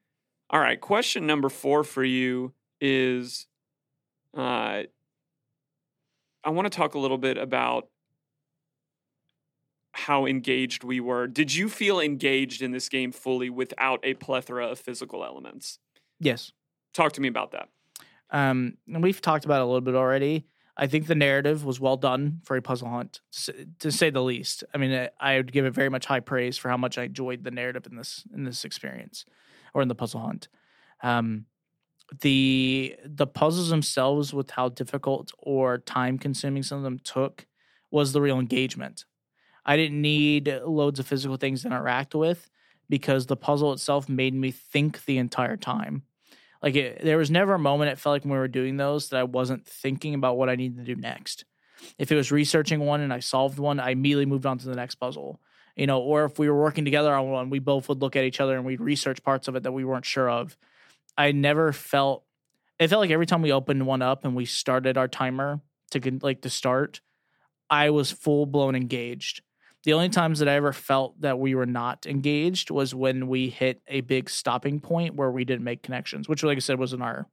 All 0.51 0.61
right, 0.61 0.81
question 0.81 1.27
number 1.27 1.49
4 1.49 1.83
for 1.83 2.05
you 2.05 2.53
is 2.81 3.47
uh 4.37 4.85
I 6.45 6.51
want 6.51 6.67
to 6.67 6.77
talk 6.77 6.95
a 6.95 6.99
little 6.99 7.19
bit 7.19 7.39
about 7.39 7.89
how 9.93 10.27
engaged 10.27 10.85
we 10.85 11.01
were. 11.01 11.27
Did 11.27 11.55
you 11.55 11.69
feel 11.69 12.01
engaged 12.01 12.63
in 12.63 12.73
this 12.73 12.89
game 12.89 13.13
fully 13.13 13.51
without 13.51 14.01
a 14.03 14.15
plethora 14.15 14.67
of 14.69 14.79
physical 14.79 15.25
elements? 15.25 15.79
yes. 16.21 16.53
Talk 16.95 17.13
to 17.15 17.23
me 17.23 17.29
about 17.29 17.53
that. 17.53 17.71
Um, 18.29 18.77
and 18.87 19.03
we've 19.03 19.23
talked 19.23 19.47
about 19.47 19.61
it 19.61 19.63
a 19.63 19.65
little 19.65 19.81
bit 19.81 19.95
already. 19.95 20.45
I 20.83 20.89
think 20.89 21.07
the 21.07 21.15
narrative 21.15 21.65
was 21.65 21.79
well 21.79 21.97
done 21.97 22.41
for 22.43 22.57
a 22.57 22.61
puzzle 22.63 22.89
hunt, 22.89 23.21
to 23.79 23.93
say 23.93 24.11
the 24.11 24.21
least. 24.21 24.65
I 24.75 24.79
mean, 24.79 25.09
I- 25.21 25.37
would 25.37 25.53
give 25.53 25.65
it 25.65 25.71
very 25.75 25.89
much 25.89 26.07
high 26.07 26.19
praise 26.19 26.59
for 26.59 26.71
how 26.71 26.77
much 26.77 26.99
I 26.99 27.05
enjoyed 27.05 27.45
the 27.45 27.53
narrative 27.53 27.87
in 27.87 27.95
this 27.95 28.25
in 28.35 28.43
this 28.43 28.65
experience, 28.65 29.25
or 29.75 29.83
in 29.83 29.87
the 29.87 29.95
puzzle 29.95 30.23
hunt. 30.23 30.49
Um, 31.01 31.47
the 32.21 32.97
the 33.05 33.29
puzzles 33.29 33.69
themselves, 33.71 34.35
with 34.35 34.51
how 34.51 34.71
difficult 34.71 35.31
or 35.39 35.79
time 35.79 36.19
consuming 36.19 36.65
some 36.65 36.79
of 36.79 36.85
them 36.85 36.99
took, 36.99 37.47
was 37.93 38.13
the 38.13 38.21
real 38.21 38.41
engagement. 38.41 39.05
I 39.65 39.77
didn't 39.77 40.03
need 40.03 40.49
loads 40.65 40.99
of 40.99 41.07
physical 41.07 41.37
things 41.37 41.63
to 41.63 41.69
interact 41.69 42.13
with 42.17 42.51
because 42.89 43.27
the 43.27 43.37
puzzle 43.37 43.73
itself 43.73 44.09
made 44.09 44.35
me 44.35 44.51
think 44.51 45.05
the 45.05 45.19
entire 45.19 45.57
time. 45.57 46.03
Like 46.63 46.77
it, 46.77 47.03
there 47.03 47.19
was 47.19 47.31
never 47.31 47.55
a 47.55 47.59
moment 47.59 47.91
it 47.91 47.99
felt 47.99 48.15
like 48.15 48.23
when 48.23 48.33
we 48.33 48.39
were 48.39 48.49
doing 48.49 48.77
those 48.77 49.09
that 49.09 49.19
I 49.19 49.25
wasn't 49.25 49.67
thinking 49.67 50.15
about 50.15 50.37
what 50.37 50.49
I 50.49 50.55
needed 50.55 50.79
to 50.79 50.95
do 50.95 51.01
next. 51.01 51.45
If 51.99 52.13
it 52.13 52.17
was 52.17 52.31
researching 52.31 52.81
one 52.81 53.01
and 53.01 53.13
I 53.13 53.19
solved 53.19 53.59
one, 53.59 53.81
I 53.81 53.91
immediately 53.91 54.27
moved 54.27 54.47
on 54.47 54.59
to 54.59 54.69
the 54.69 54.77
next 54.77 54.97
puzzle. 54.97 55.41
You 55.77 55.87
know, 55.87 56.01
or 56.01 56.25
if 56.25 56.39
we 56.39 56.49
were 56.49 56.61
working 56.61 56.85
together 56.85 57.15
on 57.15 57.31
one, 57.31 57.51
we 57.51 57.59
both 57.59 57.89
would 57.89 58.01
look 58.01 58.15
at 58.15 58.25
each 58.25 58.41
other 58.41 58.57
and 58.57 58.65
we'd 58.65 58.81
research 58.81 59.23
parts 59.23 59.49
of 59.49 59.57
it 59.57 59.63
that 59.65 59.73
we 59.73 59.85
weren't 59.85 60.05
sure 60.05 60.31
of. 60.31 60.57
I 61.17 61.33
never 61.33 61.73
felt 61.73 62.25
it 62.79 62.89
felt 62.89 63.01
like 63.01 63.11
every 63.11 63.27
time 63.27 63.43
we 63.43 63.53
opened 63.53 63.87
one 63.87 64.03
up 64.03 64.25
and 64.25 64.35
we 64.35 64.45
started 64.45 64.97
our 64.97 65.09
timer 65.09 65.61
to 65.93 66.19
like 66.23 66.43
to 66.43 66.51
start, 66.51 67.01
I 67.71 67.91
was 67.91 68.11
full 68.11 68.47
blown 68.47 68.75
engaged. 68.75 69.43
The 69.85 69.93
only 69.95 70.09
times 70.11 70.39
that 70.39 70.49
I 70.49 70.55
ever 70.55 70.73
felt 70.73 71.21
that 71.23 71.39
we 71.39 71.55
were 71.55 71.67
not 71.67 72.07
engaged 72.07 72.71
was 72.71 72.95
when 72.95 73.27
we 73.27 73.49
hit 73.49 73.83
a 73.89 74.01
big 74.01 74.31
stopping 74.31 74.79
point 74.81 75.17
where 75.17 75.31
we 75.31 75.45
didn't 75.45 75.65
make 75.65 75.83
connections, 75.83 76.29
which, 76.29 76.43
like 76.45 76.57
I 76.57 76.61
said, 76.61 76.79
was 76.79 76.93
in 76.93 77.03
our, 77.03 77.27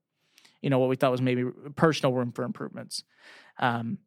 you 0.61 0.69
know, 0.69 0.79
what 0.79 0.89
we 0.89 0.95
thought 0.95 1.11
was 1.11 1.21
maybe 1.21 1.43
personal 1.75 2.13
room 2.13 2.31
for 2.31 2.43
improvements. 2.43 3.03
Um, 3.59 3.99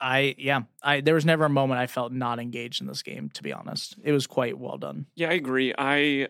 I 0.00 0.34
yeah, 0.38 0.62
I 0.82 1.00
there 1.00 1.14
was 1.14 1.24
never 1.24 1.44
a 1.44 1.48
moment 1.48 1.80
I 1.80 1.86
felt 1.86 2.12
not 2.12 2.38
engaged 2.40 2.80
in 2.80 2.86
this 2.88 3.02
game. 3.02 3.30
To 3.34 3.42
be 3.42 3.52
honest, 3.52 3.96
it 4.02 4.12
was 4.12 4.26
quite 4.26 4.58
well 4.58 4.76
done. 4.78 5.06
Yeah, 5.14 5.30
I 5.30 5.34
agree. 5.34 5.72
I, 5.76 6.28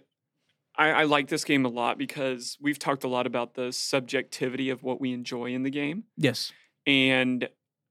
I 0.76 0.90
I 0.90 1.04
like 1.04 1.28
this 1.28 1.44
game 1.44 1.64
a 1.64 1.68
lot 1.70 1.96
because 1.98 2.58
we've 2.60 2.78
talked 2.78 3.04
a 3.04 3.08
lot 3.08 3.26
about 3.26 3.54
the 3.54 3.72
subjectivity 3.72 4.68
of 4.70 4.82
what 4.82 5.00
we 5.00 5.12
enjoy 5.12 5.52
in 5.54 5.62
the 5.62 5.70
game, 5.70 6.04
Yes. 6.16 6.52
and 6.86 7.48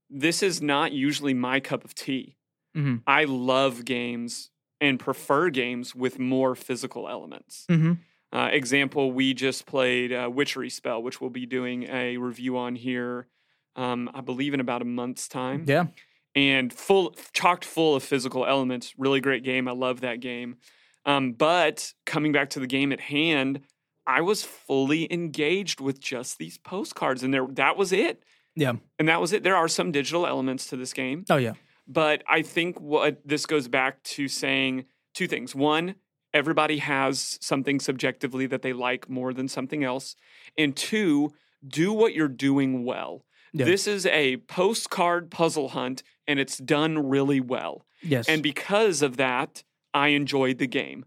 this 0.08 0.42
is 0.42 0.62
not 0.62 0.92
usually 0.92 1.34
my 1.34 1.58
cup 1.58 1.84
of 1.84 1.94
tea. 1.94 2.36
Mm-hmm. 2.76 2.96
I 3.06 3.24
love 3.24 3.84
games 3.84 4.50
and 4.80 4.98
prefer 4.98 5.50
games 5.50 5.94
with 5.94 6.18
more 6.18 6.54
physical 6.54 7.08
elements. 7.08 7.66
Mm-hmm. 7.68 7.92
Uh, 8.36 8.48
example, 8.48 9.12
we 9.12 9.34
just 9.34 9.66
played 9.66 10.12
uh, 10.12 10.28
Witchery 10.32 10.70
Spell, 10.70 11.02
which 11.02 11.20
we'll 11.20 11.30
be 11.30 11.46
doing 11.46 11.84
a 11.84 12.16
review 12.16 12.56
on 12.56 12.74
here, 12.74 13.28
um, 13.76 14.10
I 14.14 14.22
believe, 14.22 14.54
in 14.54 14.60
about 14.60 14.80
a 14.82 14.86
month's 14.86 15.28
time. 15.28 15.64
Yeah. 15.68 15.86
And 16.34 16.72
full, 16.72 17.14
chocked 17.34 17.64
full 17.64 17.94
of 17.94 18.02
physical 18.02 18.46
elements. 18.46 18.94
Really 18.96 19.20
great 19.20 19.44
game. 19.44 19.68
I 19.68 19.72
love 19.72 20.00
that 20.00 20.20
game. 20.20 20.56
Um, 21.04 21.32
but 21.32 21.92
coming 22.06 22.32
back 22.32 22.50
to 22.50 22.60
the 22.60 22.66
game 22.66 22.90
at 22.90 23.00
hand, 23.00 23.60
I 24.06 24.20
was 24.22 24.42
fully 24.42 25.12
engaged 25.12 25.80
with 25.80 26.00
just 26.00 26.38
these 26.38 26.58
postcards, 26.58 27.22
and 27.22 27.32
there 27.32 27.46
that 27.52 27.76
was 27.76 27.92
it. 27.92 28.22
Yeah. 28.54 28.74
And 28.98 29.08
that 29.08 29.20
was 29.20 29.32
it. 29.32 29.42
There 29.42 29.56
are 29.56 29.68
some 29.68 29.92
digital 29.92 30.26
elements 30.26 30.66
to 30.68 30.76
this 30.76 30.92
game. 30.92 31.24
Oh 31.30 31.36
yeah. 31.36 31.52
But 31.86 32.22
I 32.28 32.42
think 32.42 32.80
what 32.80 33.20
this 33.24 33.46
goes 33.46 33.68
back 33.68 34.02
to 34.04 34.28
saying 34.28 34.84
two 35.14 35.26
things. 35.26 35.54
One, 35.54 35.96
everybody 36.32 36.78
has 36.78 37.38
something 37.40 37.80
subjectively 37.80 38.46
that 38.46 38.62
they 38.62 38.72
like 38.72 39.08
more 39.08 39.32
than 39.32 39.48
something 39.48 39.84
else. 39.84 40.16
And 40.56 40.76
two, 40.76 41.32
do 41.66 41.92
what 41.92 42.14
you're 42.14 42.28
doing 42.28 42.84
well. 42.84 43.24
Yeah. 43.52 43.66
This 43.66 43.86
is 43.86 44.06
a 44.06 44.38
postcard 44.38 45.30
puzzle 45.30 45.70
hunt 45.70 46.02
and 46.26 46.40
it's 46.40 46.58
done 46.58 47.08
really 47.08 47.40
well. 47.40 47.84
Yes. 48.02 48.28
And 48.28 48.42
because 48.42 49.02
of 49.02 49.16
that, 49.18 49.62
I 49.92 50.08
enjoyed 50.08 50.58
the 50.58 50.66
game. 50.66 51.04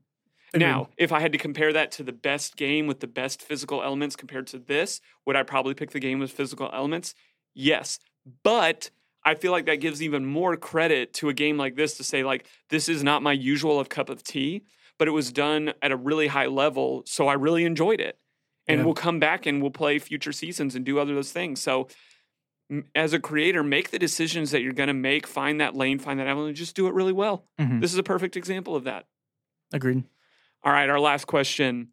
Now, 0.54 0.90
if 0.96 1.12
I 1.12 1.20
had 1.20 1.34
to 1.34 1.38
compare 1.38 1.74
that 1.74 1.92
to 1.94 2.04
the 2.04 2.14
best 2.14 2.56
game 2.56 2.88
with 2.88 3.02
the 3.02 3.08
best 3.08 3.42
physical 3.42 3.84
elements 3.84 4.16
compared 4.16 4.48
to 4.48 4.60
this, 4.60 5.02
would 5.26 5.36
I 5.36 5.44
probably 5.44 5.74
pick 5.74 5.92
the 5.92 6.00
game 6.00 6.20
with 6.20 6.32
physical 6.32 6.70
elements? 6.72 7.14
Yes. 7.54 8.00
But 8.42 8.90
I 9.26 9.34
feel 9.36 9.52
like 9.52 9.66
that 9.66 9.82
gives 9.82 10.02
even 10.04 10.26
more 10.26 10.56
credit 10.56 11.14
to 11.16 11.30
a 11.30 11.34
game 11.34 11.58
like 11.58 11.76
this 11.76 11.98
to 11.98 12.04
say, 12.04 12.24
like, 12.24 12.46
this 12.70 12.88
is 12.88 13.04
not 13.04 13.24
my 13.24 13.34
usual 13.34 13.80
of 13.80 13.90
cup 13.90 14.10
of 14.10 14.24
tea, 14.24 14.64
but 15.00 15.08
it 15.08 15.12
was 15.12 15.32
done 15.32 15.74
at 15.82 15.92
a 15.92 15.96
really 15.98 16.28
high 16.28 16.46
level. 16.46 17.02
So 17.08 17.28
I 17.28 17.34
really 17.34 17.66
enjoyed 17.66 18.00
it. 18.00 18.20
And 18.68 18.80
Yeah. 18.80 18.86
we'll 18.86 18.94
come 18.94 19.20
back 19.20 19.46
and 19.46 19.62
we'll 19.62 19.72
play 19.72 19.98
future 20.00 20.32
seasons 20.32 20.76
and 20.76 20.86
do 20.86 21.00
other 21.00 21.16
those 21.16 21.32
things. 21.32 21.60
So 21.62 21.88
m- 22.70 22.86
as 22.96 23.14
a 23.14 23.20
creator, 23.20 23.64
make 23.64 23.90
the 23.92 24.00
decisions 24.00 24.52
that 24.52 24.62
you're 24.62 24.74
going 24.74 24.88
to 24.88 24.94
make, 24.94 25.28
find 25.28 25.60
that 25.62 25.76
lane, 25.76 26.00
find 26.00 26.20
that 26.20 26.28
avenue, 26.28 26.54
just 26.54 26.76
do 26.76 26.88
it 26.88 26.94
really 26.94 27.14
well. 27.14 27.46
Mhm. 27.60 27.82
This 27.82 27.92
is 27.94 27.98
a 28.00 28.04
perfect 28.04 28.36
example 28.38 28.76
of 28.76 28.84
that. 28.86 29.08
Agreed. 29.74 30.04
All 30.64 30.72
right, 30.72 30.90
our 30.90 31.00
last 31.00 31.26
question. 31.26 31.90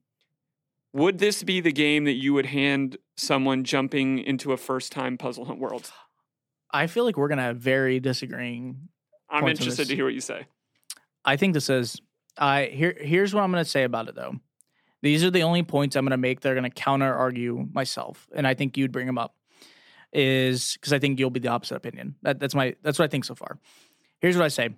Would 0.95 1.19
this 1.19 1.43
be 1.43 1.61
the 1.61 1.73
game 1.73 2.05
that 2.05 2.13
you 2.15 2.35
would 2.35 2.47
hand 2.47 2.97
someone 3.17 3.65
jumping 3.65 4.19
into 4.19 4.53
a 4.53 4.57
first 4.59 4.93
time 4.93 5.17
puzzle 5.19 5.47
hunt 5.47 5.59
world? 5.59 5.91
I 6.73 6.87
feel 6.87 7.05
like 7.05 7.17
we're 7.17 7.29
gonna 7.29 7.43
have 7.43 7.59
very 7.59 8.01
disagreeing. 8.01 8.89
I'm 9.29 9.47
interested 9.49 9.89
to 9.89 9.95
hear 9.95 10.05
what 10.05 10.15
you 10.15 10.21
say. 10.21 10.47
I 11.25 11.37
think 11.37 11.55
this 11.55 11.71
is. 11.71 12.01
I 12.37 12.65
here. 12.67 12.97
Here's 12.99 13.35
what 13.35 13.43
I'm 13.43 13.51
gonna 13.51 13.65
say 13.65 13.85
about 13.85 14.09
it 14.09 14.15
though. 14.15 14.37
These 15.03 15.25
are 15.25 15.31
the 15.31 15.43
only 15.43 15.63
points 15.63 15.97
I'm 15.97 16.05
gonna 16.05 16.17
make 16.17 16.41
that 16.41 16.53
are 16.53 16.55
gonna 16.55 16.71
counter 16.71 17.13
argue 17.13 17.69
myself, 17.73 18.29
and 18.35 18.47
I 18.47 18.55
think 18.55 18.77
you'd 18.77 18.93
bring 18.93 19.07
them 19.07 19.19
up. 19.19 19.35
Is 20.13 20.75
because 20.75 20.93
I 20.93 20.99
think 20.99 21.19
you'll 21.19 21.31
be 21.31 21.41
the 21.41 21.49
opposite 21.49 21.77
opinion. 21.77 22.17
That, 22.23 22.39
that's 22.39 22.55
my. 22.55 22.75
That's 22.83 22.99
what 22.99 23.07
I 23.07 23.09
think 23.09 23.25
so 23.25 23.35
far. 23.35 23.59
Here's 24.21 24.37
what 24.37 24.45
I 24.45 24.49
say. 24.49 24.71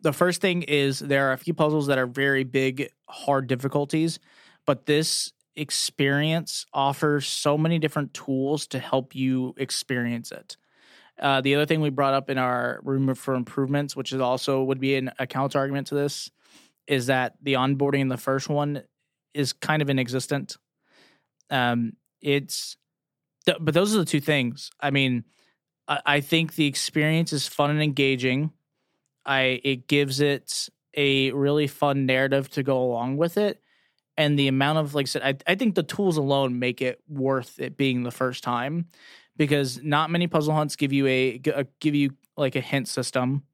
The 0.00 0.12
first 0.12 0.40
thing 0.40 0.62
is 0.62 1.00
there 1.00 1.28
are 1.28 1.32
a 1.32 1.38
few 1.38 1.54
puzzles 1.54 1.88
that 1.88 1.98
are 1.98 2.06
very 2.06 2.44
big, 2.44 2.90
hard 3.08 3.46
difficulties, 3.46 4.18
but 4.64 4.86
this 4.86 5.32
experience 5.56 6.66
offers 6.72 7.26
so 7.26 7.58
many 7.58 7.78
different 7.78 8.14
tools 8.14 8.66
to 8.68 8.78
help 8.78 9.14
you 9.14 9.54
experience 9.56 10.30
it. 10.30 10.56
Uh, 11.20 11.40
the 11.40 11.54
other 11.54 11.66
thing 11.66 11.80
we 11.80 11.90
brought 11.90 12.14
up 12.14 12.30
in 12.30 12.38
our 12.38 12.80
room 12.82 13.14
for 13.14 13.34
improvements, 13.34 13.96
which 13.96 14.12
is 14.12 14.20
also 14.20 14.62
would 14.62 14.80
be 14.80 14.96
an, 14.96 15.10
a 15.18 15.26
counter 15.26 15.58
argument 15.58 15.88
to 15.88 15.94
this, 15.94 16.30
is 16.86 17.06
that 17.06 17.34
the 17.42 17.54
onboarding 17.54 18.00
in 18.00 18.08
the 18.08 18.16
first 18.16 18.48
one 18.48 18.82
is 19.34 19.52
kind 19.52 19.82
of 19.82 19.90
inexistent. 19.90 20.56
Um, 21.50 21.94
it's, 22.20 22.76
th- 23.46 23.58
but 23.60 23.74
those 23.74 23.94
are 23.94 23.98
the 23.98 24.04
two 24.04 24.20
things. 24.20 24.70
I 24.80 24.90
mean, 24.90 25.24
I, 25.88 26.00
I 26.06 26.20
think 26.20 26.54
the 26.54 26.66
experience 26.66 27.32
is 27.32 27.48
fun 27.48 27.70
and 27.70 27.82
engaging. 27.82 28.52
I 29.24 29.60
it 29.64 29.88
gives 29.88 30.20
it 30.20 30.68
a 30.96 31.32
really 31.32 31.66
fun 31.66 32.06
narrative 32.06 32.48
to 32.50 32.62
go 32.62 32.82
along 32.82 33.16
with 33.16 33.36
it, 33.36 33.60
and 34.16 34.38
the 34.38 34.48
amount 34.48 34.78
of 34.78 34.94
like 34.94 35.04
I 35.04 35.06
said, 35.06 35.22
I, 35.22 35.52
I 35.52 35.54
think 35.54 35.74
the 35.74 35.82
tools 35.82 36.16
alone 36.16 36.58
make 36.58 36.80
it 36.80 37.00
worth 37.08 37.58
it 37.60 37.76
being 37.76 38.02
the 38.02 38.10
first 38.10 38.42
time 38.42 38.86
because 39.38 39.82
not 39.82 40.10
many 40.10 40.26
puzzle 40.26 40.52
hunts 40.54 40.76
give 40.76 40.92
you 40.92 41.06
a, 41.06 41.40
a 41.54 41.64
give 41.80 41.94
you 41.94 42.10
like 42.36 42.56
a 42.56 42.60
hint 42.60 42.88
system 42.88 43.44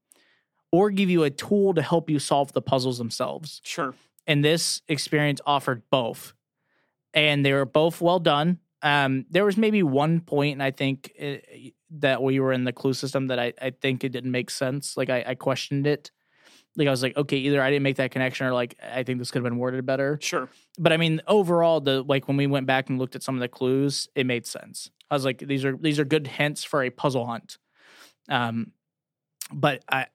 or 0.71 0.89
give 0.89 1.09
you 1.09 1.23
a 1.23 1.29
tool 1.29 1.73
to 1.73 1.81
help 1.81 2.09
you 2.09 2.19
solve 2.19 2.51
the 2.51 2.61
puzzles 2.61 2.97
themselves. 2.97 3.61
Sure. 3.63 3.93
And 4.27 4.43
this 4.43 4.81
experience 4.89 5.39
offered 5.45 5.83
both, 5.89 6.33
and 7.13 7.45
they 7.45 7.53
were 7.53 7.65
both 7.65 8.01
well 8.01 8.19
done. 8.19 8.59
Um, 8.81 9.25
there 9.29 9.45
was 9.45 9.55
maybe 9.55 9.81
one 9.83 10.19
point, 10.19 10.53
and 10.53 10.63
I 10.63 10.71
think 10.71 11.13
uh 11.21 11.35
that 11.97 12.21
we 12.21 12.39
were 12.41 12.51
in 12.51 12.65
the 12.65 12.73
clue 12.73 12.93
system 12.93 13.27
that 13.27 13.39
I, 13.39 13.53
I 13.61 13.69
think 13.69 14.03
it 14.03 14.09
didn't 14.09 14.31
make 14.31 14.49
sense. 14.49 14.97
Like 14.97 15.09
I, 15.09 15.23
I 15.27 15.35
questioned 15.35 15.87
it. 15.87 16.11
Like 16.75 16.87
I 16.87 16.91
was 16.91 17.01
like, 17.01 17.15
okay, 17.15 17.37
either 17.37 17.61
I 17.61 17.69
didn't 17.69 17.83
make 17.83 17.95
that 17.97 18.11
connection, 18.11 18.47
or 18.47 18.51
like 18.53 18.75
I 18.83 19.03
think 19.03 19.19
this 19.19 19.31
could 19.31 19.43
have 19.43 19.49
been 19.49 19.59
worded 19.59 19.85
better 19.85 20.17
Sure. 20.21 20.49
but 20.77 20.91
I 20.91 20.97
mean, 20.97 21.21
overall, 21.25 21.79
the 21.79 22.01
like 22.03 22.27
when 22.27 22.35
we 22.35 22.47
went 22.47 22.65
back 22.67 22.89
and 22.89 22.99
looked 22.99 23.15
at 23.15 23.23
some 23.23 23.35
of 23.35 23.41
the 23.41 23.47
clues, 23.47 24.09
it 24.13 24.25
made 24.25 24.45
sense. 24.45 24.89
I 25.09 25.15
was 25.15 25.25
like, 25.25 25.39
these 25.39 25.65
are 25.65 25.77
these 25.77 25.99
are 25.99 26.05
good 26.05 26.27
hints 26.27 26.63
for 26.63 26.83
a 26.83 26.89
puzzle 26.89 27.25
hunt. 27.25 27.57
Um, 28.29 28.71
but 29.51 29.83
I 29.89 30.07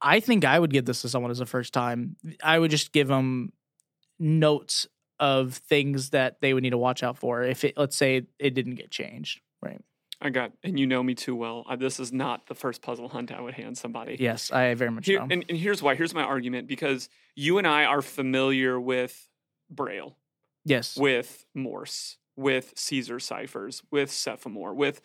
I 0.00 0.20
think 0.20 0.44
I 0.44 0.58
would 0.58 0.72
give 0.72 0.84
this 0.84 1.02
to 1.02 1.08
someone 1.08 1.30
as 1.30 1.40
a 1.40 1.46
first 1.46 1.72
time. 1.72 2.16
I 2.42 2.58
would 2.58 2.70
just 2.70 2.92
give 2.92 3.08
them 3.08 3.52
notes 4.18 4.86
of 5.20 5.54
things 5.54 6.10
that 6.10 6.40
they 6.40 6.54
would 6.54 6.62
need 6.62 6.70
to 6.70 6.78
watch 6.78 7.02
out 7.02 7.18
for 7.18 7.42
if 7.42 7.64
it 7.64 7.74
let's 7.76 7.96
say 7.96 8.26
it 8.38 8.54
didn't 8.54 8.76
get 8.76 8.90
changed. 8.90 9.40
Right. 9.62 9.80
I 10.20 10.30
got, 10.30 10.52
and 10.64 10.78
you 10.78 10.86
know 10.86 11.02
me 11.02 11.14
too 11.14 11.36
well. 11.36 11.64
Uh, 11.68 11.76
this 11.76 12.00
is 12.00 12.12
not 12.12 12.46
the 12.46 12.54
first 12.54 12.82
puzzle 12.82 13.08
hunt 13.08 13.30
I 13.30 13.40
would 13.40 13.54
hand 13.54 13.78
somebody. 13.78 14.16
Yes, 14.18 14.50
I 14.50 14.74
very 14.74 14.90
much 14.90 15.06
Here, 15.06 15.20
know. 15.20 15.28
and, 15.30 15.44
and 15.48 15.56
here's 15.56 15.80
why. 15.80 15.94
Here's 15.94 16.12
my 16.12 16.22
argument 16.22 16.66
because 16.66 17.08
you 17.36 17.58
and 17.58 17.66
I 17.66 17.84
are 17.84 18.02
familiar 18.02 18.80
with 18.80 19.28
Braille, 19.70 20.16
yes. 20.64 20.96
with 20.96 21.44
Morse, 21.54 22.16
with 22.38 22.72
Caesar 22.76 23.18
ciphers, 23.18 23.82
with 23.90 24.12
semaphore, 24.12 24.72
with 24.72 25.02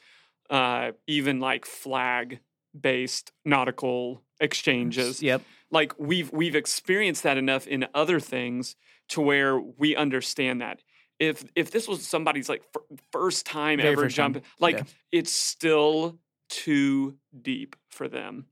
uh, 0.50 0.92
even 1.08 1.40
like 1.40 1.66
flag 1.66 2.40
based 2.80 3.32
nautical 3.44 4.22
exchanges. 4.40 5.22
Yep. 5.22 5.42
Like 5.72 5.94
we've 6.00 6.32
we've 6.32 6.56
experienced 6.56 7.24
that 7.24 7.38
enough 7.38 7.66
in 7.66 7.88
other 7.96 8.20
things 8.20 8.76
to 9.10 9.22
where 9.22 9.60
we 9.60 9.96
understand 9.96 10.62
that. 10.62 10.82
If 11.20 11.44
if 11.56 11.72
this 11.72 11.88
was 11.88 12.08
somebody's 12.08 12.50
like 12.50 12.64
fir- 12.72 12.98
first 13.12 13.48
time 13.48 13.80
Very 13.80 13.94
ever 13.94 14.08
jumping, 14.08 14.44
like 14.60 14.78
yeah. 14.78 14.84
it's 15.12 15.34
still 15.34 16.20
too 16.50 17.16
deep 17.42 17.76
for 17.90 18.08
them. 18.08 18.46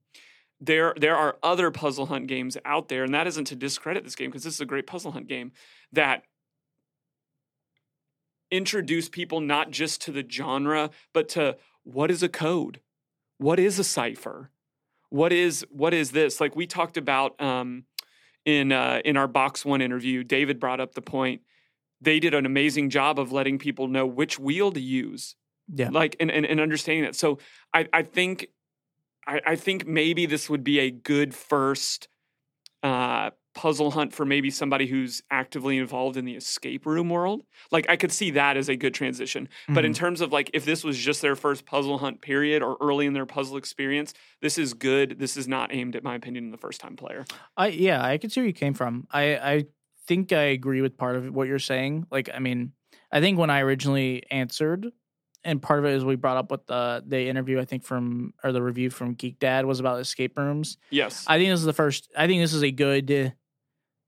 There 0.60 0.96
there 0.98 1.16
are 1.16 1.38
other 1.44 1.70
puzzle 1.70 2.08
hunt 2.08 2.28
games 2.28 2.58
out 2.66 2.90
there, 2.90 3.04
and 3.04 3.14
that 3.14 3.28
isn't 3.28 3.46
to 3.46 3.56
discredit 3.56 4.04
this 4.04 4.16
game 4.16 4.32
because 4.32 4.44
this 4.44 4.56
is 4.56 4.62
a 4.62 4.66
great 4.66 4.88
puzzle 4.88 5.12
hunt 5.12 5.28
game 5.28 5.52
that 5.92 6.24
introduce 8.52 9.10
people 9.10 9.40
not 9.40 9.72
just 9.72 10.02
to 10.04 10.12
the 10.12 10.26
genre, 10.30 10.90
but 11.14 11.30
to 11.30 11.58
what 11.84 12.12
is 12.12 12.22
a 12.22 12.30
code, 12.30 12.80
what 13.38 13.60
is 13.60 13.80
a 13.80 13.84
cipher, 13.84 14.52
what 15.10 15.34
is 15.34 15.66
what 15.70 15.94
is 15.94 16.12
this? 16.12 16.40
Like 16.40 16.56
we 16.56 16.68
talked 16.68 16.98
about 16.98 17.42
um, 17.42 17.86
in 18.46 18.72
uh, 18.72 19.02
in 19.04 19.18
our 19.18 19.28
box 19.28 19.66
one 19.66 19.82
interview, 19.82 20.24
David 20.24 20.60
brought 20.60 20.80
up 20.80 20.94
the 20.94 21.02
point. 21.02 21.42
They 22.02 22.20
did 22.20 22.34
an 22.34 22.46
amazing 22.46 22.90
job 22.90 23.20
of 23.20 23.32
letting 23.32 23.60
people 23.60 23.88
know 23.88 24.06
which 24.08 24.40
wheel 24.40 24.72
to 24.72 24.80
use, 24.82 25.36
Yeah. 25.72 25.90
like 25.92 26.16
and, 26.20 26.32
and, 26.32 26.46
and 26.46 26.60
understanding 26.60 27.04
that. 27.04 27.16
So 27.16 27.38
I, 27.74 27.88
I 27.94 28.02
think 28.04 28.48
I, 29.28 29.42
I 29.46 29.56
think 29.56 29.86
maybe 29.86 30.26
this 30.26 30.50
would 30.50 30.64
be 30.64 30.80
a 30.80 30.90
good 30.90 31.36
first 31.36 32.08
uh, 32.82 33.30
puzzle 33.54 33.92
hunt 33.92 34.14
for 34.14 34.26
maybe 34.26 34.50
somebody 34.50 34.88
who's 34.88 35.22
actively 35.30 35.78
involved 35.78 36.16
in 36.18 36.24
the 36.26 36.36
escape 36.36 36.86
room 36.86 37.10
world. 37.10 37.44
Like 37.72 37.86
I 37.90 37.98
could 37.98 38.12
see 38.12 38.32
that 38.32 38.56
as 38.58 38.70
a 38.70 38.76
good 38.76 38.94
transition. 38.94 39.50
But 39.68 39.84
in 39.84 39.92
Mhm. 39.92 39.96
terms 39.96 40.22
of 40.22 40.32
like 40.32 40.50
if 40.54 40.64
this 40.64 40.84
was 40.84 40.98
just 40.98 41.22
their 41.22 41.36
first 41.36 41.66
puzzle 41.66 41.98
hunt 41.98 42.22
period 42.22 42.64
or 42.64 42.78
early 42.80 43.06
in 43.06 43.14
their 43.14 43.26
puzzle 43.26 43.58
experience, 43.58 44.14
this 44.42 44.58
is 44.58 44.74
good. 44.74 45.20
This 45.20 45.36
is 45.36 45.48
not 45.48 45.74
aimed 45.74 45.96
at 45.96 46.04
my 46.04 46.16
opinion 46.16 46.46
in 46.46 46.52
the 46.52 46.58
first 46.58 46.80
time 46.80 46.96
player. 46.96 47.26
I 47.58 47.68
yeah, 47.68 48.04
I 48.04 48.18
can 48.18 48.30
see 48.30 48.40
where 48.40 48.48
you 48.48 48.54
came 48.54 48.74
from. 48.74 49.08
I 49.12 49.36
I 49.36 49.66
think 50.08 50.32
I 50.32 50.44
agree 50.44 50.82
with 50.82 50.98
part 50.98 51.16
of 51.18 51.34
what 51.34 51.48
you're 51.48 51.60
saying. 51.60 52.08
Like, 52.10 52.30
I 52.34 52.40
mean, 52.40 52.72
I 53.12 53.20
think 53.20 53.38
when 53.38 53.50
I 53.50 53.60
originally 53.62 54.24
answered, 54.32 54.88
and 55.44 55.62
part 55.62 55.80
of 55.80 55.86
it 55.86 55.94
is 55.94 56.06
we 56.06 56.16
brought 56.16 56.38
up 56.38 56.52
with 56.52 56.66
the 56.68 57.04
the 57.06 57.28
interview 57.28 57.60
I 57.60 57.66
think 57.66 57.84
from 57.84 58.34
or 58.44 58.52
the 58.54 58.62
review 58.64 58.90
from 58.90 59.14
Geek 59.14 59.40
Dad 59.40 59.66
was 59.66 59.80
about 59.82 60.00
escape 60.00 60.38
rooms. 60.38 60.78
Yes. 60.90 61.26
I 61.28 61.38
think 61.38 61.50
this 61.52 61.60
is 61.60 61.66
the 61.66 61.74
first. 61.74 62.10
I 62.18 62.28
think 62.28 62.42
this 62.42 62.54
is 62.54 62.64
a 62.64 62.72
good, 62.72 63.34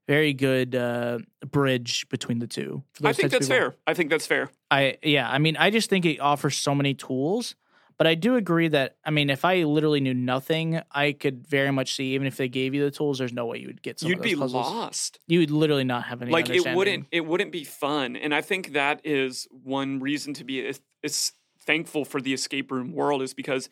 very 0.06 0.32
good 0.34 0.74
uh, 0.74 1.18
bridge 1.50 2.08
between 2.08 2.38
the 2.38 2.46
two. 2.46 2.82
I 3.02 3.12
think 3.12 3.30
that's 3.30 3.48
fair. 3.48 3.74
I 3.86 3.94
think 3.94 4.10
that's 4.10 4.26
fair. 4.26 4.50
I 4.70 4.98
yeah, 5.02 5.28
I 5.30 5.38
mean, 5.38 5.56
I 5.56 5.70
just 5.70 5.88
think 5.90 6.04
it 6.04 6.20
offers 6.20 6.56
so 6.56 6.74
many 6.74 6.94
tools. 6.94 7.54
But 7.96 8.08
I 8.08 8.16
do 8.16 8.34
agree 8.34 8.66
that 8.68 8.96
I 9.04 9.10
mean, 9.10 9.30
if 9.30 9.44
I 9.44 9.62
literally 9.62 10.00
knew 10.00 10.14
nothing, 10.14 10.80
I 10.90 11.12
could 11.12 11.46
very 11.46 11.70
much 11.70 11.94
see 11.94 12.14
even 12.14 12.26
if 12.26 12.36
they 12.36 12.48
gave 12.48 12.74
you 12.74 12.82
the 12.82 12.90
tools, 12.90 13.18
there's 13.18 13.32
no 13.32 13.46
way 13.46 13.58
you 13.58 13.68
would 13.68 13.82
get 13.82 14.00
some. 14.00 14.08
You'd 14.08 14.18
of 14.18 14.24
those 14.24 14.32
be 14.32 14.36
puzzles. 14.36 14.66
lost. 14.66 15.20
You 15.28 15.38
would 15.38 15.52
literally 15.52 15.84
not 15.84 16.02
have 16.04 16.20
any. 16.20 16.32
like 16.32 16.50
it 16.50 16.74
wouldn't 16.74 17.06
it 17.12 17.24
wouldn't 17.24 17.52
be 17.52 17.62
fun 17.62 18.16
and 18.16 18.34
i 18.34 18.40
think 18.40 18.72
that 18.72 19.00
is 19.04 19.46
one 19.50 20.00
reason 20.00 20.34
to 20.34 20.42
be 20.44 20.58
is, 20.58 20.80
is 21.04 21.30
thankful 21.60 22.04
for 22.04 22.20
the 22.20 22.34
escape 22.34 22.72
room 22.72 22.92
world 22.92 23.22
is 23.22 23.32
because 23.32 23.68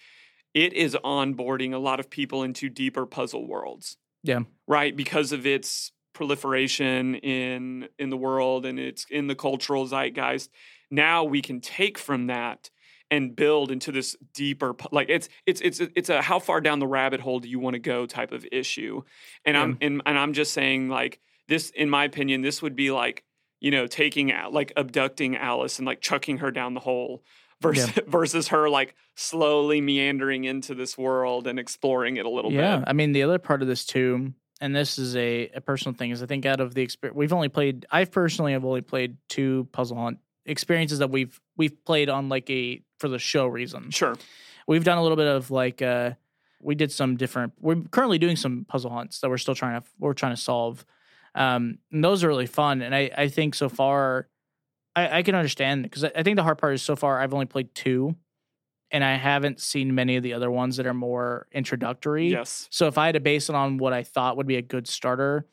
it 0.55 0.73
is 0.73 0.97
onboarding 1.05 1.73
a 1.75 1.79
lot 1.79 1.99
of 1.99 2.09
people 2.09 2.45
into 2.45 2.69
deeper 2.69 3.05
puzzle 3.07 3.45
worlds 3.49 3.97
Yeah. 4.23 4.41
right 4.69 4.97
because 4.97 5.33
of 5.33 5.47
its 5.47 5.91
proliferation 6.13 7.15
in 7.17 7.89
in 7.99 8.11
the 8.11 8.17
world 8.17 8.67
and 8.67 8.79
it's 8.79 9.07
in 9.11 9.27
the 9.27 9.35
cultural 9.35 9.87
zeitgeist. 9.87 10.51
Now 10.91 11.25
we 11.25 11.43
can 11.43 11.61
take 11.61 11.99
from 11.99 12.27
that 12.27 12.71
and 13.11 13.37
build 13.37 13.71
into 13.71 13.93
this 13.93 14.17
deeper 14.33 14.75
like 14.91 15.09
it's 15.11 15.29
it's 15.47 15.61
it's 15.61 15.81
a- 15.81 15.91
it's 15.95 16.09
a 16.09 16.23
how 16.23 16.39
far 16.39 16.61
down 16.61 16.79
the 16.79 16.87
rabbit 16.87 17.21
hole 17.21 17.41
do 17.41 17.49
you 17.49 17.59
want 17.61 17.75
to 17.75 17.79
go 17.81 18.07
type 18.07 18.33
of 18.33 18.47
issue. 18.51 19.03
And 19.45 19.57
i'm 19.57 19.79
and, 19.81 20.03
and 20.07 20.19
i'm 20.19 20.33
just 20.33 20.53
saying 20.53 20.89
like 20.89 21.21
this 21.49 21.71
in 21.71 21.91
my 21.91 22.05
opinion 22.05 22.41
this 22.41 22.63
would 22.63 22.75
be 22.77 22.91
like 22.91 23.25
you 23.61 23.71
know 23.71 23.87
taking 23.87 24.33
out 24.33 24.53
like 24.55 24.73
abducting 24.77 25.37
alice 25.37 25.79
and 25.79 25.87
like 25.87 26.01
chucking 26.01 26.39
her 26.39 26.51
down 26.51 26.73
the 26.75 26.81
hole 26.81 27.23
versus 27.61 27.91
versus 28.07 28.49
her 28.49 28.71
like 28.71 28.95
slowly 29.15 29.81
meandering 29.83 30.45
into 30.45 30.75
this 30.75 30.97
world 30.97 31.47
and 31.47 31.59
exploring 31.59 32.17
it 32.17 32.25
a 32.25 32.31
little 32.31 32.51
bit. 32.51 32.61
Yeah, 32.61 32.83
I 32.87 32.95
mean, 32.95 33.13
the 33.13 33.23
other 33.25 33.39
part 33.39 33.61
of 33.61 33.69
this 33.69 33.85
too, 33.85 34.33
and 34.63 34.77
this 34.77 34.97
is 34.97 35.17
a, 35.17 35.51
a 35.55 35.61
personal 35.61 35.93
thing, 35.93 36.13
is 36.13 36.23
I 36.23 36.27
think 36.27 36.47
out 36.47 36.61
of 36.61 36.73
the 36.73 36.83
experience, 36.83 37.17
we've 37.17 37.33
only 37.33 37.49
played. 37.49 37.85
I 37.91 38.05
personally 38.05 38.53
have 38.53 38.65
only 38.65 38.81
played 38.81 39.17
two 39.29 39.69
puzzle 39.73 39.97
hunt 39.97 40.19
experiences 40.47 41.01
that 41.01 41.11
we've 41.11 41.39
we've 41.57 41.85
played 41.85 42.09
on 42.09 42.29
like 42.29 42.49
a 42.49 42.81
for 42.99 43.09
the 43.09 43.19
show 43.19 43.47
reason. 43.47 43.91
sure 43.91 44.17
We've 44.69 44.85
done 44.85 44.99
a 44.99 45.03
little 45.03 45.17
bit 45.17 45.27
of 45.27 45.51
like 45.51 45.83
uh 45.83 46.13
we 46.61 46.77
did 46.77 46.93
some 46.93 47.17
different. 47.17 47.55
We're 47.61 47.83
currently 47.91 48.19
doing 48.19 48.37
some 48.37 48.65
puzzle 48.69 48.93
hunts 48.93 49.19
that 49.21 49.29
we're 49.29 49.39
still 49.39 49.57
trying 49.57 49.81
to 49.81 49.87
we're 49.99 50.15
trying 50.15 50.35
to 50.37 50.41
solve. 50.41 50.87
Um, 51.35 51.79
and 51.91 52.05
those 52.05 52.23
are 52.23 52.29
really 52.29 52.47
fun, 52.47 52.83
and 52.83 52.95
I 52.95 53.11
I 53.17 53.29
think 53.29 53.57
so 53.57 53.69
far, 53.69 54.29
I, 54.95 55.19
I 55.19 55.23
can 55.25 55.35
understand 55.35 55.83
because 55.83 56.05
I, 56.05 56.13
I 56.15 56.23
think 56.23 56.37
the 56.37 56.45
hard 56.45 56.59
part 56.59 56.75
is 56.75 56.83
so 56.83 56.95
far 56.95 57.21
I've 57.21 57.35
only 57.35 57.47
played 57.47 57.75
two, 57.75 58.15
and 58.93 59.03
I 59.03 59.17
haven't 59.17 59.61
seen 59.61 59.95
many 59.95 60.17
of 60.17 60.23
the 60.23 60.35
other 60.35 60.51
ones 60.51 60.77
that 60.77 60.87
are 60.87 60.95
more 60.95 61.49
introductory. 61.51 62.29
yes 62.29 62.69
So 62.71 62.87
if 62.87 62.99
I 62.99 63.07
had 63.07 63.15
to 63.15 63.21
base 63.21 63.49
it 63.49 63.57
on 63.57 63.79
what 63.79 63.93
I 63.93 64.03
thought 64.03 64.37
would 64.37 64.47
be 64.47 64.57
a 64.57 64.63
good 64.63 64.87
starter, 64.87 65.47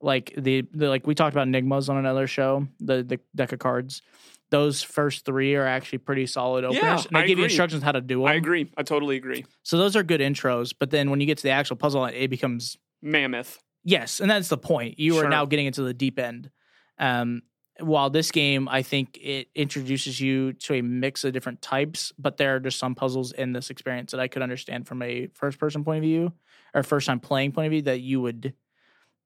like 0.00 0.32
the, 0.38 0.62
the 0.72 0.88
like 0.88 1.06
we 1.06 1.14
talked 1.14 1.34
about 1.34 1.48
enigmas 1.48 1.88
on 1.88 1.96
another 1.96 2.26
show, 2.26 2.66
the 2.80 3.02
the 3.02 3.20
deck 3.34 3.52
of 3.52 3.58
cards. 3.58 4.02
Those 4.50 4.80
first 4.80 5.24
three 5.24 5.56
are 5.56 5.66
actually 5.66 5.98
pretty 5.98 6.26
solid 6.26 6.64
openers. 6.64 6.82
Yeah, 6.82 6.92
and 6.94 7.16
they 7.16 7.20
I 7.20 7.26
give 7.26 7.38
you 7.38 7.44
instructions 7.44 7.82
how 7.82 7.90
to 7.92 8.00
do 8.00 8.20
them. 8.20 8.28
i 8.28 8.34
agree 8.34 8.70
i 8.76 8.84
totally 8.84 9.16
agree 9.16 9.44
So 9.64 9.76
those 9.76 9.96
are 9.96 10.04
good 10.04 10.20
intros. 10.20 10.72
But 10.78 10.90
then 10.90 11.10
when 11.10 11.20
you 11.20 11.26
get 11.26 11.38
to 11.38 11.42
the 11.42 11.50
actual 11.50 11.76
puzzle, 11.76 12.04
it 12.06 12.28
becomes 12.28 12.76
mammoth 13.02 13.58
yes, 13.84 14.20
and 14.20 14.30
that's 14.30 14.48
the 14.48 14.58
point. 14.58 14.98
You 14.98 15.18
are 15.18 15.28
now 15.28 15.44
getting 15.46 15.66
into 15.66 15.82
the 15.82 15.94
deep 15.94 16.18
end. 16.18 16.50
Um, 16.98 17.42
while 17.80 18.10
this 18.10 18.30
game, 18.30 18.68
I 18.68 18.82
think 18.82 19.18
it 19.20 19.48
introduces 19.54 20.20
you 20.20 20.52
to 20.54 20.74
a 20.74 20.82
mix 20.82 21.24
of 21.24 21.32
different 21.32 21.60
types, 21.62 22.12
but 22.18 22.36
there 22.36 22.56
are 22.56 22.60
just 22.60 22.78
some 22.78 22.94
puzzles 22.94 23.32
in 23.32 23.52
this 23.52 23.70
experience 23.70 24.12
that 24.12 24.20
I 24.20 24.28
could 24.28 24.42
understand 24.42 24.86
from 24.86 25.02
a 25.02 25.28
first 25.34 25.58
person 25.58 25.84
point 25.84 25.98
of 25.98 26.02
view 26.04 26.32
or 26.74 26.82
first 26.82 27.06
time 27.06 27.20
playing 27.20 27.52
point 27.52 27.66
of 27.66 27.70
view 27.72 27.82
that 27.82 28.00
you 28.00 28.20
would 28.20 28.54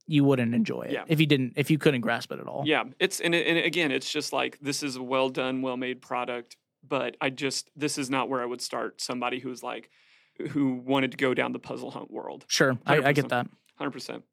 you 0.06 0.24
wouldn't 0.24 0.54
enjoy 0.54 0.82
it 0.82 0.92
Yeah. 0.92 1.04
if 1.06 1.20
you 1.20 1.26
didn't 1.26 1.52
if 1.54 1.70
you 1.70 1.78
couldn't 1.78 2.00
grasp 2.00 2.32
it 2.32 2.40
at 2.40 2.46
all. 2.48 2.64
Yeah, 2.66 2.84
it's 2.98 3.20
and, 3.20 3.32
it, 3.34 3.46
and 3.46 3.58
again, 3.58 3.92
it's 3.92 4.10
just 4.10 4.32
like 4.32 4.58
this 4.60 4.82
is 4.82 4.96
a 4.96 5.02
well 5.02 5.28
done, 5.28 5.62
well 5.62 5.76
made 5.76 6.02
product. 6.02 6.56
But 6.86 7.16
I 7.20 7.30
just 7.30 7.70
this 7.76 7.96
is 7.98 8.10
not 8.10 8.28
where 8.28 8.42
I 8.42 8.46
would 8.46 8.60
start 8.60 9.00
somebody 9.00 9.38
who's 9.38 9.62
like 9.62 9.90
who 10.50 10.74
wanted 10.74 11.12
to 11.12 11.16
go 11.16 11.34
down 11.34 11.52
the 11.52 11.58
puzzle 11.60 11.90
hunt 11.92 12.10
world. 12.10 12.44
Sure, 12.48 12.76
I, 12.86 13.02
I 13.02 13.12
get 13.12 13.28
that. 13.28 13.46
Hundred 13.76 13.90
percent. 13.92 14.24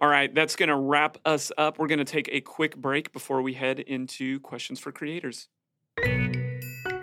All 0.00 0.08
right, 0.08 0.34
that's 0.34 0.56
gonna 0.56 0.78
wrap 0.78 1.18
us 1.24 1.52
up. 1.56 1.78
We're 1.78 1.86
gonna 1.86 2.04
take 2.04 2.28
a 2.32 2.40
quick 2.40 2.76
break 2.76 3.12
before 3.12 3.42
we 3.42 3.54
head 3.54 3.78
into 3.78 4.40
questions 4.40 4.80
for 4.80 4.90
creators. 4.90 5.48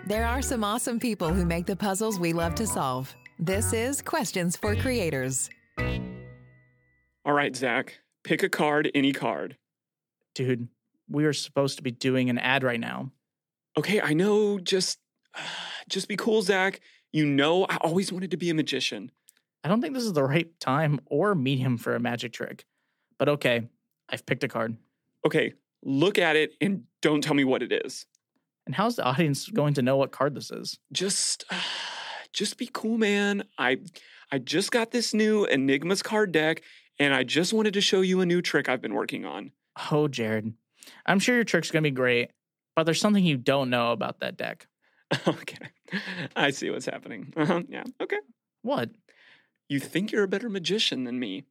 There 0.06 0.26
are 0.26 0.42
some 0.42 0.62
awesome 0.62 1.00
people 1.00 1.32
who 1.32 1.46
make 1.46 1.64
the 1.64 1.76
puzzles 1.76 2.20
we 2.20 2.34
love 2.34 2.54
to 2.56 2.66
solve. 2.66 3.14
This 3.38 3.72
is 3.72 4.02
Questions 4.02 4.56
for 4.56 4.76
Creators. 4.76 5.48
All 7.24 7.32
right, 7.32 7.56
Zach, 7.56 7.98
pick 8.24 8.42
a 8.42 8.50
card, 8.50 8.90
any 8.94 9.12
card. 9.12 9.56
Dude, 10.34 10.68
we 11.08 11.24
are 11.24 11.32
supposed 11.32 11.78
to 11.78 11.82
be 11.82 11.92
doing 11.92 12.28
an 12.28 12.38
ad 12.38 12.62
right 12.62 12.80
now. 12.80 13.10
Okay, 13.78 14.02
I 14.02 14.12
know. 14.12 14.58
Just 14.58 14.98
just 15.88 16.08
be 16.08 16.16
cool, 16.16 16.42
Zach. 16.42 16.80
You 17.10 17.24
know, 17.24 17.64
I 17.64 17.76
always 17.76 18.12
wanted 18.12 18.32
to 18.32 18.36
be 18.36 18.50
a 18.50 18.54
magician. 18.54 19.10
I 19.64 19.68
don't 19.68 19.80
think 19.80 19.94
this 19.94 20.04
is 20.04 20.12
the 20.12 20.24
right 20.24 20.48
time 20.60 21.00
or 21.06 21.34
medium 21.34 21.78
for 21.78 21.94
a 21.94 22.00
magic 22.00 22.34
trick. 22.34 22.66
But 23.22 23.28
okay, 23.28 23.68
I've 24.08 24.26
picked 24.26 24.42
a 24.42 24.48
card. 24.48 24.76
Okay, 25.24 25.52
look 25.84 26.18
at 26.18 26.34
it 26.34 26.54
and 26.60 26.82
don't 27.02 27.22
tell 27.22 27.34
me 27.34 27.44
what 27.44 27.62
it 27.62 27.70
is. 27.70 28.04
And 28.66 28.74
how's 28.74 28.96
the 28.96 29.04
audience 29.04 29.48
going 29.48 29.74
to 29.74 29.82
know 29.82 29.96
what 29.96 30.10
card 30.10 30.34
this 30.34 30.50
is? 30.50 30.80
just 30.92 31.44
just 32.32 32.58
be 32.58 32.68
cool 32.72 32.98
man 32.98 33.44
i 33.58 33.76
i 34.32 34.38
just 34.38 34.72
got 34.72 34.90
this 34.90 35.14
new 35.14 35.44
enigmas 35.44 36.02
card 36.02 36.32
deck 36.32 36.62
and 36.98 37.14
i 37.14 37.22
just 37.22 37.52
wanted 37.52 37.74
to 37.74 37.80
show 37.80 38.00
you 38.00 38.20
a 38.22 38.26
new 38.26 38.42
trick 38.42 38.68
i've 38.68 38.82
been 38.82 38.94
working 38.94 39.24
on 39.24 39.52
Oh, 39.92 40.08
Jared, 40.08 40.52
I'm 41.06 41.20
sure 41.20 41.36
your 41.36 41.44
trick's 41.44 41.70
going 41.70 41.84
to 41.84 41.90
be 41.90 41.94
great, 41.94 42.32
but 42.74 42.82
there's 42.82 43.00
something 43.00 43.24
you 43.24 43.36
don't 43.36 43.70
know 43.70 43.92
about 43.92 44.18
that 44.18 44.36
deck. 44.36 44.66
okay 45.28 45.68
i 46.34 46.50
see 46.50 46.70
what's 46.70 46.86
happening 46.86 47.32
uh-huh. 47.36 47.62
yeah 47.68 47.84
okay 48.00 48.18
What? 48.62 48.90
you 49.68 49.78
think 49.78 50.10
you're 50.10 50.24
a 50.24 50.28
better 50.28 50.48
magician 50.48 51.04
than 51.04 51.20
me 51.20 51.44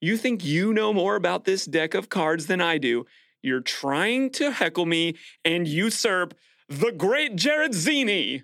you 0.00 0.16
think 0.16 0.44
you 0.44 0.72
know 0.72 0.92
more 0.92 1.16
about 1.16 1.44
this 1.44 1.64
deck 1.64 1.94
of 1.94 2.08
cards 2.08 2.46
than 2.46 2.60
i 2.60 2.78
do 2.78 3.04
you're 3.42 3.60
trying 3.60 4.30
to 4.30 4.50
heckle 4.50 4.86
me 4.86 5.14
and 5.44 5.66
usurp 5.68 6.34
the 6.68 6.92
great 6.92 7.36
jared 7.36 7.74
zini 7.74 8.42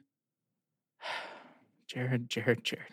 Jared, 1.87 2.29
Jared, 2.31 2.65
Jared. 2.65 2.87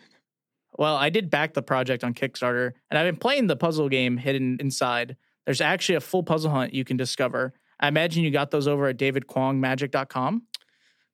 Well, 0.76 0.94
I 0.94 1.08
did 1.08 1.30
back 1.30 1.54
the 1.54 1.62
project 1.62 2.04
on 2.04 2.12
Kickstarter, 2.14 2.72
and 2.90 2.98
I've 2.98 3.06
been 3.06 3.16
playing 3.16 3.46
the 3.46 3.56
puzzle 3.56 3.88
game 3.88 4.18
hidden 4.18 4.58
inside. 4.60 5.16
There's 5.46 5.60
actually 5.62 5.94
a 5.96 6.00
full 6.00 6.22
puzzle 6.22 6.50
hunt 6.50 6.74
you 6.74 6.84
can 6.84 6.96
discover. 6.98 7.54
I 7.80 7.88
imagine 7.88 8.24
you 8.24 8.30
got 8.30 8.50
those 8.50 8.68
over 8.68 8.88
at 8.88 8.98
davidkwongmagic.com. 8.98 10.42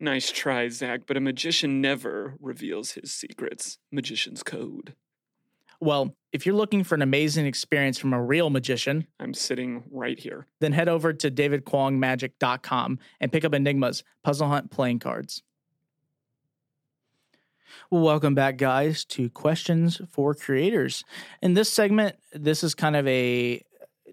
nice 0.01 0.31
try 0.33 0.69
zach 0.69 1.03
but 1.07 1.17
a 1.17 1.21
magician 1.21 1.81
never 1.81 2.35
reveals 2.41 2.93
his 2.93 3.13
secrets 3.15 3.79
magician's 3.93 4.43
code 4.43 4.95
Well, 5.81 6.17
if 6.37 6.45
you're 6.45 6.55
looking 6.55 6.85
for 6.85 6.95
an 6.95 7.01
amazing 7.01 7.47
experience 7.47 7.99
from 7.99 8.13
a 8.13 8.23
real 8.23 8.51
magician, 8.51 9.07
I'm 9.19 9.33
sitting 9.33 9.85
right 9.91 10.19
here. 10.19 10.47
then 10.61 10.73
head 10.73 10.87
over 10.87 11.15
to 11.15 11.31
davidkwongmagic.com 11.31 12.99
and 13.21 13.33
pick 13.33 13.47
up 13.47 13.53
Enigma's 13.53 14.05
Puzzle 14.23 14.49
Hunt 14.49 14.71
playing 14.71 14.99
cards. 14.99 15.43
Well, 17.91 18.03
welcome 18.03 18.35
back, 18.35 18.59
guys, 18.59 19.07
to 19.07 19.31
Questions 19.31 19.99
for 20.11 20.35
Creators. 20.35 21.05
In 21.41 21.55
this 21.55 21.73
segment, 21.73 22.17
this 22.35 22.63
is 22.63 22.75
kind 22.75 22.97
of 22.97 23.09
a 23.09 23.63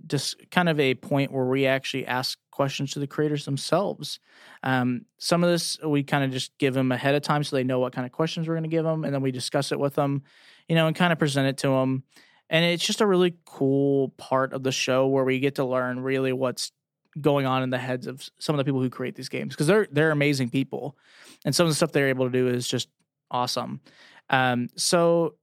just 0.07 0.49
kind 0.49 0.69
of 0.69 0.79
a 0.79 0.95
point 0.95 1.31
where 1.31 1.45
we 1.45 1.65
actually 1.65 2.05
ask 2.05 2.39
questions 2.51 2.91
to 2.91 2.99
the 2.99 3.07
creators 3.07 3.43
themselves. 3.43 4.19
Um, 4.63 5.05
some 5.17 5.43
of 5.43 5.49
this 5.49 5.77
we 5.83 6.03
kind 6.03 6.23
of 6.23 6.31
just 6.31 6.57
give 6.57 6.73
them 6.73 6.91
ahead 6.91 7.15
of 7.15 7.21
time 7.21 7.43
so 7.43 7.55
they 7.55 7.63
know 7.65 7.79
what 7.79 7.93
kind 7.93 8.05
of 8.05 8.13
questions 8.13 8.47
we're 8.47 8.55
going 8.55 8.63
to 8.63 8.69
give 8.69 8.85
them, 8.85 9.03
and 9.03 9.13
then 9.13 9.21
we 9.21 9.31
discuss 9.31 9.73
it 9.73 9.79
with 9.79 9.95
them, 9.95 10.23
you 10.67 10.75
know, 10.75 10.87
and 10.87 10.95
kind 10.95 11.13
of 11.13 11.19
present 11.19 11.47
it 11.47 11.57
to 11.59 11.67
them. 11.69 12.03
And 12.49 12.65
it's 12.65 12.85
just 12.85 13.01
a 13.01 13.07
really 13.07 13.35
cool 13.45 14.09
part 14.17 14.53
of 14.53 14.63
the 14.63 14.71
show 14.71 15.07
where 15.07 15.23
we 15.23 15.39
get 15.39 15.55
to 15.55 15.65
learn 15.65 15.99
really 15.99 16.33
what's 16.33 16.71
going 17.19 17.45
on 17.45 17.63
in 17.63 17.69
the 17.69 17.77
heads 17.77 18.07
of 18.07 18.27
some 18.39 18.55
of 18.55 18.57
the 18.57 18.63
people 18.63 18.81
who 18.81 18.89
create 18.89 19.15
these 19.15 19.29
games 19.29 19.53
because 19.53 19.67
they're 19.67 19.87
they're 19.91 20.11
amazing 20.11 20.49
people, 20.49 20.97
and 21.45 21.55
some 21.55 21.65
of 21.65 21.71
the 21.71 21.75
stuff 21.75 21.91
they're 21.91 22.09
able 22.09 22.25
to 22.25 22.31
do 22.31 22.47
is 22.47 22.67
just 22.67 22.89
awesome. 23.31 23.81
Um, 24.29 24.69
so 24.75 25.35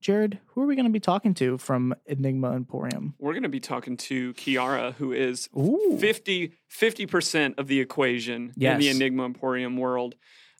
Jared, 0.00 0.38
who 0.46 0.62
are 0.62 0.66
we 0.66 0.76
going 0.76 0.86
to 0.86 0.92
be 0.92 1.00
talking 1.00 1.34
to 1.34 1.58
from 1.58 1.94
Enigma 2.06 2.52
Emporium? 2.52 3.14
We're 3.18 3.32
going 3.32 3.42
to 3.42 3.48
be 3.48 3.60
talking 3.60 3.96
to 3.96 4.32
Kiara, 4.34 4.94
who 4.94 5.12
is 5.12 5.48
Ooh. 5.56 5.98
50 5.98 6.52
percent 7.06 7.58
of 7.58 7.66
the 7.66 7.80
equation 7.80 8.52
in 8.56 8.78
the 8.78 8.88
Enigma 8.88 9.24
Emporium 9.24 9.76
world. 9.76 10.14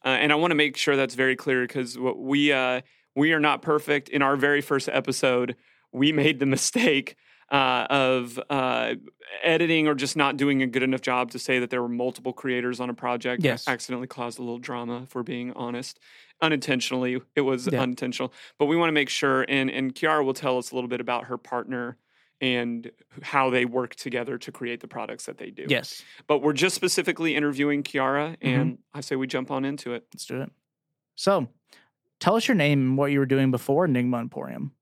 Uh, 0.05 0.09
and 0.09 0.32
I 0.32 0.36
want 0.36 0.53
to 0.53 0.55
make 0.55 0.76
sure 0.76 0.96
that's 0.96 1.14
very 1.14 1.36
clear 1.36 1.66
because 1.66 1.99
what 1.99 2.18
we 2.18 2.53
uh, 2.53 2.82
we 3.19 3.33
are 3.33 3.41
not 3.41 3.61
perfect. 3.62 4.09
In 4.09 4.23
our 4.23 4.37
very 4.37 4.61
first 4.61 4.89
episode, 4.91 5.57
we 5.93 6.12
made 6.25 6.39
the 6.39 6.47
mistake 6.47 7.16
uh, 7.51 7.87
of 7.91 8.39
uh, 8.51 8.95
editing 9.43 9.89
or 9.89 9.95
just 9.95 10.16
not 10.16 10.37
doing 10.37 10.62
a 10.62 10.66
good 10.66 10.83
enough 10.83 11.01
job 11.01 11.31
to 11.33 11.39
say 11.39 11.59
that 11.59 11.71
there 11.71 11.83
were 11.83 11.89
multiple 11.89 12.33
creators 12.33 12.79
on 12.79 12.91
a 12.91 12.95
project. 12.95 13.43
Yes. 13.43 13.66
accidentally 13.66 14.07
caused 14.07 14.39
a 14.39 14.43
little 14.43 14.59
drama. 14.59 15.03
If 15.03 15.14
we're 15.14 15.23
being 15.23 15.53
honest, 15.55 15.99
unintentionally, 16.41 17.21
it 17.35 17.41
was 17.41 17.69
Yeah. 17.73 17.81
unintentional. 17.83 18.33
But 18.59 18.66
we 18.66 18.77
want 18.77 18.89
to 18.89 18.93
make 18.93 19.09
sure, 19.09 19.45
and 19.49 19.71
and 19.71 19.95
Kiara 19.95 20.25
will 20.25 20.35
tell 20.35 20.59
us 20.59 20.71
a 20.71 20.75
little 20.75 20.89
bit 20.89 21.01
about 21.01 21.25
her 21.25 21.39
partner 21.39 21.97
and 22.41 22.93
how 23.23 23.51
they 23.51 23.64
work 23.64 23.97
together 23.97 24.39
to 24.39 24.53
create 24.53 24.79
the 24.81 24.87
products 24.87 25.25
that 25.27 25.39
they 25.39 25.51
do. 25.51 25.64
Yes, 25.69 26.05
But 26.29 26.39
we're 26.39 26.53
just 26.53 26.77
specifically 26.77 27.35
interviewing 27.35 27.83
Kiara, 27.83 28.37
Mm-hmm. 28.37 28.47
and 28.61 28.79
I 28.95 29.01
say 29.01 29.16
we 29.16 29.27
jump 29.27 29.51
on 29.51 29.64
into 29.64 29.93
it. 29.95 30.07
let's 30.14 30.25
do 30.27 30.41
it. 30.43 30.53
So, 31.16 31.49
tell 32.21 32.37
us 32.37 32.49
your 32.49 32.55
name 32.55 32.81
and 32.81 32.99
what 32.99 33.12
you 33.12 33.19
were 33.19 33.27
doing 33.27 33.51
before 33.51 33.85
Enigma 33.85 34.19
Emporium. 34.19 34.73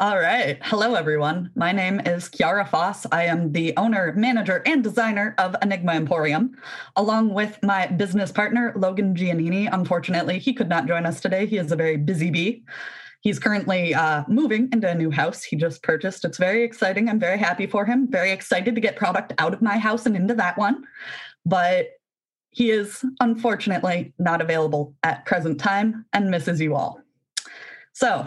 All 0.00 0.18
right. 0.18 0.58
Hello, 0.62 0.94
everyone. 0.94 1.50
My 1.54 1.72
name 1.72 2.00
is 2.00 2.30
Kiara 2.30 2.66
Foss. 2.66 3.04
I 3.12 3.24
am 3.24 3.52
the 3.52 3.76
owner, 3.76 4.14
manager, 4.16 4.62
and 4.64 4.82
designer 4.82 5.34
of 5.36 5.54
Enigma 5.60 5.92
Emporium, 5.92 6.56
along 6.96 7.34
with 7.34 7.58
my 7.62 7.86
business 7.86 8.32
partner, 8.32 8.72
Logan 8.76 9.14
Giannini. 9.14 9.68
Unfortunately, 9.70 10.38
he 10.38 10.54
could 10.54 10.70
not 10.70 10.86
join 10.86 11.04
us 11.04 11.20
today. 11.20 11.44
He 11.44 11.58
is 11.58 11.70
a 11.70 11.76
very 11.76 11.98
busy 11.98 12.30
bee. 12.30 12.64
He's 13.20 13.38
currently 13.38 13.94
uh, 13.94 14.24
moving 14.26 14.70
into 14.72 14.88
a 14.88 14.94
new 14.94 15.10
house 15.10 15.42
he 15.42 15.54
just 15.54 15.82
purchased. 15.82 16.24
It's 16.24 16.38
very 16.38 16.64
exciting. 16.64 17.10
I'm 17.10 17.20
very 17.20 17.36
happy 17.36 17.66
for 17.66 17.84
him. 17.84 18.10
Very 18.10 18.30
excited 18.30 18.74
to 18.74 18.80
get 18.80 18.96
product 18.96 19.34
out 19.36 19.52
of 19.52 19.60
my 19.60 19.76
house 19.76 20.06
and 20.06 20.16
into 20.16 20.34
that 20.36 20.56
one. 20.56 20.84
But 21.44 21.88
he 22.50 22.70
is 22.70 23.04
unfortunately 23.20 24.12
not 24.18 24.40
available 24.40 24.94
at 25.02 25.24
present 25.24 25.60
time 25.60 26.04
and 26.12 26.30
misses 26.30 26.60
you 26.60 26.74
all. 26.74 27.00
So, 27.92 28.26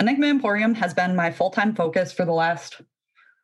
Enigma 0.00 0.26
Emporium 0.26 0.74
has 0.74 0.94
been 0.94 1.16
my 1.16 1.30
full 1.30 1.50
time 1.50 1.74
focus 1.74 2.12
for 2.12 2.24
the 2.24 2.32
last 2.32 2.80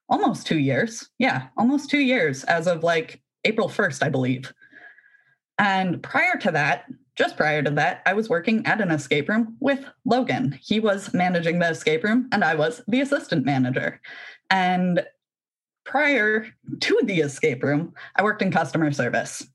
almost 0.09 0.46
two 0.46 0.59
years. 0.59 1.09
Yeah, 1.18 1.48
almost 1.57 1.90
two 1.90 1.98
years 1.98 2.44
as 2.44 2.66
of 2.66 2.82
like 2.82 3.20
April 3.44 3.68
1st, 3.68 4.02
I 4.02 4.09
believe. 4.09 4.52
And 5.59 6.02
prior 6.02 6.36
to 6.38 6.50
that, 6.52 6.84
just 7.16 7.36
prior 7.36 7.62
to 7.62 7.70
that, 7.70 8.02
I 8.07 8.12
was 8.12 8.28
working 8.28 8.66
at 8.66 8.80
an 8.80 8.90
escape 8.90 9.28
room 9.28 9.57
with 9.61 9.84
Logan. 10.05 10.59
He 10.61 10.80
was 10.80 11.14
managing 11.14 11.61
the 11.61 11.70
escape 11.70 12.02
room, 12.02 12.28
and 12.32 12.42
I 12.42 12.57
was 12.57 12.82
the 12.88 13.00
assistant 13.00 13.44
manager. 13.44 14.00
And 14.50 15.05
prior 15.84 16.48
to 16.80 17.00
the 17.05 17.20
escape 17.20 17.62
room, 17.62 17.94
I 18.16 18.24
worked 18.24 18.42
in 18.42 18.50
customer 18.50 18.90
service. 18.90 19.46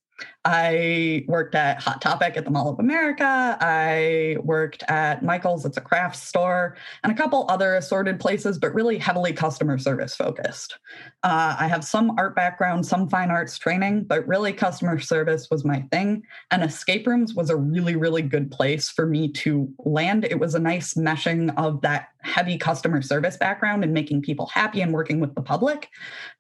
I 0.45 1.25
worked 1.27 1.53
at 1.53 1.81
Hot 1.81 2.01
Topic 2.01 2.37
at 2.37 2.45
the 2.45 2.51
Mall 2.51 2.69
of 2.69 2.79
America. 2.79 3.57
I 3.59 4.37
worked 4.41 4.83
at 4.87 5.21
Michael's, 5.21 5.65
it's 5.65 5.75
a 5.75 5.81
crafts 5.81 6.23
store, 6.23 6.77
and 7.03 7.11
a 7.11 7.15
couple 7.15 7.45
other 7.49 7.75
assorted 7.75 8.21
places, 8.21 8.57
but 8.57 8.73
really 8.73 8.97
heavily 8.97 9.33
customer 9.33 9.77
service 9.77 10.15
focused. 10.15 10.79
Uh, 11.23 11.57
I 11.59 11.67
have 11.67 11.83
some 11.83 12.17
art 12.17 12.35
background, 12.35 12.85
some 12.85 13.09
fine 13.09 13.31
arts 13.31 13.57
training, 13.57 14.05
but 14.05 14.25
really 14.27 14.53
customer 14.53 14.97
service 14.99 15.49
was 15.51 15.65
my 15.65 15.81
thing. 15.91 16.23
And 16.51 16.63
escape 16.63 17.05
rooms 17.05 17.33
was 17.33 17.49
a 17.49 17.57
really, 17.57 17.97
really 17.97 18.21
good 18.21 18.49
place 18.49 18.89
for 18.89 19.05
me 19.05 19.27
to 19.33 19.69
land. 19.79 20.23
It 20.23 20.39
was 20.39 20.55
a 20.55 20.59
nice 20.59 20.93
meshing 20.93 21.53
of 21.57 21.81
that 21.81 22.07
heavy 22.21 22.57
customer 22.57 23.01
service 23.01 23.37
background 23.37 23.83
and 23.83 23.93
making 23.93 24.21
people 24.21 24.47
happy 24.47 24.81
and 24.81 24.93
working 24.93 25.19
with 25.19 25.35
the 25.35 25.41
public, 25.41 25.89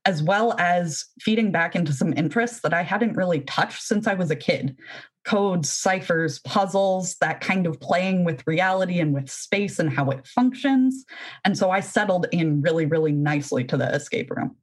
as 0.05 0.21
well 0.21 0.55
as 0.59 1.05
feeding 1.21 1.51
back 1.51 1.75
into 1.75 1.93
some 1.93 2.13
interests 2.17 2.61
that 2.61 2.73
I 2.73 2.83
hadn't 2.83 3.15
really 3.15 3.41
touched 3.41 3.81
since 3.89 4.07
I 4.07 4.13
was 4.13 4.31
a 4.31 4.35
kid 4.35 4.77
codes, 5.25 5.69
ciphers, 5.69 6.39
puzzles, 6.39 7.15
that 7.21 7.41
kind 7.41 7.67
of 7.67 7.79
playing 7.79 8.23
with 8.23 8.47
reality 8.47 8.99
and 8.99 9.13
with 9.13 9.29
space 9.29 9.77
and 9.77 9.91
how 9.91 10.09
it 10.09 10.25
functions. 10.25 11.05
And 11.45 11.57
so 11.57 11.69
I 11.69 11.81
settled 11.81 12.25
in 12.31 12.61
really, 12.61 12.85
really 12.85 13.11
nicely 13.11 13.63
to 13.65 13.77
the 13.77 13.93
escape 13.93 14.31
room. 14.31 14.55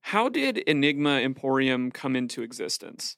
How 0.00 0.28
did 0.28 0.58
Enigma 0.58 1.20
Emporium 1.20 1.92
come 1.92 2.16
into 2.16 2.42
existence? 2.42 3.16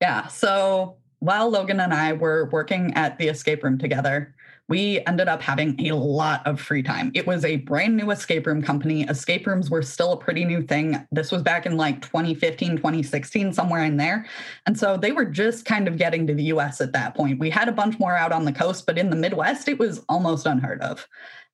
Yeah. 0.00 0.28
So 0.28 0.96
while 1.18 1.50
Logan 1.50 1.80
and 1.80 1.92
I 1.92 2.14
were 2.14 2.48
working 2.50 2.94
at 2.94 3.18
the 3.18 3.28
escape 3.28 3.62
room 3.62 3.76
together, 3.76 4.34
we 4.68 5.00
ended 5.06 5.28
up 5.28 5.40
having 5.40 5.78
a 5.86 5.94
lot 5.94 6.44
of 6.46 6.60
free 6.60 6.82
time. 6.82 7.12
It 7.14 7.26
was 7.26 7.44
a 7.44 7.56
brand 7.58 7.96
new 7.96 8.10
escape 8.10 8.46
room 8.46 8.62
company. 8.62 9.04
Escape 9.04 9.46
rooms 9.46 9.70
were 9.70 9.82
still 9.82 10.12
a 10.12 10.16
pretty 10.16 10.44
new 10.44 10.62
thing. 10.62 11.06
This 11.12 11.30
was 11.30 11.42
back 11.42 11.66
in 11.66 11.76
like 11.76 12.02
2015, 12.02 12.76
2016, 12.76 13.52
somewhere 13.52 13.84
in 13.84 13.96
there. 13.96 14.26
And 14.66 14.76
so 14.76 14.96
they 14.96 15.12
were 15.12 15.24
just 15.24 15.64
kind 15.64 15.86
of 15.86 15.98
getting 15.98 16.26
to 16.26 16.34
the 16.34 16.44
US 16.44 16.80
at 16.80 16.92
that 16.92 17.14
point. 17.14 17.38
We 17.38 17.48
had 17.48 17.68
a 17.68 17.72
bunch 17.72 17.98
more 18.00 18.16
out 18.16 18.32
on 18.32 18.44
the 18.44 18.52
coast, 18.52 18.86
but 18.86 18.98
in 18.98 19.10
the 19.10 19.16
Midwest, 19.16 19.68
it 19.68 19.78
was 19.78 20.04
almost 20.08 20.46
unheard 20.46 20.82
of. 20.82 21.06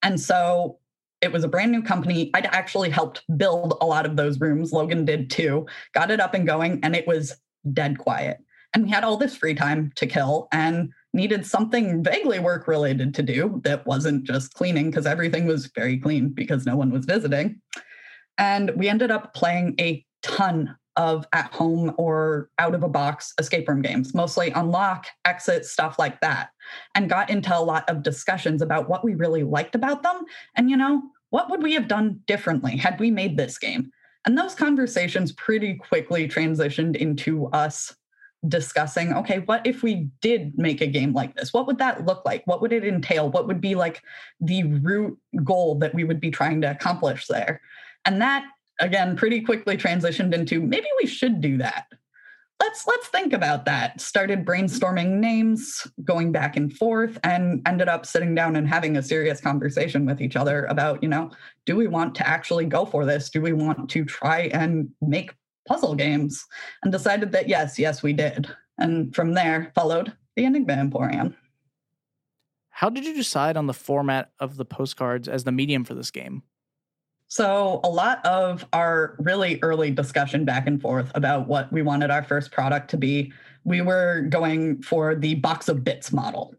And 0.03 0.19
so 0.19 0.79
it 1.21 1.31
was 1.31 1.45
a 1.45 1.49
brand 1.49 1.71
new 1.71 1.83
company. 1.83 2.31
I'd 2.35 2.47
actually 2.47 2.91
helped 2.91 3.23
build 3.37 3.77
a 3.81 3.87
lot 3.87 4.07
of 4.07 4.17
those 4.17 4.41
rooms. 4.41 4.73
Logan 4.73 5.05
did 5.05 5.31
too. 5.31 5.67
Got 5.93 6.11
it 6.11 6.19
up 6.19 6.35
and 6.35 6.47
going, 6.47 6.81
and 6.83 6.97
it 6.97 7.07
was 7.07 7.37
dead 7.73 7.99
quiet. 7.99 8.39
And 8.75 8.85
we 8.85 8.91
had 8.91 9.05
all 9.05 9.19
this 9.19 9.37
free 9.37 9.55
time 9.55 9.93
to 9.97 10.07
kill 10.07 10.49
and 10.51 10.93
needed 11.13 11.47
something 11.47 12.03
vaguely 12.03 12.39
work 12.39 12.67
related 12.67 13.15
to 13.15 13.23
do 13.23 13.61
that 13.65 13.87
wasn't 13.87 14.25
just 14.25 14.55
cleaning 14.55 14.91
because 14.91 15.07
everything 15.07 15.47
was 15.47 15.67
very 15.67 15.99
clean 15.99 16.31
because 16.31 16.65
no 16.67 16.77
one 16.77 16.91
was 16.91 17.05
visiting. 17.05 17.61
And 18.39 18.71
we 18.77 18.89
ended 18.89 19.11
up 19.11 19.35
playing 19.35 19.75
a 19.79 20.05
ton 20.23 20.75
of 20.97 21.27
at 21.33 21.53
home 21.53 21.95
or 21.97 22.51
out 22.59 22.75
of 22.75 22.83
a 22.83 22.89
box 22.89 23.33
escape 23.39 23.69
room 23.69 23.83
games, 23.83 24.15
mostly 24.15 24.51
unlock, 24.51 25.07
exit, 25.25 25.65
stuff 25.65 25.99
like 25.99 26.21
that, 26.21 26.51
and 26.95 27.09
got 27.09 27.31
into 27.31 27.57
a 27.57 27.61
lot 27.61 27.89
of 27.89 28.03
discussions 28.03 28.61
about 28.63 28.89
what 28.89 29.05
we 29.05 29.15
really 29.15 29.43
liked 29.43 29.75
about 29.75 30.03
them. 30.03 30.23
And, 30.55 30.71
you 30.71 30.77
know, 30.77 31.03
what 31.31 31.51
would 31.51 31.63
we 31.63 31.75
have 31.75 31.89
done 31.89 32.21
differently 32.27 32.77
had 32.77 33.01
we 33.01 33.11
made 33.11 33.37
this 33.37 33.59
game? 33.59 33.91
And 34.27 34.37
those 34.37 34.55
conversations 34.55 35.33
pretty 35.33 35.75
quickly 35.75 36.29
transitioned 36.29 36.97
into 36.97 37.47
us 37.49 37.95
discussing 38.49 39.13
okay, 39.13 39.39
what 39.41 39.67
if 39.67 39.83
we 39.83 40.09
did 40.21 40.57
make 40.59 40.81
a 40.81 40.87
game 40.87 41.13
like 41.13 41.35
this? 41.35 41.53
What 41.53 41.67
would 41.67 41.79
that 41.79 42.07
look 42.07 42.25
like? 42.25 42.43
What 42.47 42.61
would 42.61 42.73
it 42.73 42.85
entail? 42.85 43.31
What 43.31 43.47
would 43.47 43.61
be 43.61 43.75
like 43.75 44.03
the 44.41 44.65
root 44.65 45.19
goal 45.45 45.77
that 45.77 45.95
we 45.95 46.05
would 46.05 46.21
be 46.21 46.31
trying 46.31 46.61
to 46.63 46.71
accomplish 46.71 47.27
there? 47.27 47.61
And 48.05 48.21
that 48.21 48.45
again 48.81 49.17
pretty 49.17 49.41
quickly 49.43 49.77
transitioned 49.77 50.35
into 50.35 50.61
maybe 50.61 50.89
we 51.01 51.07
should 51.07 51.41
do 51.41 51.59
that. 51.59 51.87
Let's 52.61 52.87
let's 52.87 53.09
think 53.09 53.33
about 53.33 53.65
that. 53.65 54.01
Started 54.01 54.45
brainstorming 54.45 55.19
names, 55.19 55.87
going 56.05 56.33
back 56.33 56.57
and 56.57 56.73
forth 56.73 57.19
and 57.25 57.61
ended 57.67 57.89
up 57.89 58.07
sitting 58.07 58.35
down 58.35 58.57
and 58.57 58.69
having 58.69 58.97
a 58.97 59.03
serious 59.03 59.41
conversation 59.41 60.07
with 60.07 60.21
each 60.21 60.37
other 60.37 60.65
about, 60.67 61.03
you 61.03 61.09
know, 61.09 61.31
do 61.67 61.77
we 61.77 61.89
want 61.89 62.15
to 62.17 62.27
actually 62.27 62.65
go 62.65 62.85
for 62.85 63.05
this? 63.05 63.31
Do 63.31 63.41
we 63.41 63.53
want 63.53 63.89
to 63.91 64.05
try 64.05 64.43
and 64.53 64.89
make 65.01 65.35
puzzle 65.67 65.95
games? 65.95 66.45
And 66.83 66.93
decided 66.93 67.33
that 67.33 67.49
yes, 67.49 67.79
yes, 67.79 68.03
we 68.03 68.13
did. 68.13 68.49
And 68.79 69.15
from 69.15 69.35
there 69.35 69.73
followed 69.75 70.13
the 70.37 70.45
Enigma 70.45 70.75
Emporium. 70.75 71.37
How 72.71 72.91
did 72.91 73.05
you 73.05 73.15
decide 73.15 73.57
on 73.57 73.67
the 73.67 73.75
format 73.75 74.33
of 74.41 74.57
the 74.57 74.65
postcards 74.65 75.29
as 75.29 75.45
the 75.45 75.53
medium 75.53 75.85
for 75.85 75.95
this 75.95 76.11
game? 76.11 76.43
So, 77.29 77.81
a 77.83 77.89
lot 77.89 78.25
of 78.27 78.67
our 78.75 79.17
really 79.19 79.59
early 79.63 79.91
discussion 79.91 80.45
back 80.45 80.67
and 80.67 80.83
forth 80.83 81.11
about 81.15 81.49
what 81.49 81.73
we 81.73 81.81
wanted 81.81 82.11
our 82.11 82.23
first 82.23 82.51
product 82.51 82.91
to 82.91 82.99
be, 82.99 83.33
we 83.65 83.81
were 83.81 84.27
going 84.29 84.83
for 84.83 85.15
the 85.15 85.37
box 85.37 85.69
of 85.69 85.85
bits 85.85 86.13
model. 86.13 86.55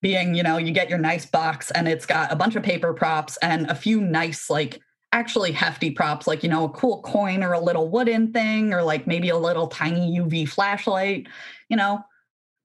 Being, 0.00 0.34
you 0.34 0.42
know, 0.42 0.56
you 0.56 0.72
get 0.72 0.88
your 0.88 0.98
nice 0.98 1.26
box 1.26 1.70
and 1.72 1.86
it's 1.86 2.06
got 2.06 2.32
a 2.32 2.36
bunch 2.36 2.56
of 2.56 2.62
paper 2.62 2.94
props 2.94 3.36
and 3.42 3.70
a 3.70 3.74
few 3.74 4.00
nice, 4.00 4.48
like, 4.48 4.80
actually 5.12 5.52
hefty 5.52 5.90
props, 5.90 6.26
like, 6.26 6.42
you 6.42 6.48
know, 6.48 6.64
a 6.64 6.70
cool 6.70 7.02
coin 7.02 7.42
or 7.42 7.52
a 7.52 7.60
little 7.60 7.88
wooden 7.88 8.32
thing 8.32 8.72
or 8.72 8.82
like 8.82 9.06
maybe 9.06 9.28
a 9.28 9.36
little 9.36 9.66
tiny 9.66 10.18
UV 10.18 10.48
flashlight, 10.48 11.28
you 11.68 11.76
know, 11.76 12.02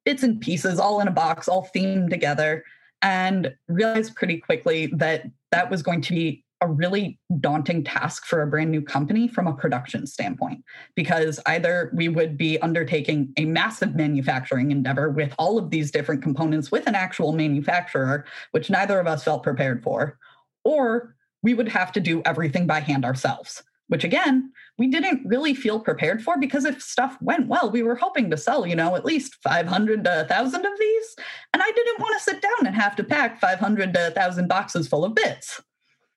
bits 0.06 0.24
and 0.24 0.40
pieces 0.40 0.80
all 0.80 1.02
in 1.02 1.08
a 1.08 1.12
box, 1.12 1.48
all 1.48 1.70
themed 1.76 2.10
together. 2.10 2.64
And 3.02 3.54
realized 3.68 4.16
pretty 4.16 4.40
quickly 4.40 4.88
that 4.88 5.26
that 5.52 5.70
was 5.70 5.84
going 5.84 6.02
to 6.02 6.14
be 6.14 6.44
a 6.62 6.68
really 6.68 7.20
daunting 7.40 7.84
task 7.84 8.26
for 8.26 8.42
a 8.42 8.48
brand 8.48 8.72
new 8.72 8.82
company 8.82 9.28
from 9.28 9.46
a 9.46 9.54
production 9.54 10.08
standpoint 10.08 10.64
because 10.96 11.40
either 11.46 11.92
we 11.94 12.10
would 12.10 12.38
be 12.38 12.60
undertaking 12.62 13.32
a 13.38 13.46
massive 13.46 13.96
manufacturing 13.96 14.72
endeavor 14.72 15.10
with 15.10 15.36
all 15.38 15.60
of 15.60 15.70
these 15.70 15.92
different 15.92 16.24
components 16.24 16.72
with 16.72 16.88
an 16.88 16.96
actual 16.96 17.34
manufacturer 17.34 18.26
which 18.52 18.70
neither 18.72 19.00
of 19.00 19.06
us 19.06 19.24
felt 19.24 19.44
prepared 19.44 19.84
for 19.84 20.18
or 20.64 21.16
we 21.44 21.54
would 21.54 21.70
have 21.70 21.92
to 21.92 22.00
do 22.00 22.22
everything 22.26 22.68
by 22.68 22.80
hand 22.80 23.06
ourselves 23.06 23.64
which 23.88 24.04
again, 24.04 24.52
we 24.78 24.88
didn't 24.88 25.26
really 25.26 25.54
feel 25.54 25.80
prepared 25.80 26.22
for 26.22 26.38
because 26.38 26.66
if 26.66 26.82
stuff 26.82 27.18
went 27.22 27.48
well, 27.48 27.72
we 27.72 27.84
were 27.84 27.96
hoping 27.96 28.30
to 28.30 28.38
sell, 28.38 28.68
you 28.68 28.76
know, 28.76 28.96
at 28.96 29.06
least 29.06 29.36
500 29.44 30.04
to 30.04 30.10
1,000 30.10 30.66
of 30.66 30.80
these. 30.80 31.16
And 31.54 31.64
I 31.64 31.72
didn't 31.72 32.00
want 32.00 32.18
to 32.18 32.24
sit 32.24 32.42
down 32.42 32.68
and 32.68 32.76
have 32.76 32.96
to 32.98 33.04
pack 33.04 33.40
500 33.40 33.94
to 33.94 34.00
1,000 34.02 34.48
boxes 34.48 34.88
full 34.88 35.06
of 35.06 35.16
bits. 35.16 35.62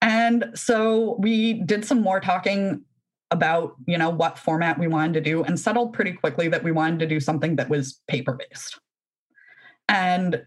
And 0.03 0.51
so 0.55 1.17
we 1.21 1.55
did 1.55 1.85
some 1.85 2.03
more 2.03 2.21
talking 2.21 2.83
about, 3.31 3.77
you 3.87 3.97
know, 3.97 4.11
what 4.11 4.39
format 4.39 4.79
we 4.79 4.89
wanted 4.89 5.15
to 5.15 5.21
do 5.21 5.45
and 5.45 5.59
settled 5.59 5.93
pretty 5.93 6.13
quickly 6.13 6.49
that 6.49 6.65
we 6.65 6.73
wanted 6.73 6.99
to 7.01 7.07
do 7.07 7.21
something 7.21 7.57
that 7.57 7.71
was 7.71 8.01
paper 8.09 8.33
based. 8.33 8.81
And 9.89 10.43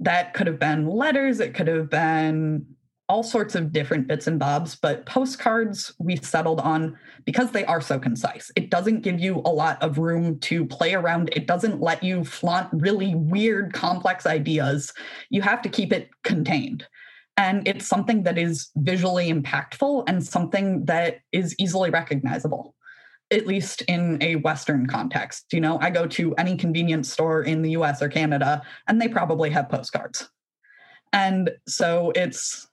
that 0.00 0.34
could 0.34 0.46
have 0.46 0.58
been 0.58 0.86
letters, 0.86 1.40
it 1.40 1.54
could 1.54 1.68
have 1.68 1.88
been 1.88 2.66
all 3.08 3.22
sorts 3.22 3.54
of 3.54 3.72
different 3.72 4.06
bits 4.06 4.26
and 4.26 4.38
bobs, 4.38 4.76
but 4.76 5.06
postcards 5.06 5.94
we 5.98 6.16
settled 6.16 6.60
on 6.60 6.96
because 7.24 7.50
they 7.50 7.64
are 7.64 7.80
so 7.80 7.98
concise. 7.98 8.50
It 8.54 8.70
doesn't 8.70 9.00
give 9.00 9.18
you 9.18 9.36
a 9.44 9.50
lot 9.50 9.82
of 9.82 9.98
room 9.98 10.38
to 10.40 10.66
play 10.66 10.94
around. 10.94 11.30
It 11.32 11.46
doesn't 11.46 11.80
let 11.80 12.02
you 12.02 12.22
flaunt 12.24 12.68
really 12.72 13.14
weird, 13.14 13.72
complex 13.72 14.26
ideas. 14.26 14.92
You 15.30 15.40
have 15.42 15.62
to 15.62 15.68
keep 15.68 15.92
it 15.92 16.10
contained. 16.22 16.86
And 17.38 17.66
it's 17.66 17.86
something 17.86 18.24
that 18.24 18.36
is 18.36 18.70
visually 18.76 19.32
impactful 19.32 20.04
and 20.06 20.24
something 20.24 20.84
that 20.86 21.20
is 21.32 21.54
easily 21.58 21.88
recognizable, 21.88 22.74
at 23.30 23.46
least 23.46 23.82
in 23.82 24.18
a 24.20 24.36
Western 24.36 24.86
context. 24.86 25.46
You 25.52 25.60
know, 25.60 25.78
I 25.80 25.90
go 25.90 26.06
to 26.08 26.34
any 26.34 26.56
convenience 26.56 27.10
store 27.10 27.42
in 27.42 27.62
the 27.62 27.70
US 27.70 28.02
or 28.02 28.08
Canada, 28.08 28.62
and 28.86 29.00
they 29.00 29.08
probably 29.08 29.50
have 29.50 29.68
postcards. 29.68 30.28
And 31.12 31.50
so 31.66 32.12
it's 32.14 32.67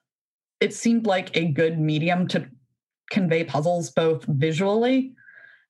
it 0.60 0.74
seemed 0.74 1.06
like 1.06 1.36
a 1.36 1.46
good 1.46 1.80
medium 1.80 2.28
to 2.30 2.48
convey 3.12 3.44
puzzles 3.44 3.92
both 3.92 4.24
visually 4.26 5.14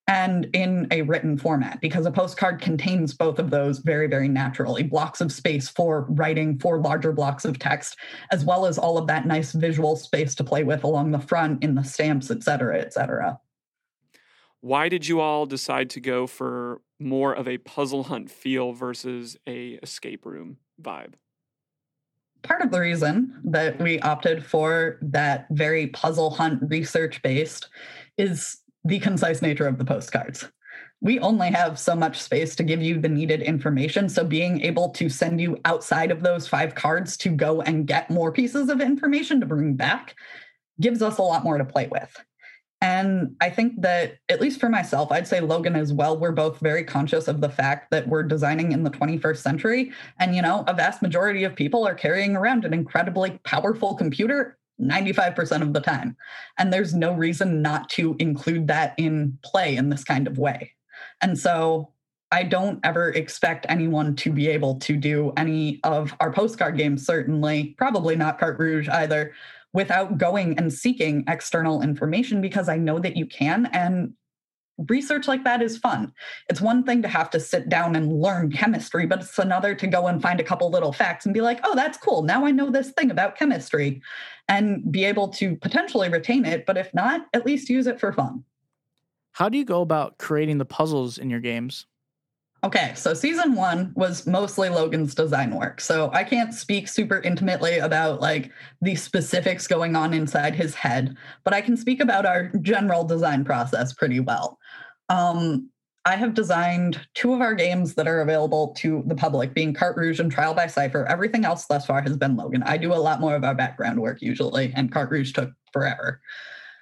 and 0.08 0.46
in 0.54 0.88
a 0.92 1.02
written 1.02 1.36
format 1.38 1.82
because 1.82 2.06
a 2.06 2.12
postcard 2.12 2.62
contains 2.62 3.14
both 3.14 3.40
of 3.40 3.50
those 3.50 3.80
very 3.80 4.08
very 4.08 4.28
naturally. 4.28 4.84
Blocks 4.84 5.20
of 5.20 5.32
space 5.32 5.68
for 5.68 6.06
writing 6.10 6.60
for 6.60 6.80
larger 6.80 7.12
blocks 7.12 7.44
of 7.44 7.58
text 7.58 7.98
as 8.32 8.46
well 8.46 8.66
as 8.66 8.78
all 8.78 8.98
of 8.98 9.08
that 9.08 9.26
nice 9.26 9.52
visual 9.54 9.96
space 9.96 10.36
to 10.36 10.44
play 10.44 10.64
with 10.64 10.84
along 10.84 11.12
the 11.12 11.20
front 11.20 11.64
in 11.64 11.76
the 11.76 11.84
stamps 11.84 12.30
et 12.30 12.44
cetera 12.44 12.80
et 12.80 12.94
cetera. 12.94 13.40
Why 14.62 14.90
did 14.90 15.08
you 15.08 15.20
all 15.20 15.46
decide 15.46 15.90
to 15.92 16.00
go 16.00 16.28
for 16.28 16.82
more 17.00 17.34
of 17.34 17.48
a 17.48 17.58
puzzle 17.58 18.04
hunt 18.04 18.32
feel 18.32 18.74
versus 18.74 19.38
a 19.48 19.80
escape 19.84 20.26
room 20.26 20.58
vibe 20.82 21.14
part 22.46 22.62
of 22.62 22.72
the 22.72 22.80
reason 22.80 23.42
that 23.44 23.80
we 23.82 24.00
opted 24.00 24.46
for 24.46 24.98
that 25.02 25.48
very 25.52 25.88
puzzle 25.88 26.30
hunt 26.30 26.62
research 26.70 27.22
based 27.22 27.68
is 28.18 28.58
the 28.84 29.00
concise 29.00 29.42
nature 29.42 29.68
of 29.68 29.78
the 29.78 29.86
postcards. 29.86 30.48
We 31.02 31.20
only 31.20 31.52
have 31.52 31.78
so 31.78 31.96
much 31.96 32.22
space 32.22 32.56
to 32.56 32.64
give 32.64 32.82
you 32.82 33.00
the 33.00 33.10
needed 33.10 33.42
information. 33.42 34.08
So, 34.08 34.24
being 34.24 34.62
able 34.62 34.90
to 34.92 35.10
send 35.10 35.42
you 35.42 35.58
outside 35.66 36.10
of 36.10 36.24
those 36.24 36.48
five 36.48 36.74
cards 36.74 37.18
to 37.18 37.30
go 37.30 37.62
and 37.62 37.86
get 37.86 38.10
more 38.10 38.32
pieces 38.32 38.70
of 38.70 38.82
information 38.82 39.40
to 39.42 39.46
bring 39.46 39.76
back 39.76 40.16
gives 40.80 41.02
us 41.02 41.18
a 41.18 41.22
lot 41.22 41.44
more 41.44 41.58
to 41.58 41.66
play 41.66 41.88
with. 41.88 42.16
And 42.82 43.36
I 43.42 43.50
think 43.50 43.82
that, 43.82 44.18
at 44.30 44.42
least 44.42 44.60
for 44.60 44.70
myself, 44.70 45.12
I'd 45.12 45.28
say 45.28 45.40
Logan 45.40 45.76
as 45.76 45.94
well, 45.94 46.18
we're 46.18 46.32
both 46.32 46.60
very 46.60 46.84
conscious 46.84 47.28
of 47.28 47.42
the 47.42 47.50
fact 47.50 47.90
that 47.92 48.08
we're 48.08 48.24
designing 48.24 48.74
in 48.74 48.84
the 48.84 48.92
21st 48.92 49.38
century. 49.38 49.92
And, 50.20 50.36
you 50.36 50.42
know, 50.42 50.64
a 50.68 50.74
vast 50.74 51.02
majority 51.02 51.44
of 51.44 51.56
people 51.56 51.88
are 51.88 51.96
carrying 51.96 52.36
around 52.36 52.66
an 52.66 52.74
incredibly 52.74 53.40
powerful 53.44 53.96
computer 53.96 54.58
95% 54.82 55.62
of 55.62 55.74
the 55.74 55.80
time. 55.80 56.18
And 56.58 56.72
there's 56.72 56.94
no 56.94 57.14
reason 57.14 57.62
not 57.62 57.90
to 57.92 58.16
include 58.20 58.68
that 58.68 58.94
in 58.98 59.38
play 59.44 59.76
in 59.76 59.90
this 59.90 60.04
kind 60.04 60.28
of 60.28 60.38
way. 60.38 60.74
And 61.22 61.40
so 61.40 61.92
I 62.32 62.44
don't 62.44 62.80
ever 62.84 63.10
expect 63.10 63.66
anyone 63.70 64.16
to 64.18 64.32
be 64.32 64.48
able 64.50 64.80
to 64.80 64.98
do 64.98 65.32
any 65.38 65.80
of 65.84 66.14
our 66.20 66.34
postcard 66.34 66.78
games, 66.78 67.06
certainly, 67.06 67.76
probably 67.78 68.16
not 68.16 68.40
Carte 68.40 68.60
Rouge 68.60 68.90
either, 68.90 69.34
without 69.76 70.18
going 70.18 70.58
and 70.58 70.74
seeking 70.74 71.26
external 71.28 71.82
information 71.82 72.42
because 72.42 72.70
I 72.70 72.78
know 72.78 72.98
that 72.98 73.18
you 73.18 73.26
can. 73.26 73.68
And 73.68 74.14
research 74.90 75.28
like 75.28 75.44
that 75.44 75.62
is 75.62 75.78
fun. 75.78 76.14
It's 76.50 76.62
one 76.62 76.84
thing 76.84 77.02
to 77.02 77.10
have 77.10 77.30
to 77.32 77.40
sit 77.42 77.68
down 77.68 77.96
and 77.96 78.22
learn 78.22 78.52
chemistry, 78.52 79.06
but 79.06 79.20
it's 79.20 79.38
another 79.38 79.76
to 79.76 79.88
go 79.88 80.08
and 80.08 80.22
find 80.22 80.40
a 80.40 80.44
couple 80.44 80.72
little 80.72 80.94
facts 80.94 81.26
and 81.26 81.34
be 81.34 81.42
like, 81.42 81.60
oh, 81.66 81.76
that's 81.76 81.98
cool. 81.98 82.24
Now 82.24 82.46
I 82.46 82.52
know 82.52 82.72
this 82.72 82.92
thing 82.92 83.12
about 83.12 83.38
chemistry 83.38 84.02
and 84.48 84.90
be 84.90 85.04
able 85.04 85.28
to 85.30 85.58
potentially 85.58 86.08
retain 86.10 86.46
it. 86.46 86.66
But 86.66 86.78
if 86.78 86.94
not, 86.94 87.28
at 87.34 87.46
least 87.46 87.70
use 87.70 87.86
it 87.86 88.00
for 88.00 88.14
fun. 88.14 88.46
How 89.34 89.50
do 89.50 89.58
you 89.58 89.66
go 89.66 89.82
about 89.82 90.18
creating 90.18 90.58
the 90.58 90.66
puzzles 90.66 91.18
in 91.18 91.30
your 91.30 91.42
games? 91.42 91.86
Okay, 92.66 92.94
so 92.96 93.14
season 93.14 93.54
one 93.54 93.94
was 93.96 94.26
mostly 94.26 94.70
Logan's 94.70 95.14
design 95.14 95.56
work. 95.56 95.80
So 95.80 96.10
I 96.14 96.24
can't 96.24 96.52
speak 96.52 96.88
super 96.88 97.20
intimately 97.20 97.78
about 97.78 98.22
like 98.22 98.52
the 98.82 98.96
specifics 98.96 99.68
going 99.68 99.96
on 99.96 100.16
inside 100.16 100.56
his 100.56 100.74
head, 100.74 101.16
but 101.44 101.54
I 101.54 101.62
can 101.62 101.78
speak 101.78 102.00
about 102.00 102.26
our 102.26 102.52
general 102.64 103.04
design 103.04 103.46
process 103.46 103.94
pretty 103.94 104.20
well. 104.20 104.58
Um, 105.10 105.70
I 106.06 106.16
have 106.16 106.34
designed 106.34 107.06
two 107.14 107.36
of 107.36 107.42
our 107.42 107.54
games 107.54 107.94
that 107.96 108.08
are 108.08 108.22
available 108.22 108.70
to 108.78 109.04
the 109.06 109.16
public, 109.16 109.54
being 109.54 109.76
Carte 109.76 109.98
Rouge 109.98 110.20
and 110.20 110.32
Trial 110.32 110.56
by 110.56 110.66
Cipher. 110.66 111.06
Everything 111.06 111.46
else 111.46 111.68
thus 111.68 111.86
far 111.86 112.02
has 112.02 112.18
been 112.18 112.36
Logan. 112.36 112.64
I 112.64 112.78
do 112.78 112.94
a 112.94 112.96
lot 112.96 113.22
more 113.22 113.36
of 113.36 113.44
our 113.44 113.54
background 113.54 114.02
work 114.02 114.24
usually, 114.24 114.74
and 114.76 114.92
Carte 114.92 115.12
Rouge 115.12 115.34
took 115.34 115.52
forever. 115.72 116.20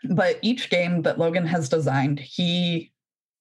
But 0.09 0.39
each 0.41 0.69
game 0.69 1.01
that 1.01 1.19
Logan 1.19 1.45
has 1.45 1.67
designed, 1.67 2.19
he 2.19 2.92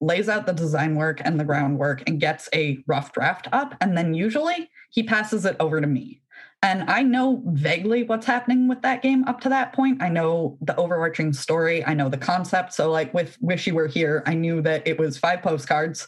lays 0.03 0.27
out 0.27 0.45
the 0.45 0.53
design 0.53 0.95
work 0.95 1.21
and 1.23 1.39
the 1.39 1.45
groundwork 1.45 2.03
and 2.07 2.19
gets 2.19 2.49
a 2.53 2.83
rough 2.87 3.13
draft 3.13 3.47
up. 3.51 3.75
And 3.79 3.97
then 3.97 4.13
usually 4.13 4.69
he 4.89 5.03
passes 5.03 5.45
it 5.45 5.55
over 5.59 5.79
to 5.79 5.87
me. 5.87 6.21
And 6.61 6.89
I 6.89 7.03
know 7.03 7.41
vaguely 7.47 8.03
what's 8.03 8.25
happening 8.25 8.67
with 8.67 8.81
that 8.83 9.01
game 9.01 9.25
up 9.27 9.41
to 9.41 9.49
that 9.49 9.73
point. 9.73 10.01
I 10.01 10.07
know 10.09 10.57
the 10.61 10.75
overarching 10.77 11.33
story, 11.33 11.85
I 11.85 11.93
know 11.93 12.07
the 12.07 12.17
concept. 12.17 12.73
So, 12.73 12.89
like 12.89 13.13
with 13.13 13.37
Wish 13.41 13.67
You 13.67 13.75
Were 13.75 13.87
Here, 13.87 14.23
I 14.25 14.33
knew 14.33 14.61
that 14.61 14.87
it 14.87 14.97
was 14.97 15.17
five 15.17 15.41
postcards. 15.41 16.07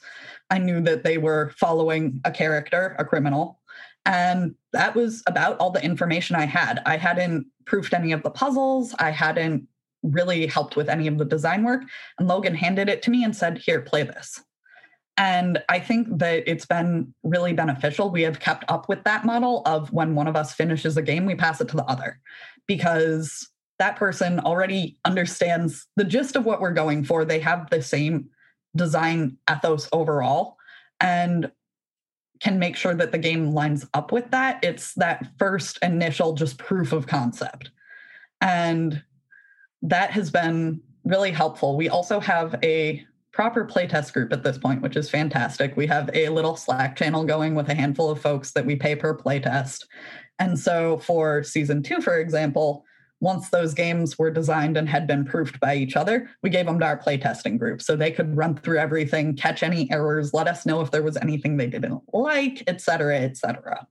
I 0.49 0.59
knew 0.59 0.79
that 0.81 1.03
they 1.03 1.17
were 1.17 1.51
following 1.57 2.21
a 2.23 2.31
character, 2.31 2.95
a 2.99 3.03
criminal. 3.03 3.59
And 4.05 4.55
that 4.71 4.95
was 4.95 5.23
about 5.27 5.57
all 5.57 5.71
the 5.71 5.83
information 5.83 6.35
I 6.35 6.45
had. 6.45 6.81
I 6.85 6.97
hadn't 6.97 7.47
proofed 7.65 7.93
any 7.93 8.11
of 8.11 8.23
the 8.23 8.29
puzzles. 8.29 8.93
I 8.99 9.09
hadn't 9.09 9.67
really 10.11 10.47
helped 10.47 10.75
with 10.75 10.89
any 10.89 11.07
of 11.07 11.17
the 11.17 11.25
design 11.25 11.63
work. 11.63 11.83
And 12.19 12.27
Logan 12.27 12.55
handed 12.55 12.89
it 12.89 13.01
to 13.03 13.11
me 13.11 13.23
and 13.23 13.35
said, 13.35 13.57
Here, 13.57 13.81
play 13.81 14.03
this. 14.03 14.41
And 15.17 15.63
I 15.69 15.79
think 15.79 16.07
that 16.19 16.43
it's 16.45 16.65
been 16.65 17.13
really 17.23 17.53
beneficial. 17.53 18.09
We 18.09 18.23
have 18.23 18.39
kept 18.39 18.65
up 18.67 18.89
with 18.89 19.03
that 19.05 19.23
model 19.23 19.61
of 19.65 19.91
when 19.93 20.13
one 20.13 20.27
of 20.27 20.35
us 20.35 20.53
finishes 20.53 20.97
a 20.97 21.01
game, 21.01 21.25
we 21.25 21.35
pass 21.35 21.61
it 21.61 21.69
to 21.69 21.77
the 21.77 21.85
other 21.85 22.19
because 22.67 23.49
that 23.79 23.95
person 23.95 24.39
already 24.41 24.97
understands 25.05 25.87
the 25.95 26.03
gist 26.03 26.35
of 26.35 26.45
what 26.45 26.59
we're 26.59 26.71
going 26.71 27.03
for. 27.03 27.23
They 27.23 27.39
have 27.39 27.69
the 27.69 27.81
same 27.81 28.29
design 28.75 29.37
ethos 29.49 29.87
overall 29.93 30.57
and 30.99 31.51
can 32.41 32.59
make 32.59 32.75
sure 32.75 32.93
that 32.93 33.11
the 33.11 33.17
game 33.17 33.53
lines 33.53 33.85
up 33.93 34.11
with 34.11 34.29
that. 34.31 34.59
It's 34.63 34.93
that 34.95 35.27
first 35.39 35.79
initial 35.81 36.33
just 36.33 36.57
proof 36.57 36.91
of 36.91 37.07
concept. 37.07 37.71
And 38.41 39.01
that 39.89 40.11
has 40.11 40.29
been 40.31 40.81
really 41.03 41.31
helpful. 41.31 41.77
We 41.77 41.89
also 41.89 42.19
have 42.19 42.55
a 42.63 43.05
proper 43.31 43.65
playtest 43.65 44.13
group 44.13 44.31
at 44.31 44.43
this 44.43 44.57
point, 44.57 44.81
which 44.81 44.95
is 44.95 45.09
fantastic. 45.09 45.75
We 45.75 45.87
have 45.87 46.09
a 46.13 46.29
little 46.29 46.55
Slack 46.55 46.95
channel 46.95 47.25
going 47.25 47.53
with 47.53 47.69
a 47.69 47.75
handful 47.75 48.09
of 48.09 48.21
folks 48.21 48.51
that 48.51 48.65
we 48.65 48.75
pay 48.75 48.95
per 48.95 49.17
playtest. 49.17 49.83
And 50.39 50.57
so 50.57 50.97
for 50.99 51.43
season 51.43 51.83
two, 51.83 52.01
for 52.01 52.17
example, 52.17 52.85
once 53.21 53.49
those 53.49 53.73
games 53.73 54.17
were 54.17 54.31
designed 54.31 54.77
and 54.77 54.89
had 54.89 55.07
been 55.07 55.25
proofed 55.25 55.59
by 55.59 55.75
each 55.75 55.95
other, 55.95 56.29
we 56.43 56.49
gave 56.49 56.65
them 56.65 56.79
to 56.79 56.85
our 56.85 56.97
playtesting 56.97 57.57
group 57.57 57.81
so 57.81 57.95
they 57.95 58.11
could 58.11 58.35
run 58.35 58.55
through 58.55 58.77
everything, 58.77 59.35
catch 59.35 59.63
any 59.63 59.89
errors, 59.91 60.33
let 60.33 60.47
us 60.47 60.65
know 60.65 60.81
if 60.81 60.91
there 60.91 61.03
was 61.03 61.17
anything 61.17 61.57
they 61.57 61.67
didn't 61.67 62.01
like, 62.13 62.63
et 62.67 62.81
cetera, 62.81 63.19
et 63.19 63.37
cetera. 63.37 63.87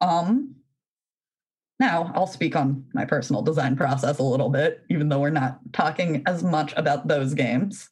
Um, 0.00 0.56
now, 1.80 2.12
I'll 2.14 2.26
speak 2.26 2.54
on 2.54 2.84
my 2.92 3.06
personal 3.06 3.40
design 3.40 3.74
process 3.74 4.18
a 4.18 4.22
little 4.22 4.50
bit, 4.50 4.84
even 4.90 5.08
though 5.08 5.18
we're 5.18 5.30
not 5.30 5.60
talking 5.72 6.22
as 6.26 6.44
much 6.44 6.74
about 6.76 7.08
those 7.08 7.32
games. 7.32 7.88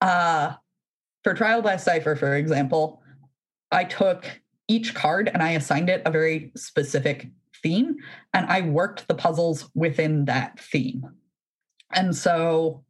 Uh, 0.00 0.54
for 1.22 1.32
Trial 1.32 1.62
by 1.62 1.76
Cipher, 1.76 2.16
for 2.16 2.34
example, 2.34 3.00
I 3.70 3.84
took 3.84 4.24
each 4.66 4.94
card 4.94 5.30
and 5.32 5.40
I 5.40 5.52
assigned 5.52 5.88
it 5.88 6.02
a 6.04 6.10
very 6.10 6.50
specific 6.56 7.30
theme, 7.62 7.96
and 8.34 8.46
I 8.46 8.62
worked 8.62 9.06
the 9.06 9.14
puzzles 9.14 9.70
within 9.72 10.24
that 10.24 10.58
theme. 10.58 11.08
And 11.94 12.16
so 12.16 12.84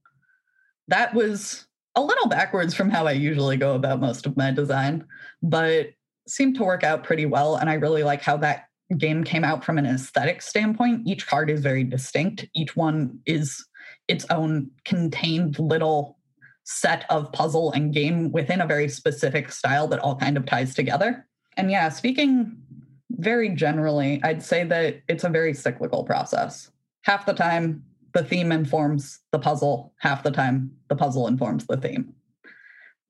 that 0.88 1.12
was 1.12 1.66
a 1.94 2.02
little 2.02 2.28
backwards 2.28 2.72
from 2.74 2.88
how 2.88 3.06
I 3.06 3.12
usually 3.12 3.58
go 3.58 3.74
about 3.74 4.00
most 4.00 4.24
of 4.24 4.38
my 4.38 4.50
design, 4.50 5.04
but 5.42 5.90
seemed 6.26 6.56
to 6.56 6.64
work 6.64 6.84
out 6.84 7.04
pretty 7.04 7.26
well. 7.26 7.56
And 7.56 7.68
I 7.68 7.74
really 7.74 8.02
like 8.02 8.22
how 8.22 8.38
that 8.38 8.68
game 8.98 9.24
came 9.24 9.44
out 9.44 9.64
from 9.64 9.78
an 9.78 9.86
aesthetic 9.86 10.42
standpoint. 10.42 11.06
Each 11.06 11.26
card 11.26 11.50
is 11.50 11.60
very 11.60 11.84
distinct. 11.84 12.46
Each 12.54 12.76
one 12.76 13.18
is 13.26 13.64
its 14.08 14.26
own 14.30 14.70
contained 14.84 15.58
little 15.58 16.18
set 16.64 17.04
of 17.10 17.32
puzzle 17.32 17.72
and 17.72 17.92
game 17.92 18.30
within 18.32 18.60
a 18.60 18.66
very 18.66 18.88
specific 18.88 19.50
style 19.50 19.88
that 19.88 19.98
all 20.00 20.16
kind 20.16 20.36
of 20.36 20.46
ties 20.46 20.74
together. 20.74 21.26
And 21.56 21.70
yeah, 21.70 21.88
speaking 21.88 22.56
very 23.10 23.50
generally, 23.50 24.20
I'd 24.22 24.42
say 24.42 24.64
that 24.64 25.02
it's 25.08 25.24
a 25.24 25.28
very 25.28 25.54
cyclical 25.54 26.04
process. 26.04 26.70
Half 27.02 27.26
the 27.26 27.34
time, 27.34 27.84
the 28.14 28.22
theme 28.22 28.52
informs 28.52 29.20
the 29.32 29.38
puzzle, 29.38 29.92
half 29.98 30.22
the 30.22 30.30
time, 30.30 30.70
the 30.88 30.96
puzzle 30.96 31.26
informs 31.26 31.66
the 31.66 31.76
theme. 31.76 32.14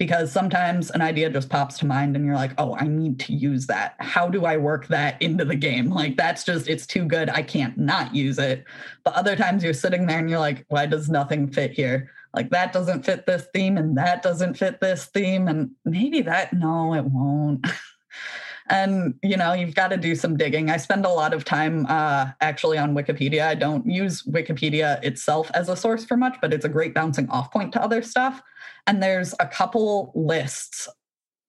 Because 0.03 0.33
sometimes 0.33 0.91
an 0.91 1.01
idea 1.01 1.31
just 1.31 1.49
pops 1.49 1.79
to 1.79 1.87
mind 1.87 2.17
and 2.17 2.27
you're 2.27 2.35
like, 2.35 2.55
oh, 2.59 2.75
I 2.75 2.89
need 2.89 3.21
to 3.21 3.33
use 3.33 3.69
that. 3.69 3.95
How 4.01 4.29
do 4.29 4.45
I 4.45 4.57
work 4.57 4.89
that 4.89 5.23
into 5.23 5.45
the 5.45 5.55
game? 5.55 5.91
Like, 5.91 6.17
that's 6.17 6.43
just, 6.43 6.67
it's 6.67 6.89
too 6.89 7.05
good. 7.05 7.31
I 7.31 7.43
can't 7.43 7.79
not 7.79 8.13
use 8.13 8.37
it. 8.41 8.65
But 9.05 9.15
other 9.15 9.37
times 9.37 9.63
you're 9.63 9.73
sitting 9.73 10.09
there 10.09 10.19
and 10.19 10.29
you're 10.29 10.41
like, 10.41 10.65
why 10.67 10.87
does 10.87 11.09
nothing 11.09 11.53
fit 11.53 11.71
here? 11.71 12.11
Like, 12.35 12.51
that 12.51 12.73
doesn't 12.73 13.05
fit 13.05 13.27
this 13.27 13.47
theme 13.55 13.79
and 13.79 13.97
that 13.97 14.25
doesn't 14.25 14.55
fit 14.55 14.81
this 14.81 15.05
theme. 15.05 15.47
And 15.47 15.71
maybe 15.85 16.21
that, 16.23 16.53
no, 16.53 16.95
it 16.95 17.05
won't. 17.05 17.65
and 18.69 19.15
you 19.23 19.37
know 19.37 19.53
you've 19.53 19.75
got 19.75 19.89
to 19.89 19.97
do 19.97 20.15
some 20.15 20.37
digging 20.37 20.71
i 20.71 20.77
spend 20.77 21.05
a 21.05 21.09
lot 21.09 21.35
of 21.35 21.45
time 21.45 21.85
uh, 21.87 22.31
actually 22.41 22.79
on 22.79 22.95
wikipedia 22.95 23.45
i 23.45 23.57
don't 23.57 23.85
use 23.85 24.23
wikipedia 24.23 25.03
itself 25.03 25.51
as 25.53 25.69
a 25.69 25.75
source 25.75 26.05
for 26.05 26.17
much 26.17 26.37
but 26.41 26.55
it's 26.55 26.65
a 26.65 26.69
great 26.69 26.95
bouncing 26.95 27.29
off 27.29 27.51
point 27.51 27.73
to 27.73 27.83
other 27.83 28.03
stuff 28.03 28.41
and 28.87 29.03
there's 29.03 29.35
a 29.41 29.47
couple 29.47 30.13
lists 30.15 30.89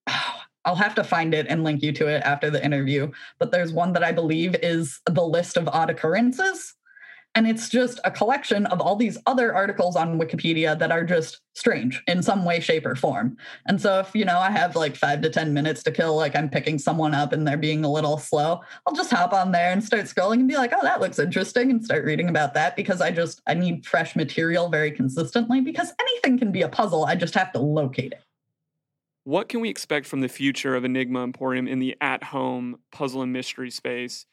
I'll 0.64 0.76
have 0.76 0.94
to 0.94 1.04
find 1.04 1.34
it 1.34 1.46
and 1.48 1.62
link 1.62 1.82
you 1.82 1.92
to 1.92 2.06
it 2.06 2.22
after 2.24 2.48
the 2.48 2.64
interview. 2.64 3.10
But 3.38 3.52
there's 3.52 3.72
one 3.72 3.92
that 3.92 4.02
I 4.02 4.12
believe 4.12 4.56
is 4.62 5.00
the 5.04 5.22
list 5.22 5.56
of 5.56 5.68
odd 5.68 5.90
occurrences. 5.90 6.74
And 7.36 7.48
it's 7.48 7.68
just 7.68 7.98
a 8.04 8.12
collection 8.12 8.66
of 8.66 8.80
all 8.80 8.94
these 8.94 9.18
other 9.26 9.52
articles 9.54 9.96
on 9.96 10.20
Wikipedia 10.20 10.78
that 10.78 10.92
are 10.92 11.02
just 11.02 11.40
strange 11.56 12.00
in 12.06 12.22
some 12.22 12.44
way, 12.44 12.60
shape, 12.60 12.86
or 12.86 12.94
form. 12.94 13.36
And 13.66 13.80
so 13.80 13.98
if, 13.98 14.14
you 14.14 14.24
know, 14.24 14.38
I 14.38 14.50
have 14.50 14.76
like 14.76 14.94
five 14.94 15.20
to 15.22 15.30
10 15.30 15.52
minutes 15.52 15.82
to 15.84 15.90
kill, 15.90 16.14
like 16.14 16.36
I'm 16.36 16.48
picking 16.48 16.78
someone 16.78 17.12
up 17.12 17.32
and 17.32 17.46
they're 17.46 17.56
being 17.56 17.84
a 17.84 17.90
little 17.90 18.18
slow, 18.18 18.60
I'll 18.86 18.94
just 18.94 19.10
hop 19.10 19.32
on 19.32 19.50
there 19.50 19.72
and 19.72 19.82
start 19.82 20.04
scrolling 20.04 20.34
and 20.34 20.48
be 20.48 20.56
like, 20.56 20.72
oh, 20.72 20.82
that 20.82 21.00
looks 21.00 21.18
interesting 21.18 21.72
and 21.72 21.84
start 21.84 22.04
reading 22.04 22.28
about 22.28 22.54
that 22.54 22.76
because 22.76 23.00
I 23.00 23.10
just, 23.10 23.42
I 23.48 23.54
need 23.54 23.84
fresh 23.84 24.14
material 24.14 24.68
very 24.68 24.92
consistently 24.92 25.60
because 25.60 25.92
anything 26.00 26.38
can 26.38 26.52
be 26.52 26.62
a 26.62 26.68
puzzle. 26.68 27.04
I 27.04 27.16
just 27.16 27.34
have 27.34 27.52
to 27.52 27.58
locate 27.58 28.12
it. 28.12 28.22
What 29.24 29.48
can 29.48 29.60
we 29.60 29.70
expect 29.70 30.06
from 30.06 30.20
the 30.20 30.28
future 30.28 30.76
of 30.76 30.84
Enigma 30.84 31.22
Emporium 31.24 31.66
in 31.66 31.78
the 31.78 31.96
at 32.00 32.22
home 32.24 32.78
puzzle 32.92 33.22
and 33.22 33.32
mystery 33.32 33.70
space? 33.70 34.26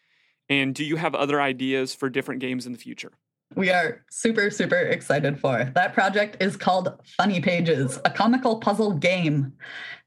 And 0.52 0.76
do 0.76 0.84
you 0.84 0.98
have 0.98 1.16
other 1.16 1.42
ideas 1.42 1.96
for 1.96 2.10
different 2.10 2.42
games 2.42 2.66
in 2.66 2.74
the 2.74 2.78
future? 2.78 3.14
We 3.56 3.70
are 3.70 4.04
super, 4.12 4.50
super 4.50 4.76
excited 4.76 5.40
for. 5.40 5.72
That 5.76 5.94
project 5.94 6.44
is 6.44 6.58
called 6.58 7.00
Funny 7.18 7.40
Pages, 7.40 8.00
a 8.04 8.10
comical 8.10 8.60
puzzle 8.60 8.92
game. 8.92 9.54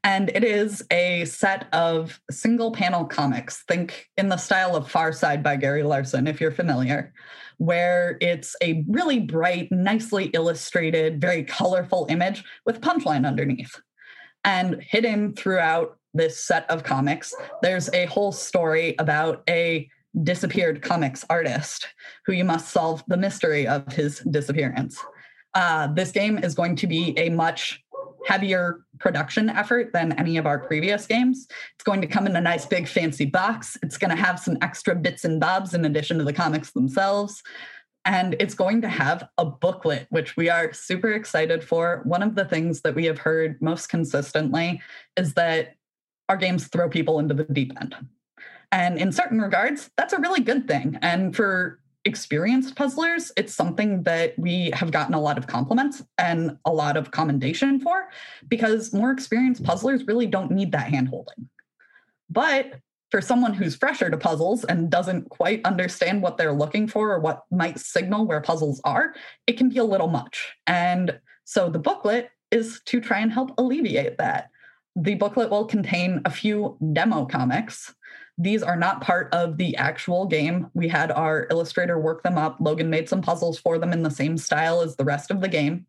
And 0.03 0.29
it 0.35 0.43
is 0.43 0.83
a 0.91 1.25
set 1.25 1.67
of 1.73 2.19
single 2.29 2.71
panel 2.71 3.05
comics. 3.05 3.63
Think 3.67 4.07
in 4.17 4.29
the 4.29 4.37
style 4.37 4.75
of 4.75 4.89
Far 4.89 5.11
Side 5.13 5.41
by 5.41 5.55
Gary 5.55 5.81
Larson, 5.81 6.27
if 6.27 6.39
you're 6.39 6.51
familiar, 6.51 7.11
where 7.57 8.19
it's 8.21 8.55
a 8.61 8.85
really 8.87 9.21
bright, 9.21 9.71
nicely 9.71 10.25
illustrated, 10.25 11.19
very 11.19 11.43
colorful 11.43 12.05
image 12.07 12.43
with 12.67 12.81
punchline 12.81 13.25
underneath. 13.27 13.81
And 14.43 14.79
hidden 14.79 15.33
throughout 15.33 15.97
this 16.13 16.39
set 16.43 16.69
of 16.69 16.83
comics, 16.83 17.33
there's 17.63 17.91
a 17.93 18.05
whole 18.05 18.31
story 18.31 18.95
about 18.99 19.43
a 19.49 19.89
disappeared 20.23 20.81
comics 20.81 21.25
artist 21.29 21.87
who 22.25 22.33
you 22.33 22.43
must 22.43 22.69
solve 22.69 23.03
the 23.07 23.17
mystery 23.17 23.67
of 23.67 23.91
his 23.93 24.19
disappearance. 24.31 25.03
Uh, 25.53 25.87
this 25.93 26.11
game 26.11 26.37
is 26.37 26.53
going 26.53 26.75
to 26.75 26.87
be 26.87 27.17
a 27.17 27.29
much 27.29 27.81
heavier 28.25 28.81
production 28.99 29.49
effort 29.49 29.91
than 29.93 30.11
any 30.13 30.37
of 30.37 30.45
our 30.45 30.59
previous 30.59 31.05
games. 31.05 31.47
It's 31.75 31.83
going 31.83 32.01
to 32.01 32.07
come 32.07 32.25
in 32.25 32.35
a 32.35 32.41
nice 32.41 32.65
big 32.65 32.87
fancy 32.87 33.25
box. 33.25 33.77
It's 33.83 33.97
going 33.97 34.15
to 34.15 34.21
have 34.21 34.39
some 34.39 34.57
extra 34.61 34.95
bits 34.95 35.23
and 35.23 35.39
bobs 35.39 35.73
in 35.73 35.85
addition 35.85 36.17
to 36.17 36.23
the 36.23 36.33
comics 36.33 36.71
themselves. 36.71 37.43
And 38.03 38.35
it's 38.39 38.53
going 38.53 38.81
to 38.81 38.89
have 38.89 39.27
a 39.37 39.45
booklet, 39.45 40.07
which 40.09 40.37
we 40.37 40.49
are 40.49 40.73
super 40.73 41.11
excited 41.11 41.63
for. 41.63 42.01
One 42.03 42.21
of 42.21 42.35
the 42.35 42.45
things 42.45 42.81
that 42.81 42.95
we 42.95 43.05
have 43.05 43.17
heard 43.17 43.61
most 43.61 43.87
consistently 43.87 44.81
is 45.17 45.33
that 45.33 45.75
our 46.29 46.37
games 46.37 46.67
throw 46.67 46.89
people 46.89 47.19
into 47.19 47.33
the 47.33 47.45
deep 47.45 47.73
end. 47.79 47.95
And 48.71 48.97
in 48.97 49.11
certain 49.11 49.39
regards, 49.39 49.89
that's 49.97 50.13
a 50.13 50.19
really 50.19 50.41
good 50.41 50.67
thing. 50.67 50.97
And 51.01 51.35
for 51.35 51.79
experienced 52.05 52.75
puzzlers, 52.75 53.31
it's 53.35 53.53
something 53.53 54.03
that 54.03 54.37
we 54.37 54.71
have 54.71 54.91
gotten 54.91 55.15
a 55.15 55.19
lot 55.19 55.37
of 55.37 55.47
compliments 55.47 56.03
and 56.17 56.57
a 56.65 56.71
lot 56.71 56.97
of 56.97 57.11
commendation 57.11 57.79
for 57.79 58.09
because 58.47 58.93
more 58.93 59.11
experienced 59.11 59.63
puzzlers 59.63 60.05
really 60.05 60.27
don't 60.27 60.51
need 60.51 60.71
that 60.71 60.91
handholding. 60.91 61.47
But 62.29 62.79
for 63.11 63.21
someone 63.21 63.53
who's 63.53 63.75
fresher 63.75 64.09
to 64.09 64.17
puzzles 64.17 64.63
and 64.65 64.89
doesn't 64.89 65.29
quite 65.29 65.65
understand 65.65 66.21
what 66.21 66.37
they're 66.37 66.53
looking 66.53 66.87
for 66.87 67.13
or 67.13 67.19
what 67.19 67.43
might 67.51 67.79
signal 67.79 68.25
where 68.25 68.41
puzzles 68.41 68.81
are, 68.83 69.15
it 69.47 69.57
can 69.57 69.69
be 69.69 69.77
a 69.77 69.83
little 69.83 70.07
much. 70.07 70.53
And 70.67 71.19
so 71.43 71.69
the 71.69 71.79
booklet 71.79 72.29
is 72.51 72.81
to 72.85 73.01
try 73.01 73.19
and 73.19 73.31
help 73.31 73.51
alleviate 73.57 74.17
that. 74.17 74.49
The 74.95 75.15
booklet 75.15 75.49
will 75.49 75.65
contain 75.65 76.21
a 76.25 76.29
few 76.29 76.77
demo 76.93 77.25
comics 77.25 77.93
these 78.37 78.63
are 78.63 78.75
not 78.75 79.01
part 79.01 79.33
of 79.33 79.57
the 79.57 79.75
actual 79.77 80.25
game. 80.25 80.69
We 80.73 80.89
had 80.89 81.11
our 81.11 81.47
illustrator 81.49 81.97
work 81.97 82.23
them 82.23 82.37
up. 82.37 82.57
Logan 82.59 82.89
made 82.89 83.07
some 83.07 83.21
puzzles 83.21 83.57
for 83.57 83.77
them 83.77 83.93
in 83.93 84.03
the 84.03 84.11
same 84.11 84.37
style 84.37 84.81
as 84.81 84.95
the 84.95 85.05
rest 85.05 85.31
of 85.31 85.39
the 85.39 85.47
game. 85.47 85.85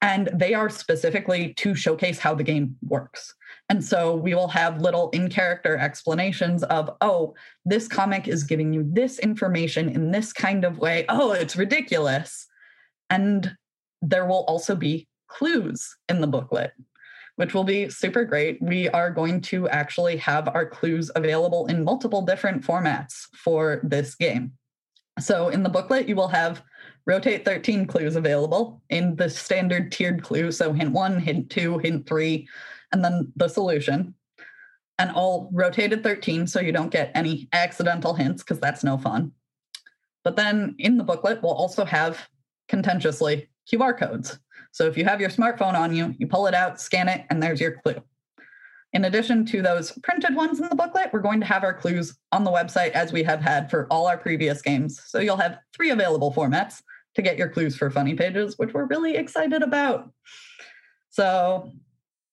And 0.00 0.30
they 0.32 0.54
are 0.54 0.70
specifically 0.70 1.52
to 1.54 1.74
showcase 1.74 2.18
how 2.18 2.34
the 2.34 2.42
game 2.42 2.76
works. 2.82 3.34
And 3.68 3.84
so 3.84 4.16
we 4.16 4.34
will 4.34 4.48
have 4.48 4.80
little 4.80 5.10
in 5.10 5.28
character 5.28 5.76
explanations 5.76 6.62
of, 6.64 6.90
oh, 7.02 7.34
this 7.66 7.86
comic 7.86 8.26
is 8.28 8.44
giving 8.44 8.72
you 8.72 8.84
this 8.90 9.18
information 9.18 9.88
in 9.90 10.10
this 10.10 10.32
kind 10.32 10.64
of 10.64 10.78
way. 10.78 11.04
Oh, 11.08 11.32
it's 11.32 11.56
ridiculous. 11.56 12.46
And 13.10 13.56
there 14.00 14.26
will 14.26 14.44
also 14.48 14.74
be 14.74 15.06
clues 15.28 15.96
in 16.08 16.22
the 16.22 16.26
booklet 16.26 16.72
which 17.40 17.54
will 17.54 17.64
be 17.64 17.88
super 17.88 18.22
great. 18.22 18.60
We 18.60 18.90
are 18.90 19.10
going 19.10 19.40
to 19.52 19.66
actually 19.70 20.18
have 20.18 20.46
our 20.48 20.66
clues 20.66 21.10
available 21.16 21.64
in 21.68 21.82
multiple 21.82 22.20
different 22.20 22.62
formats 22.62 23.28
for 23.34 23.80
this 23.82 24.14
game. 24.14 24.52
So 25.18 25.48
in 25.48 25.62
the 25.62 25.70
booklet, 25.70 26.06
you 26.06 26.16
will 26.16 26.28
have 26.28 26.62
rotate 27.06 27.46
13 27.46 27.86
clues 27.86 28.14
available 28.14 28.82
in 28.90 29.16
the 29.16 29.30
standard 29.30 29.90
tiered 29.90 30.22
clue. 30.22 30.52
So 30.52 30.74
hint 30.74 30.92
one, 30.92 31.18
hint 31.18 31.48
two, 31.48 31.78
hint 31.78 32.06
three, 32.06 32.46
and 32.92 33.02
then 33.02 33.32
the 33.36 33.48
solution. 33.48 34.14
And 34.98 35.10
all 35.10 35.48
rotated 35.50 36.02
13 36.02 36.46
so 36.46 36.60
you 36.60 36.72
don't 36.72 36.92
get 36.92 37.10
any 37.14 37.48
accidental 37.54 38.12
hints 38.12 38.42
because 38.42 38.60
that's 38.60 38.84
no 38.84 38.98
fun. 38.98 39.32
But 40.24 40.36
then 40.36 40.74
in 40.78 40.98
the 40.98 41.04
booklet, 41.04 41.42
we'll 41.42 41.54
also 41.54 41.86
have 41.86 42.28
contentiously 42.68 43.48
QR 43.72 43.98
codes. 43.98 44.38
So 44.72 44.86
if 44.86 44.96
you 44.96 45.04
have 45.04 45.20
your 45.20 45.30
smartphone 45.30 45.74
on 45.74 45.94
you, 45.94 46.14
you 46.18 46.26
pull 46.26 46.46
it 46.46 46.54
out, 46.54 46.80
scan 46.80 47.08
it, 47.08 47.26
and 47.30 47.42
there's 47.42 47.60
your 47.60 47.72
clue. 47.72 48.02
In 48.92 49.04
addition 49.04 49.46
to 49.46 49.62
those 49.62 49.92
printed 50.02 50.34
ones 50.34 50.58
in 50.60 50.68
the 50.68 50.74
booklet, 50.74 51.12
we're 51.12 51.20
going 51.20 51.40
to 51.40 51.46
have 51.46 51.62
our 51.62 51.74
clues 51.74 52.18
on 52.32 52.42
the 52.42 52.50
website 52.50 52.90
as 52.90 53.12
we 53.12 53.22
have 53.22 53.40
had 53.40 53.70
for 53.70 53.86
all 53.90 54.06
our 54.06 54.18
previous 54.18 54.62
games. 54.62 55.00
So 55.06 55.20
you'll 55.20 55.36
have 55.36 55.58
three 55.74 55.90
available 55.90 56.32
formats 56.32 56.82
to 57.14 57.22
get 57.22 57.38
your 57.38 57.48
clues 57.48 57.76
for 57.76 57.90
funny 57.90 58.14
pages, 58.14 58.58
which 58.58 58.74
we're 58.74 58.86
really 58.86 59.16
excited 59.16 59.62
about. 59.62 60.10
So 61.10 61.70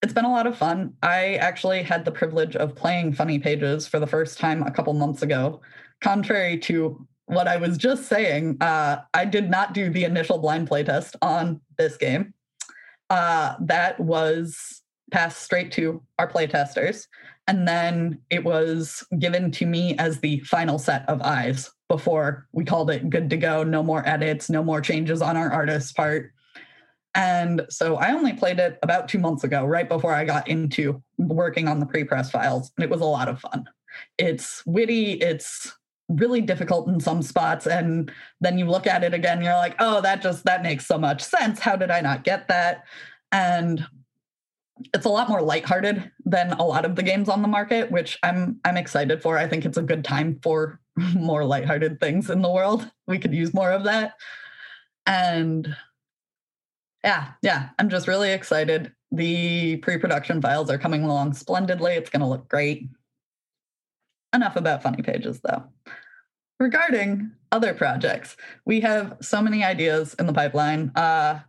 it's 0.02 0.14
been 0.14 0.26
a 0.26 0.32
lot 0.32 0.48
of 0.48 0.58
fun. 0.58 0.94
I 1.04 1.36
actually 1.36 1.84
had 1.84 2.06
the 2.06 2.12
privilege 2.12 2.56
of 2.56 2.76
playing 2.76 3.14
funny 3.14 3.40
pages 3.40 3.88
for 3.88 4.00
the 4.00 4.08
first 4.08 4.40
time 4.40 4.64
a 4.64 4.72
couple 4.72 4.94
months 4.94 5.22
ago. 5.22 5.62
Contrary 6.02 6.58
to 6.60 7.08
what 7.28 7.48
I 7.48 7.58
was 7.58 7.78
just 7.78 8.06
saying, 8.06 8.58
uh, 8.62 9.02
I 9.14 9.26
did 9.26 9.50
not 9.50 9.74
do 9.74 9.90
the 9.90 10.06
initial 10.06 10.40
blind 10.40 10.70
playtest 10.70 11.16
on 11.22 11.62
this 11.78 11.98
game. 11.98 12.34
Uh, 13.10 13.56
that 13.62 14.00
was 14.00 14.82
passed 15.12 15.42
straight 15.42 15.72
to 15.74 16.02
our 16.18 16.30
playtesters. 16.30 17.08
And 17.48 17.68
then 17.68 18.20
it 18.30 18.44
was 18.44 19.06
given 19.20 19.52
to 19.52 19.66
me 19.66 19.98
as 19.98 20.20
the 20.20 20.40
final 20.42 20.80
set 20.80 21.08
of 21.08 21.22
eyes 21.22 21.70
before 21.88 22.48
we 22.52 22.66
called 22.66 22.92
it 22.92 23.10
good 23.10 23.30
to 23.30 23.38
go. 23.38 23.64
No 23.64 23.84
more 23.84 24.08
edits, 24.08 24.50
no 24.50 24.64
more 24.64 24.82
changes 24.82 25.22
on 25.22 25.38
our 25.38 25.52
artist's 25.52 25.92
part. 25.94 26.32
And 27.16 27.66
so 27.70 27.96
I 27.96 28.12
only 28.12 28.34
played 28.34 28.60
it 28.60 28.78
about 28.84 29.08
two 29.08 29.20
months 29.20 29.44
ago, 29.44 29.66
right 29.66 29.88
before 29.88 30.14
I 30.14 30.24
got 30.26 30.48
into 30.48 31.02
working 31.18 31.68
on 31.68 31.80
the 31.80 31.86
pre 31.86 32.04
press 32.04 32.30
files. 32.30 32.72
And 32.78 32.84
it 32.84 32.90
was 32.90 33.02
a 33.02 33.06
lot 33.06 33.28
of 33.28 33.40
fun. 33.40 33.66
It's 34.18 34.62
witty, 34.66 35.14
it's 35.14 35.74
really 36.10 36.42
difficult 36.42 36.88
in 36.88 37.00
some 37.00 37.22
spots 37.22 37.68
and 37.68 38.12
then 38.40 38.58
you 38.58 38.66
look 38.66 38.88
at 38.88 39.04
it 39.04 39.14
again 39.14 39.42
you're 39.42 39.56
like 39.56 39.76
oh 39.80 40.00
that 40.02 40.22
just 40.22 40.46
that 40.46 40.64
makes 40.64 40.86
so 40.86 40.98
much 40.98 41.22
sense 41.22 41.60
how 41.60 41.76
did 41.76 41.92
i 41.92 42.00
not 42.00 42.24
get 42.24 42.48
that 42.48 42.86
and 43.34 43.86
it's 44.94 45.06
a 45.06 45.10
lot 45.10 45.28
more 45.28 45.42
lighthearted 45.42 46.10
than 46.24 46.54
a 46.54 46.64
lot 46.64 46.86
of 46.86 46.96
the 46.96 47.04
games 47.04 47.28
on 47.28 47.42
the 47.42 47.48
market 47.48 47.92
which 47.92 48.18
i'm 48.24 48.58
i'm 48.64 48.78
excited 48.78 49.22
for 49.22 49.38
i 49.38 49.46
think 49.48 49.66
it's 49.66 49.78
a 49.78 49.82
good 49.82 50.04
time 50.04 50.40
for 50.42 50.80
more 51.14 51.44
lighthearted 51.44 52.00
things 52.00 52.30
in 52.30 52.42
the 52.42 52.52
world 52.52 52.90
we 53.06 53.20
could 53.20 53.34
use 53.34 53.54
more 53.54 53.72
of 53.72 53.84
that 53.84 54.14
and 55.06 55.76
Yeah, 57.04 57.32
yeah. 57.42 57.70
I'm 57.80 57.90
just 57.90 58.08
really 58.08 58.32
excited. 58.32 58.92
The 59.12 59.78
pre 59.78 59.98
production 59.98 60.42
files 60.42 60.70
are 60.70 60.78
coming 60.78 61.04
along 61.04 61.34
splendidly. 61.34 61.94
It's 61.94 62.10
going 62.10 62.22
to 62.22 62.28
look 62.28 62.50
great. 62.50 62.90
Enough 64.34 64.56
about 64.56 64.84
funny 64.84 65.02
pages, 65.02 65.40
though. 65.44 65.64
Regarding 66.60 67.32
other 67.52 67.74
projects, 67.74 68.36
we 68.66 68.82
have 68.82 69.18
so 69.22 69.42
many 69.42 69.64
ideas 69.64 70.16
in 70.20 70.26
the 70.26 70.34
pipeline. 70.34 70.92
Uh, 70.96 71.40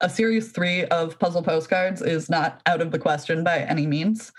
a 0.00 0.10
series 0.10 0.52
three 0.52 0.84
of 0.86 1.18
puzzle 1.18 1.42
postcards 1.42 2.02
is 2.02 2.28
not 2.28 2.60
out 2.66 2.80
of 2.82 2.90
the 2.90 2.98
question 2.98 3.42
by 3.42 3.60
any 3.60 3.86
means. 3.86 4.32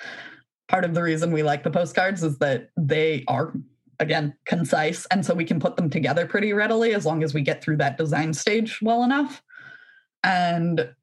Part 0.68 0.86
of 0.86 0.94
the 0.94 1.02
reason 1.02 1.32
we 1.32 1.44
like 1.44 1.64
the 1.64 1.72
postcards 1.72 2.24
is 2.24 2.38
that 2.38 2.70
they 2.78 3.24
are, 3.28 3.54
again, 4.00 4.36
concise. 4.46 5.06
And 5.08 5.26
so 5.26 5.34
we 5.34 5.46
can 5.46 5.60
put 5.60 5.76
them 5.76 5.90
together 5.90 6.26
pretty 6.28 6.54
readily 6.54 6.94
as 6.94 7.06
long 7.06 7.24
as 7.24 7.34
we 7.34 7.42
get 7.42 7.64
through 7.64 7.78
that 7.78 7.98
design 7.98 8.34
stage 8.34 8.80
well 8.82 9.04
enough. 9.04 9.42
And 10.24 10.94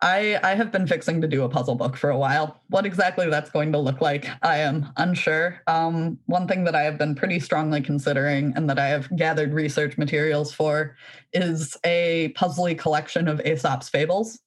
I 0.00 0.38
I 0.42 0.54
have 0.54 0.70
been 0.70 0.86
fixing 0.86 1.20
to 1.20 1.28
do 1.28 1.42
a 1.42 1.48
puzzle 1.48 1.74
book 1.74 1.96
for 1.96 2.10
a 2.10 2.18
while. 2.18 2.60
What 2.68 2.86
exactly 2.86 3.28
that's 3.28 3.50
going 3.50 3.72
to 3.72 3.78
look 3.78 4.00
like, 4.00 4.28
I 4.42 4.58
am 4.58 4.92
unsure. 4.96 5.60
Um, 5.66 6.18
one 6.26 6.46
thing 6.46 6.64
that 6.64 6.74
I 6.74 6.82
have 6.82 6.98
been 6.98 7.14
pretty 7.14 7.40
strongly 7.40 7.80
considering 7.80 8.52
and 8.56 8.68
that 8.70 8.78
I 8.78 8.86
have 8.88 9.14
gathered 9.16 9.52
research 9.52 9.98
materials 9.98 10.52
for 10.52 10.96
is 11.32 11.76
a 11.84 12.32
puzzly 12.36 12.78
collection 12.78 13.28
of 13.28 13.40
Aesop's 13.40 13.88
fables. 13.88 14.40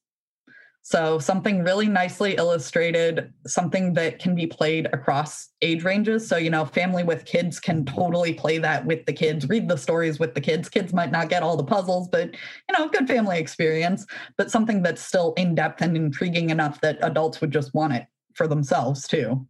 So, 0.84 1.20
something 1.20 1.62
really 1.62 1.86
nicely 1.86 2.34
illustrated, 2.34 3.32
something 3.46 3.92
that 3.94 4.18
can 4.18 4.34
be 4.34 4.48
played 4.48 4.86
across 4.92 5.50
age 5.62 5.84
ranges. 5.84 6.26
So, 6.26 6.36
you 6.36 6.50
know, 6.50 6.64
family 6.64 7.04
with 7.04 7.24
kids 7.24 7.60
can 7.60 7.84
totally 7.84 8.34
play 8.34 8.58
that 8.58 8.84
with 8.84 9.06
the 9.06 9.12
kids, 9.12 9.48
read 9.48 9.68
the 9.68 9.76
stories 9.76 10.18
with 10.18 10.34
the 10.34 10.40
kids. 10.40 10.68
Kids 10.68 10.92
might 10.92 11.12
not 11.12 11.28
get 11.28 11.44
all 11.44 11.56
the 11.56 11.62
puzzles, 11.62 12.08
but, 12.08 12.32
you 12.32 12.76
know, 12.76 12.88
good 12.88 13.06
family 13.06 13.38
experience, 13.38 14.06
but 14.36 14.50
something 14.50 14.82
that's 14.82 15.00
still 15.00 15.34
in 15.34 15.54
depth 15.54 15.82
and 15.82 15.96
intriguing 15.96 16.50
enough 16.50 16.80
that 16.80 16.98
adults 17.02 17.40
would 17.40 17.52
just 17.52 17.72
want 17.74 17.92
it 17.92 18.06
for 18.34 18.48
themselves 18.48 19.06
too. 19.06 19.46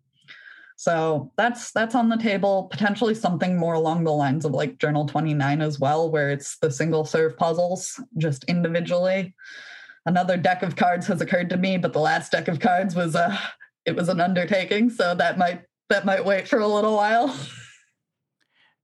So 0.76 1.32
that's 1.38 1.70
that's 1.70 1.94
on 1.94 2.10
the 2.10 2.16
table. 2.16 2.68
Potentially 2.70 3.14
something 3.14 3.56
more 3.56 3.74
along 3.74 4.04
the 4.04 4.12
lines 4.12 4.44
of 4.44 4.52
like 4.52 4.78
Journal 4.78 5.06
29 5.06 5.62
as 5.62 5.78
well, 5.78 6.10
where 6.10 6.30
it's 6.30 6.58
the 6.58 6.70
single 6.70 7.04
serve 7.04 7.36
puzzles 7.38 8.00
just 8.18 8.44
individually 8.44 9.34
another 10.06 10.36
deck 10.36 10.62
of 10.62 10.76
cards 10.76 11.06
has 11.06 11.20
occurred 11.20 11.50
to 11.50 11.56
me, 11.56 11.76
but 11.78 11.92
the 11.92 12.00
last 12.00 12.32
deck 12.32 12.48
of 12.48 12.60
cards 12.60 12.94
was 12.94 13.14
a 13.14 13.38
it 13.84 13.96
was 13.96 14.08
an 14.08 14.20
undertaking, 14.20 14.90
so 14.90 15.14
that 15.14 15.38
might 15.38 15.62
that 15.88 16.04
might 16.04 16.24
wait 16.24 16.48
for 16.48 16.58
a 16.58 16.66
little 16.66 16.94
while. 16.94 17.36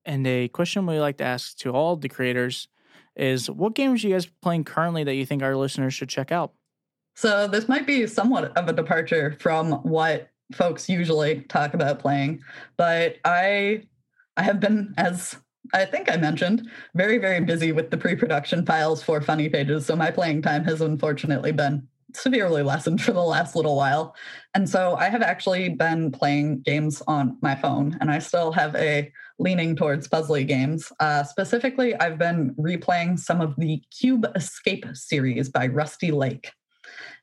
And 0.04 0.26
a 0.26 0.48
question 0.48 0.86
we 0.86 0.98
like 0.98 1.18
to 1.18 1.24
ask 1.24 1.56
to 1.58 1.70
all 1.70 1.96
the 1.96 2.08
creators 2.08 2.68
is 3.14 3.50
what 3.50 3.74
games 3.74 4.02
are 4.02 4.08
you 4.08 4.14
guys 4.14 4.26
playing 4.40 4.64
currently 4.64 5.04
that 5.04 5.14
you 5.14 5.26
think 5.26 5.42
our 5.42 5.56
listeners 5.56 5.92
should 5.92 6.08
check 6.08 6.32
out? 6.32 6.52
So 7.14 7.48
this 7.48 7.68
might 7.68 7.86
be 7.86 8.06
somewhat 8.06 8.56
of 8.56 8.68
a 8.68 8.72
departure 8.72 9.36
from 9.40 9.72
what 9.82 10.30
folks 10.54 10.88
usually 10.88 11.42
talk 11.42 11.74
about 11.74 11.98
playing, 11.98 12.40
but 12.76 13.16
I 13.24 13.82
I 14.36 14.42
have 14.42 14.60
been 14.60 14.94
as 14.96 15.36
I 15.72 15.84
think 15.84 16.10
I 16.10 16.16
mentioned, 16.16 16.68
very, 16.94 17.18
very 17.18 17.40
busy 17.40 17.72
with 17.72 17.90
the 17.90 17.96
pre 17.96 18.14
production 18.16 18.64
files 18.64 19.02
for 19.02 19.20
Funny 19.20 19.48
Pages. 19.48 19.86
So 19.86 19.96
my 19.96 20.10
playing 20.10 20.42
time 20.42 20.64
has 20.64 20.80
unfortunately 20.80 21.52
been 21.52 21.86
severely 22.14 22.62
lessened 22.62 23.02
for 23.04 23.12
the 23.12 23.22
last 23.22 23.54
little 23.54 23.76
while. 23.76 24.14
And 24.54 24.68
so 24.68 24.96
I 24.96 25.08
have 25.08 25.22
actually 25.22 25.68
been 25.70 26.10
playing 26.10 26.60
games 26.60 27.02
on 27.06 27.36
my 27.42 27.54
phone, 27.54 27.96
and 28.00 28.10
I 28.10 28.18
still 28.18 28.52
have 28.52 28.74
a 28.76 29.12
leaning 29.38 29.76
towards 29.76 30.08
puzzly 30.08 30.46
games. 30.46 30.90
Uh, 30.98 31.22
specifically, 31.22 31.94
I've 31.94 32.18
been 32.18 32.54
replaying 32.58 33.18
some 33.18 33.40
of 33.40 33.54
the 33.56 33.80
Cube 33.96 34.26
Escape 34.34 34.86
series 34.94 35.48
by 35.48 35.68
Rusty 35.68 36.10
Lake. 36.10 36.50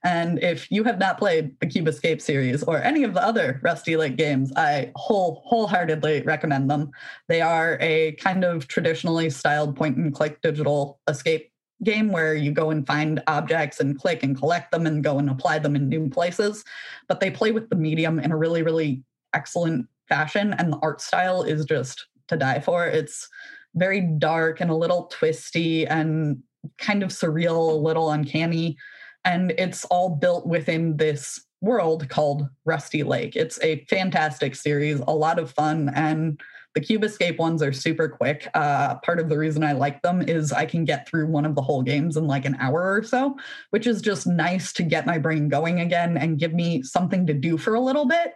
And 0.06 0.38
if 0.44 0.72
you 0.72 0.84
have 0.84 1.00
not 1.00 1.18
played 1.18 1.60
the 1.60 1.66
Cube 1.66 1.88
Escape 1.88 2.22
series 2.22 2.62
or 2.62 2.78
any 2.78 3.04
of 3.04 3.16
the 3.16 3.26
other 3.26 3.60
Rusty 3.64 3.98
Lake 3.98 4.18
games, 4.18 4.54
I 4.56 4.92
whole 4.96 5.42
wholeheartedly 5.46 6.22
recommend 6.22 6.70
them. 6.70 6.92
They 7.28 7.42
are 7.42 7.80
a 7.82 8.12
kind 8.14 8.44
of 8.44 8.68
traditionally 8.68 9.32
styled 9.32 9.76
point 9.76 9.98
and 9.98 10.14
click 10.14 10.44
digital 10.44 11.00
escape 11.10 11.52
game 11.84 12.12
where 12.12 12.36
you 12.36 12.52
go 12.52 12.70
and 12.70 12.86
find 12.86 13.24
objects 13.26 13.80
and 13.80 14.00
click 14.00 14.22
and 14.22 14.38
collect 14.38 14.72
them 14.72 14.86
and 14.86 15.04
go 15.04 15.18
and 15.18 15.28
apply 15.28 15.58
them 15.58 15.76
in 15.76 15.90
new 15.90 16.08
places. 16.08 16.64
But 17.08 17.20
they 17.20 17.32
play 17.32 17.52
with 17.52 17.70
the 17.70 17.76
medium 17.76 18.20
in 18.20 18.32
a 18.32 18.38
really, 18.38 18.62
really 18.62 19.04
excellent 19.34 19.88
fashion. 20.08 20.54
And 20.60 20.72
the 20.72 20.80
art 20.84 21.02
style 21.02 21.42
is 21.42 21.66
just 21.66 22.06
to 22.28 22.38
die 22.38 22.60
for. 22.60 22.86
It's 22.86 23.28
very 23.74 24.02
dark 24.02 24.62
and 24.62 24.70
a 24.70 24.76
little 24.76 25.06
twisty 25.08 25.88
and 25.88 26.44
kind 26.78 27.02
of 27.02 27.10
surreal, 27.10 27.72
a 27.72 27.76
little 27.76 28.12
uncanny 28.12 28.78
and 29.26 29.52
it's 29.58 29.84
all 29.86 30.10
built 30.10 30.46
within 30.46 30.98
this 30.98 31.44
world 31.62 32.08
called 32.10 32.48
Rusty 32.64 33.04
Lake. 33.04 33.36
It's 33.36 33.60
a 33.62 33.84
fantastic 33.86 34.56
series, 34.56 35.00
a 35.00 35.12
lot 35.12 35.40
of 35.40 35.52
fun, 35.52 35.92
and 35.96 36.40
the 36.76 36.82
Cube 36.82 37.06
Escape 37.06 37.40
ones 37.40 37.64
are 37.64 37.72
super 37.72 38.08
quick. 38.08 38.48
Uh, 38.54 38.96
part 38.96 39.20
of 39.20 39.30
the 39.30 39.38
reason 39.38 39.64
I 39.64 39.72
like 39.72 40.02
them 40.02 40.22
is 40.22 40.52
I 40.52 40.66
can 40.66 40.84
get 40.84 41.08
through 41.08 41.28
one 41.28 41.46
of 41.46 41.56
the 41.56 41.62
whole 41.62 41.82
games 41.82 42.18
in 42.18 42.28
like 42.28 42.46
an 42.46 42.56
hour 42.60 42.94
or 42.94 43.02
so, 43.02 43.38
which 43.70 43.88
is 43.88 44.02
just 44.02 44.28
nice 44.28 44.74
to 44.74 44.84
get 44.84 45.06
my 45.06 45.18
brain 45.18 45.48
going 45.48 45.80
again 45.80 46.18
and 46.18 46.38
give 46.38 46.54
me 46.54 46.84
something 46.84 47.26
to 47.28 47.34
do 47.34 47.58
for 47.58 47.76
a 47.76 47.80
little 47.80 48.06
bit 48.06 48.34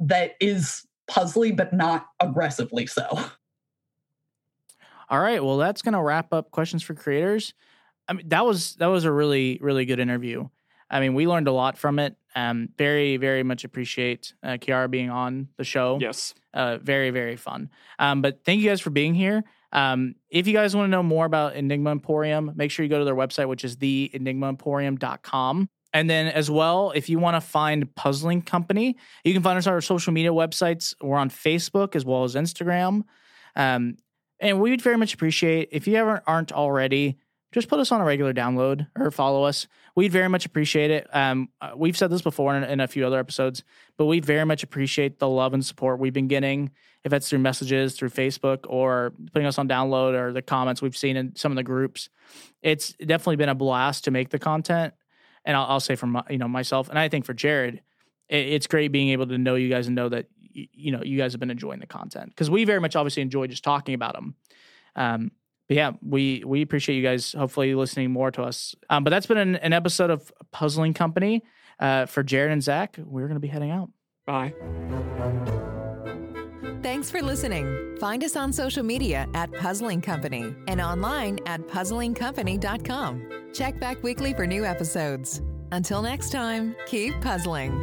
that 0.00 0.32
is 0.38 0.86
puzzly, 1.10 1.56
but 1.56 1.72
not 1.72 2.06
aggressively 2.20 2.86
so. 2.86 3.06
All 5.08 5.20
right. 5.20 5.42
Well, 5.42 5.56
that's 5.56 5.80
going 5.80 5.94
to 5.94 6.02
wrap 6.02 6.34
up 6.34 6.50
questions 6.50 6.82
for 6.82 6.92
creators. 6.92 7.54
I 8.08 8.14
mean, 8.14 8.28
that 8.28 8.44
was 8.44 8.74
that 8.76 8.86
was 8.86 9.04
a 9.04 9.12
really 9.12 9.58
really 9.60 9.84
good 9.84 10.00
interview. 10.00 10.48
I 10.90 11.00
mean, 11.00 11.14
we 11.14 11.26
learned 11.26 11.48
a 11.48 11.52
lot 11.52 11.76
from 11.76 11.98
it. 11.98 12.16
Um, 12.34 12.70
very 12.76 13.16
very 13.16 13.42
much 13.42 13.64
appreciate 13.64 14.34
uh, 14.42 14.52
Kiara 14.52 14.90
being 14.90 15.10
on 15.10 15.48
the 15.56 15.64
show. 15.64 15.98
Yes, 16.00 16.34
uh, 16.54 16.78
very 16.78 17.10
very 17.10 17.36
fun. 17.36 17.70
Um, 17.98 18.22
but 18.22 18.44
thank 18.44 18.60
you 18.60 18.68
guys 18.68 18.80
for 18.80 18.90
being 18.90 19.14
here. 19.14 19.44
Um, 19.72 20.14
if 20.30 20.46
you 20.46 20.54
guys 20.54 20.74
want 20.74 20.86
to 20.86 20.90
know 20.90 21.02
more 21.02 21.26
about 21.26 21.54
Enigma 21.54 21.90
Emporium, 21.90 22.52
make 22.56 22.70
sure 22.70 22.84
you 22.84 22.88
go 22.88 22.98
to 22.98 23.04
their 23.04 23.14
website, 23.14 23.48
which 23.48 23.64
is 23.64 23.76
the 23.76 24.10
theenigmaemporium.com. 24.14 25.68
And 25.92 26.08
then, 26.08 26.26
as 26.26 26.50
well, 26.50 26.92
if 26.94 27.08
you 27.08 27.18
want 27.18 27.36
to 27.36 27.40
find 27.40 27.94
Puzzling 27.94 28.42
Company, 28.42 28.96
you 29.24 29.32
can 29.32 29.42
find 29.42 29.58
us 29.58 29.66
on 29.66 29.72
our 29.72 29.80
social 29.80 30.12
media 30.12 30.30
websites. 30.30 30.94
We're 31.00 31.16
on 31.16 31.30
Facebook 31.30 31.96
as 31.96 32.04
well 32.04 32.24
as 32.24 32.34
Instagram. 32.34 33.04
Um, 33.56 33.96
and 34.40 34.60
we 34.60 34.70
would 34.70 34.82
very 34.82 34.96
much 34.96 35.14
appreciate 35.14 35.70
if 35.72 35.86
you 35.86 35.96
ever 35.96 36.22
aren't 36.26 36.52
already, 36.52 37.18
just 37.52 37.68
put 37.68 37.78
us 37.80 37.90
on 37.90 38.00
a 38.00 38.04
regular 38.04 38.34
download 38.34 38.86
or 38.96 39.10
follow 39.10 39.44
us. 39.44 39.66
We'd 39.94 40.12
very 40.12 40.28
much 40.28 40.44
appreciate 40.44 40.90
it. 40.90 41.08
Um, 41.14 41.48
uh, 41.60 41.72
we've 41.74 41.96
said 41.96 42.10
this 42.10 42.20
before 42.20 42.54
in, 42.56 42.62
in, 42.64 42.80
a 42.80 42.86
few 42.86 43.06
other 43.06 43.18
episodes, 43.18 43.64
but 43.96 44.04
we 44.04 44.20
very 44.20 44.44
much 44.44 44.62
appreciate 44.62 45.18
the 45.18 45.28
love 45.28 45.54
and 45.54 45.64
support 45.64 45.98
we've 45.98 46.12
been 46.12 46.28
getting, 46.28 46.70
if 47.04 47.10
that's 47.10 47.28
through 47.28 47.38
messages, 47.38 47.96
through 47.96 48.10
Facebook, 48.10 48.60
or 48.68 49.14
putting 49.32 49.46
us 49.46 49.58
on 49.58 49.68
download 49.68 50.14
or 50.14 50.32
the 50.32 50.42
comments 50.42 50.82
we've 50.82 50.96
seen 50.96 51.16
in 51.16 51.34
some 51.36 51.50
of 51.50 51.56
the 51.56 51.62
groups. 51.62 52.10
It's 52.62 52.92
definitely 52.94 53.36
been 53.36 53.48
a 53.48 53.54
blast 53.54 54.04
to 54.04 54.10
make 54.10 54.28
the 54.28 54.38
content. 54.38 54.92
And 55.44 55.56
I'll, 55.56 55.66
I'll 55.66 55.80
say 55.80 55.96
for 55.96 56.06
my, 56.06 56.22
you 56.28 56.38
know 56.38 56.48
myself, 56.48 56.90
and 56.90 56.98
I 56.98 57.08
think 57.08 57.24
for 57.24 57.32
Jared, 57.32 57.80
it, 58.28 58.46
it's 58.46 58.66
great 58.66 58.92
being 58.92 59.08
able 59.10 59.26
to 59.28 59.38
know 59.38 59.54
you 59.54 59.70
guys 59.70 59.86
and 59.86 59.96
know 59.96 60.10
that 60.10 60.26
you 60.52 60.92
know 60.92 61.02
you 61.02 61.16
guys 61.16 61.32
have 61.32 61.40
been 61.40 61.50
enjoying 61.50 61.78
the 61.78 61.86
content 61.86 62.30
because 62.30 62.50
we 62.50 62.64
very 62.64 62.80
much 62.80 62.96
obviously 62.96 63.22
enjoy 63.22 63.46
just 63.46 63.64
talking 63.64 63.94
about 63.94 64.14
them. 64.14 64.34
Um, 64.96 65.30
but 65.68 65.76
yeah, 65.76 65.92
we 66.02 66.42
we 66.44 66.62
appreciate 66.62 66.96
you 66.96 67.02
guys 67.02 67.32
hopefully 67.32 67.74
listening 67.74 68.10
more 68.10 68.30
to 68.32 68.42
us. 68.42 68.74
Um, 68.90 69.04
but 69.04 69.10
that's 69.10 69.26
been 69.26 69.38
an, 69.38 69.56
an 69.56 69.72
episode 69.72 70.10
of 70.10 70.32
Puzzling 70.50 70.94
Company. 70.94 71.44
Uh, 71.78 72.06
for 72.06 72.24
Jared 72.24 72.50
and 72.50 72.62
Zach, 72.62 72.98
we're 72.98 73.28
going 73.28 73.36
to 73.36 73.40
be 73.40 73.48
heading 73.48 73.70
out. 73.70 73.90
Bye. 74.26 74.52
Thanks 76.82 77.10
for 77.10 77.22
listening. 77.22 77.96
Find 78.00 78.24
us 78.24 78.34
on 78.36 78.52
social 78.52 78.82
media 78.82 79.28
at 79.34 79.52
Puzzling 79.52 80.00
Company 80.00 80.54
and 80.66 80.80
online 80.80 81.38
at 81.46 81.60
puzzlingcompany.com. 81.68 83.28
Check 83.52 83.78
back 83.78 84.02
weekly 84.02 84.34
for 84.34 84.46
new 84.46 84.64
episodes. 84.64 85.40
Until 85.70 86.02
next 86.02 86.30
time, 86.30 86.74
keep 86.86 87.20
puzzling. 87.20 87.82